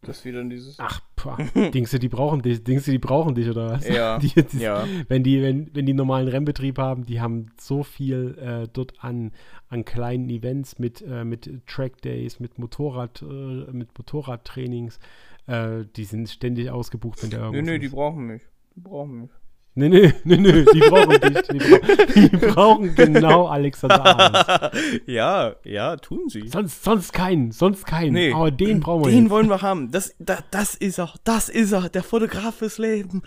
[0.02, 0.78] Dass wir dann dieses.
[0.80, 3.88] Ach, pah, du, die brauchen dich, denkst du, die brauchen dich oder was?
[3.88, 4.84] Ja, die, die, ja.
[5.06, 9.30] Wenn die, wenn, wenn die normalen Rennbetrieb haben, die haben so viel äh, dort an,
[9.68, 14.98] an kleinen Events mit, äh, mit Track Days, mit Motorrad, äh, mit Motorradtrainings,
[15.46, 17.92] äh, die sind ständig ausgebucht, wenn der Nö, irgendwas nö, die ist.
[17.92, 18.42] brauchen mich.
[18.74, 19.30] Die brauchen mich.
[19.74, 21.42] Nee, nee, nee, nee, die brauchen dich.
[21.48, 21.78] Die, bra
[22.14, 24.76] die brauchen genau Alexander Arns.
[25.06, 26.46] ja, ja, tun sie.
[26.46, 28.12] Sonst, sonst keinen, sonst keinen.
[28.12, 28.34] Nee.
[28.34, 29.30] Aber den brauchen wir Den jetzt.
[29.30, 29.90] wollen wir haben.
[29.90, 31.14] Das, da, das ist er.
[31.24, 31.88] Das ist er.
[31.88, 33.22] Der Fotograf fürs Leben.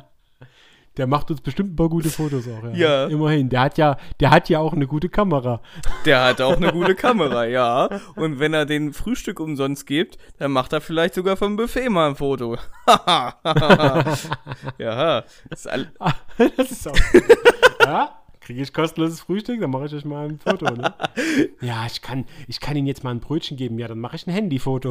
[0.98, 2.64] Der macht uns bestimmt ein paar gute Fotos auch.
[2.74, 3.04] Ja.
[3.04, 3.08] Ja.
[3.08, 3.48] Immerhin.
[3.50, 5.62] Der hat ja, der hat ja auch eine gute Kamera.
[6.06, 7.90] Der hat auch eine gute Kamera, ja.
[8.16, 12.10] Und wenn er den Frühstück umsonst gibt, dann macht er vielleicht sogar vom Buffet mal
[12.10, 12.58] ein Foto.
[14.78, 15.92] ja, ist all
[16.58, 16.96] das ist auch.
[17.86, 20.94] ja, kriege ich kostenloses Frühstück, dann mache ich euch mal ein Foto, ne?
[21.62, 23.80] Ja, ich kann, ich kann Ihnen jetzt mal ein Brötchen geben.
[23.80, 24.90] Ja, dann mache ich ein Handyfoto.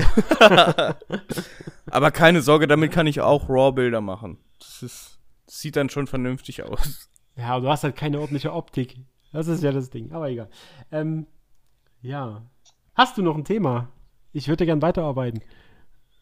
[1.91, 4.39] aber keine Sorge, damit kann ich auch RAW-Bilder machen.
[4.59, 5.20] Das, ist, das
[5.59, 7.09] sieht dann schon vernünftig aus.
[7.37, 8.97] Ja, aber du hast halt keine ordentliche Optik.
[9.33, 10.13] Das ist ja das Ding.
[10.13, 10.49] Aber egal.
[10.93, 11.27] Ähm,
[12.03, 12.43] ja.
[12.95, 13.89] Hast du noch ein Thema?
[14.33, 15.41] Ich würde gern weiterarbeiten.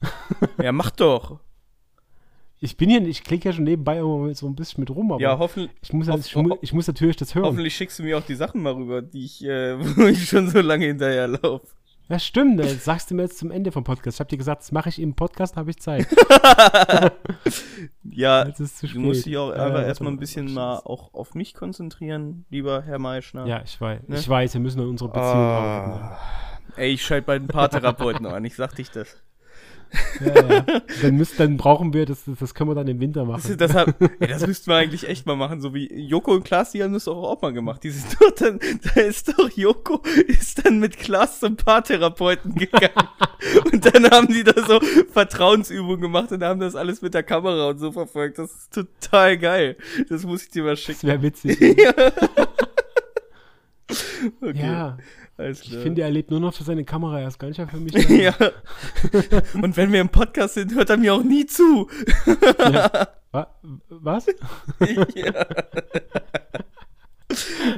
[0.62, 1.40] Ja, mach doch.
[2.60, 5.20] Ich bin hier, ich klicke ja schon nebenbei immer so ein bisschen mit rum, aber
[5.22, 7.44] Ja, hoffen, ich, muss, hoff- ich, ich muss natürlich das hören.
[7.46, 10.50] hoffentlich schickst du mir auch die Sachen mal rüber, die ich, äh, wo ich schon
[10.50, 11.66] so lange hinterherlaufe.
[12.08, 12.58] Ja, stimmt.
[12.58, 14.16] Das sagst du mir jetzt zum Ende vom Podcast.
[14.16, 16.06] Ich habe dir gesagt, das mache ich im Podcast, habe ich Zeit.
[18.10, 22.46] Ja, du musst dich auch Äh, einfach erstmal ein bisschen mal auch auf mich konzentrieren,
[22.50, 23.46] lieber Herr Meischner.
[23.46, 24.00] Ja, ich weiß.
[24.08, 24.16] Ne?
[24.16, 25.92] Ich weiß, wir müssen an unserer Beziehung arbeiten.
[26.02, 26.18] Ah.
[26.76, 29.22] Ey, ich schalte bald einen Paartherapeuten an, ich sag dich das.
[30.20, 30.66] Ja, ja.
[31.02, 33.56] Dann, müssen, dann brauchen wir, das, das können wir dann im Winter Das, machen.
[33.58, 36.72] das, hab, ey, das müssten wir eigentlich echt mal machen, so wie Joko und Klaas,
[36.72, 37.82] die haben das doch auch mal gemacht.
[37.84, 38.58] Die sind doch dann,
[38.94, 43.08] da ist doch Joko, ist dann mit Klaas zum Paartherapeuten gegangen.
[43.72, 44.80] und dann haben die da so
[45.12, 48.38] Vertrauensübungen gemacht und haben das alles mit der Kamera und so verfolgt.
[48.38, 49.76] Das ist total geil.
[50.08, 51.06] Das muss ich dir mal Das schicken.
[51.06, 51.58] wäre witzig.
[54.42, 54.98] Okay, Ja,
[55.38, 55.82] alles ich klar.
[55.82, 57.20] finde, er lebt nur noch für seine Kamera.
[57.20, 57.94] Er ist gar nicht mehr für mich.
[58.08, 58.34] ja.
[59.54, 61.88] Und wenn wir im Podcast sind, hört er mir auch nie zu.
[63.30, 63.46] Wa
[63.88, 64.26] was?
[65.14, 65.46] ja.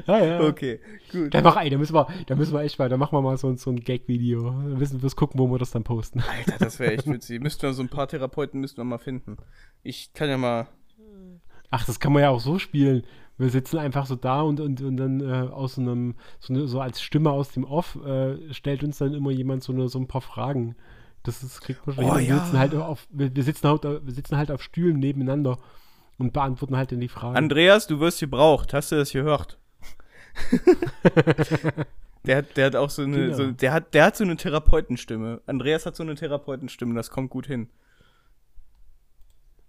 [0.06, 0.40] Ja, ja.
[0.42, 0.78] Okay,
[1.10, 1.34] gut.
[1.34, 3.36] Dann mach, ey, da müssen wir, da müssen wir echt mal, da machen wir mal
[3.36, 4.44] so, ein- so ein Gag-Video.
[4.44, 6.20] Dann müssen wir gucken, wo wir das dann posten.
[6.20, 7.42] Alter, das wäre echt witzig.
[7.42, 9.38] Müssten wir so ein paar Therapeuten müssten wir mal finden.
[9.82, 10.68] Ich kann ja mal.
[11.70, 13.02] Ach, das kann man ja auch so spielen.
[13.40, 16.66] Wir sitzen einfach so da und, und, und dann äh, aus so einem, so, eine,
[16.68, 19.98] so als Stimme aus dem Off äh, stellt uns dann immer jemand so, eine, so
[19.98, 20.76] ein paar Fragen,
[21.22, 22.28] Das ist, kriegt man schon Oh, hin.
[22.28, 22.44] wir, ja.
[22.44, 25.58] sitzen halt auf, wir, wir, sitzen halt, wir sitzen halt auf Stühlen nebeneinander
[26.18, 27.36] und beantworten halt dann die Fragen.
[27.36, 28.74] Andreas, du wirst gebraucht.
[28.74, 29.58] Hast du das gehört?
[32.24, 33.36] der, hat, der hat auch so eine, Genau.
[33.36, 35.40] so, der hat, der hat so eine Therapeutenstimme.
[35.46, 37.68] Andreas hat so eine Therapeutenstimme, das kommt gut hin.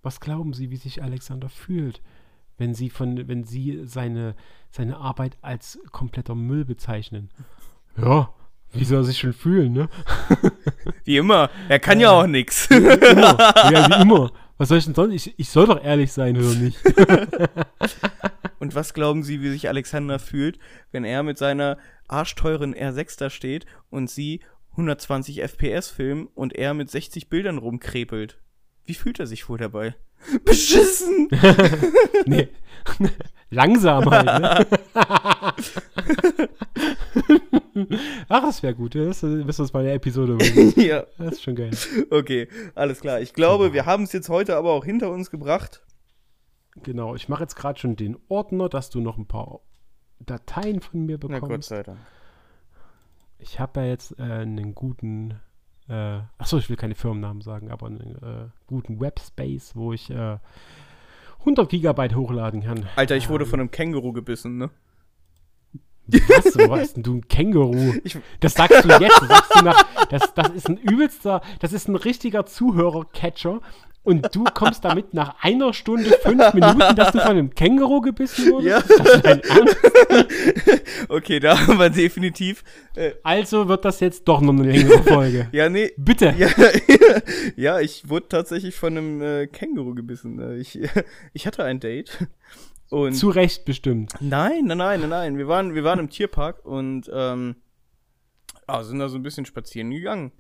[0.04, 2.02] Was glauben Sie, wie sich Alexander fühlt,
[2.62, 4.36] wenn Sie von, wenn Sie seine,
[4.70, 7.30] seine Arbeit als kompletter Müll bezeichnen?
[7.98, 8.34] Ja,
[8.72, 9.90] wie soll er sich schon fühlen, ne?
[11.04, 12.68] Wie immer, er kann ja auch nix.
[12.68, 13.38] Immer.
[13.72, 14.32] Ja, wie immer.
[14.58, 15.14] Was soll ich denn sonst?
[15.14, 16.78] Ich, ich soll doch ehrlich sein, oder nicht?
[18.60, 20.60] Und was glauben Sie, wie sich Alexander fühlt,
[20.92, 24.42] wenn er mit seiner arschteuren R6 da steht und sie
[24.74, 28.38] 120 FPS filmen und er mit 60 Bildern rumkrepelt?
[28.86, 29.96] Wie fühlt er sich wohl dabei?
[30.46, 31.30] Beschissen!
[32.26, 32.48] nee.
[33.54, 34.66] Langsam halt, ne?
[38.30, 38.96] Ach, das wäre gut.
[38.96, 40.38] Das müssen wir uns mal eine Episode
[40.78, 41.72] ja, Das ist schon geil.
[42.10, 43.20] okay, alles klar.
[43.20, 45.84] Ich glaube, wir haben es jetzt heute aber auch hinter uns gebracht.
[46.84, 49.60] Genau, ich mache jetzt gerade schon den Ordner, dass du noch ein paar
[50.20, 51.70] Dateien von mir Na Gott bekommst.
[51.70, 52.00] sei Dank.
[53.38, 55.42] Ich habe ja jetzt äh, einen guten,
[55.92, 60.38] äh, achso, ich will keine Firmennamen sagen, aber einen äh, guten Webspace, wo ich äh,
[61.40, 62.88] 100 Gigabyte hochladen kann.
[62.96, 64.70] Alter, ich wurde von einem Känguru gebissen, ne?
[66.08, 66.58] Was?
[66.82, 67.94] Hast denn du ein Känguru?
[68.04, 71.88] Ich- das sagst du jetzt, sagst du nach, das, das ist ein übelster, das ist
[71.88, 73.62] ein richtiger Zuhörer-Catcher
[74.04, 78.52] und du kommst damit nach einer Stunde, fünf Minuten, dass du von einem Känguru gebissen
[78.52, 78.70] wurdest?
[78.70, 78.78] Ja.
[78.96, 79.78] Ist das dein Ernst?
[81.10, 82.64] Okay, da haben wir definitiv.
[82.96, 85.48] Äh, Also wird das jetzt doch noch eine längere Folge.
[85.52, 85.92] ja, nee.
[85.98, 86.34] Bitte.
[86.38, 86.48] Ja,
[87.56, 90.40] ja, ich wurde tatsächlich von einem äh, Känguru gebissen.
[90.40, 90.80] Äh, Ich,
[91.34, 92.28] ich hatte ein Date.
[92.90, 94.14] Und Zu Recht bestimmt.
[94.20, 95.38] Nein, nein, nein, nein, nein.
[95.38, 97.56] Wir waren, wir waren im Tierpark und ähm,
[98.68, 100.32] ah, sind da so ein bisschen spazieren gegangen.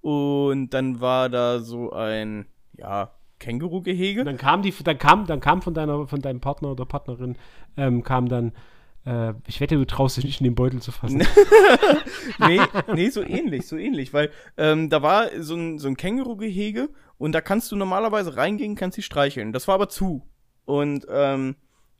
[0.00, 2.46] Und dann war da so ein,
[2.76, 4.24] ja, Känguru-Gehege.
[4.24, 7.36] Dann kam die, dann kam, dann kam von deiner, von deinem Partner oder Partnerin,
[7.76, 8.52] ähm, kam dann,
[9.06, 11.18] äh, ich wette, du traust dich nicht in den Beutel zu fassen.
[12.38, 12.60] nee,
[12.94, 17.32] nee, so ähnlich, so ähnlich, weil ähm, da war so ein, so ein Känguru-Gehege und
[17.32, 19.52] da kannst du normalerweise reingehen, kannst sie streicheln.
[19.52, 20.26] Das war aber zu.
[20.64, 21.56] Und ähm,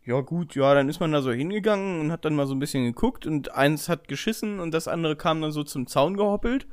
[0.07, 2.59] ja gut, ja, dann ist man da so hingegangen und hat dann mal so ein
[2.59, 6.67] bisschen geguckt und eins hat geschissen und das andere kam dann so zum Zaun gehoppelt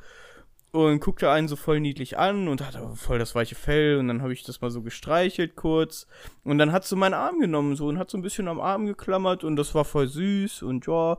[0.71, 4.07] und guckte einen so voll niedlich an und hatte aber voll das weiche Fell und
[4.07, 6.07] dann habe ich das mal so gestreichelt kurz
[6.43, 8.85] und dann hat sie meinen Arm genommen so und hat so ein bisschen am Arm
[8.85, 11.17] geklammert und das war voll süß und ja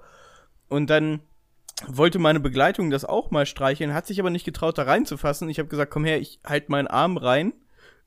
[0.69, 1.21] und dann
[1.87, 5.49] wollte meine Begleitung das auch mal streicheln, hat sich aber nicht getraut, da reinzufassen.
[5.51, 7.53] Ich habe gesagt, komm her, ich halt meinen Arm rein,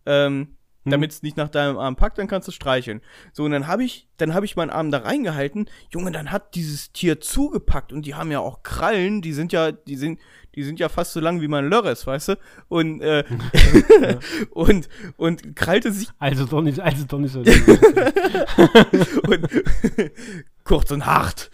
[0.06, 0.92] ähm, Hm.
[0.92, 3.02] damit es nicht nach deinem Arm packt, dann kannst du streicheln.
[3.34, 5.68] So, und dann habe ich, dann habe ich meinen Arm da reingehalten.
[5.90, 9.72] Junge, dann hat dieses Tier zugepackt und die haben ja auch Krallen, die sind ja,
[9.72, 10.20] die sind,
[10.56, 12.38] die sind ja fast so lang wie mein Lörres, weißt du?
[12.70, 13.24] Und, äh,
[14.52, 14.88] und,
[15.18, 17.40] und krallte sich Also doch nicht, also doch nicht so.
[19.28, 19.48] und
[20.64, 21.52] kurz und hart.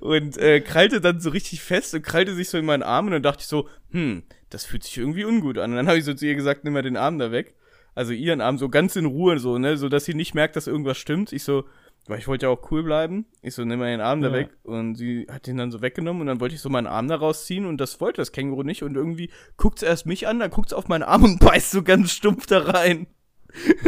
[0.00, 3.12] und äh, krallte dann so richtig fest und krallte sich so in meinen Arm und
[3.12, 5.70] dann dachte ich so, hm, das fühlt sich irgendwie ungut an.
[5.70, 7.54] Und dann habe ich so zu ihr gesagt, nimm mal den Arm da weg.
[7.94, 10.68] Also ihren Arm so ganz in Ruhe so, ne, so dass sie nicht merkt, dass
[10.68, 11.32] irgendwas stimmt.
[11.32, 11.64] Ich so,
[12.08, 13.26] weil ich wollte ja auch cool bleiben.
[13.42, 14.34] Ich so, nimm mal den Arm da Ja.
[14.34, 14.50] weg.
[14.64, 17.16] Und sie hat den dann so weggenommen und dann wollte ich so meinen Arm da
[17.16, 18.82] rausziehen und das wollte das Känguru nicht.
[18.82, 22.10] Und irgendwie guckt erst mich an, dann guckt auf meinen Arm und beißt so ganz
[22.12, 23.06] stumpf da rein.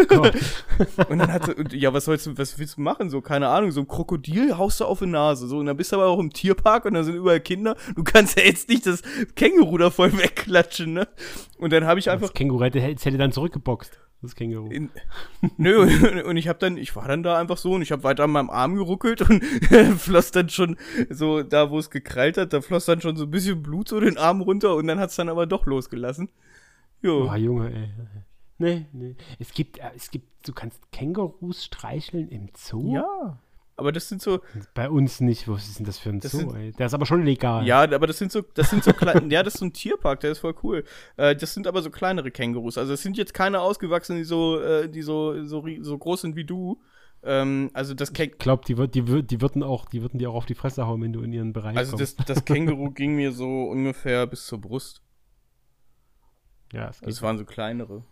[0.08, 0.34] Gott.
[1.10, 3.10] Und dann hat sie, und, ja, was sollst du, was willst du machen?
[3.10, 5.46] So, keine Ahnung, so ein Krokodil haust du auf die Nase.
[5.48, 7.76] So, und dann bist du aber auch im Tierpark und da sind überall Kinder.
[7.94, 9.02] Du kannst ja jetzt nicht das
[9.36, 11.08] Känguru da voll wegklatschen, ne?
[11.58, 12.28] Und dann habe ich einfach.
[12.28, 14.00] Das Känguru hätte, es hätte dann zurückgeboxt.
[14.22, 14.68] Das Känguru.
[14.70, 14.90] In,
[15.56, 18.04] nö, und, und ich habe dann, ich war dann da einfach so und ich habe
[18.04, 19.42] weiter an meinem Arm geruckelt und
[19.96, 20.76] floss dann schon
[21.08, 23.98] so, da wo es gekrallt hat, da floss dann schon so ein bisschen Blut so
[23.98, 26.28] den Arm runter und dann hat's dann aber doch losgelassen.
[27.00, 27.30] Jo.
[27.30, 27.88] Oh, Junge, ey.
[28.58, 29.16] Nee, nee.
[29.38, 32.94] Es gibt, äh, es gibt, du kannst Kängurus streicheln im Zoo?
[32.94, 33.38] Ja.
[33.80, 34.40] Aber das sind so,
[34.74, 35.48] Bei uns nicht.
[35.48, 36.72] Was ist denn das für ein Das Zoo, sind- ey?
[36.72, 37.66] Der ist aber schon legal.
[37.66, 40.20] Ja, aber das sind so, das sind so kleine, ja, das ist so ein Tierpark,
[40.20, 40.84] der ist voll cool.
[41.16, 42.78] Äh, das sind aber so kleinere Kängurus.
[42.78, 46.36] Also es sind jetzt keine ausgewachsenen, die so, äh, die so, so, so groß sind
[46.36, 46.80] wie du.
[47.22, 50.30] Ähm, also das Käng Ich glaube, die, wird- die, die würden auch, die würden dir
[50.30, 52.18] auch auf die Fresse hauen, wenn du in ihren Bereich also kommst.
[52.20, 55.02] das, das Känguru ging mir so ungefähr bis zur Brust.
[56.72, 57.08] ja, es geht.
[57.08, 58.04] Das waren so kleinere.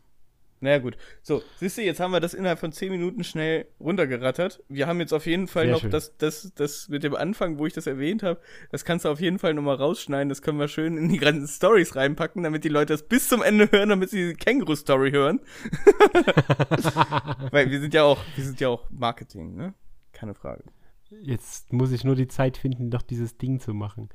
[0.61, 0.97] Naja, gut.
[1.23, 4.63] So, siehst du, jetzt haben wir das innerhalb von 10 Minuten schnell runtergerattert.
[4.69, 5.91] Wir haben jetzt auf jeden Fall Sehr noch schön.
[5.91, 8.41] das, das, das mit dem Anfang, wo ich das erwähnt habe,
[8.71, 10.29] das kannst du auf jeden Fall nochmal rausschneiden.
[10.29, 13.43] Das können wir schön in die ganzen Stories reinpacken, damit die Leute das bis zum
[13.43, 15.41] Ende hören, damit sie die Känguru-Story hören.
[17.51, 19.75] Weil wir sind ja auch, wir sind ja auch Marketing, ne?
[20.13, 20.65] Keine Frage.
[21.23, 24.11] Jetzt muss ich nur die Zeit finden, doch dieses Ding zu machen.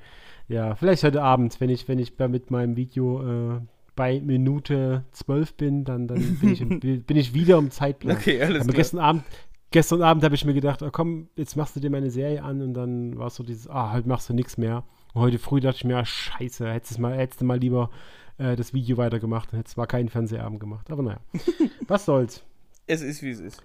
[0.47, 3.61] Ja, vielleicht heute Abend, wenn ich, wenn ich mit meinem Video äh,
[3.95, 6.59] bei Minute 12 bin, dann, dann bin, ich,
[7.05, 8.17] bin ich wieder im Zeitplan.
[8.17, 8.77] Okay, alles Aber klar.
[8.77, 9.23] Gestern Abend,
[9.71, 12.61] gestern Abend habe ich mir gedacht, oh, komm, jetzt machst du dir meine Serie an
[12.61, 14.83] und dann war es so dieses, ah, heute machst du nichts mehr.
[15.13, 17.89] Und heute früh dachte ich mir, ah, scheiße, hättest du mal, hättest du mal lieber
[18.37, 20.89] äh, das Video weitergemacht und hättest mal keinen Fernsehabend gemacht.
[20.91, 21.19] Aber naja,
[21.87, 22.43] was soll's.
[22.87, 23.63] Es ist, wie es ist.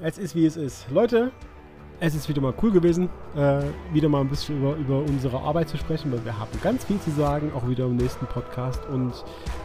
[0.00, 0.88] Es ist, wie es ist.
[0.90, 1.32] Leute,
[2.00, 3.62] es ist wieder mal cool gewesen, äh,
[3.92, 7.00] wieder mal ein bisschen über, über unsere Arbeit zu sprechen, weil wir haben ganz viel
[7.00, 8.80] zu sagen, auch wieder im nächsten Podcast.
[8.88, 9.12] Und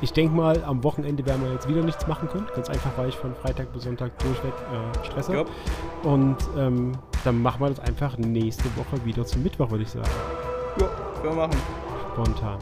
[0.02, 2.48] ich denke mal, am Wochenende werden wir jetzt wieder nichts machen können.
[2.56, 5.34] Ganz einfach, weil ich von Freitag bis Sonntag durchweg äh, stresse.
[5.34, 5.46] Ja.
[6.04, 6.94] Und ähm,
[7.24, 10.10] dann machen wir das einfach nächste Woche wieder zum Mittwoch, würde ich sagen.
[10.80, 10.88] Ja,
[11.22, 11.62] können wir machen.
[12.14, 12.58] Spontan.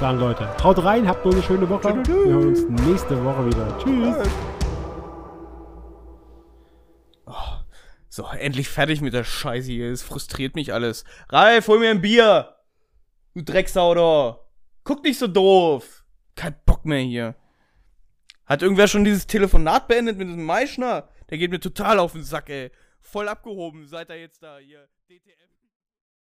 [0.00, 1.94] Dann, Leute, haut rein, habt nur eine schöne Woche.
[2.06, 3.78] Wir hören uns nächste Woche wieder.
[3.78, 4.30] Tschüss.
[8.12, 9.90] So, endlich fertig mit der Scheiße hier.
[9.90, 11.04] Es frustriert mich alles.
[11.28, 12.56] Ralf, hol mir ein Bier!
[13.34, 14.40] Du Drecksau da!
[14.82, 16.04] Guck nicht so doof!
[16.34, 17.36] Kein Bock mehr hier.
[18.46, 21.08] Hat irgendwer schon dieses Telefonat beendet mit diesem Meischner?
[21.30, 22.72] Der geht mir total auf den Sack, ey.
[23.00, 25.49] Voll abgehoben, seit er jetzt da hier DTM.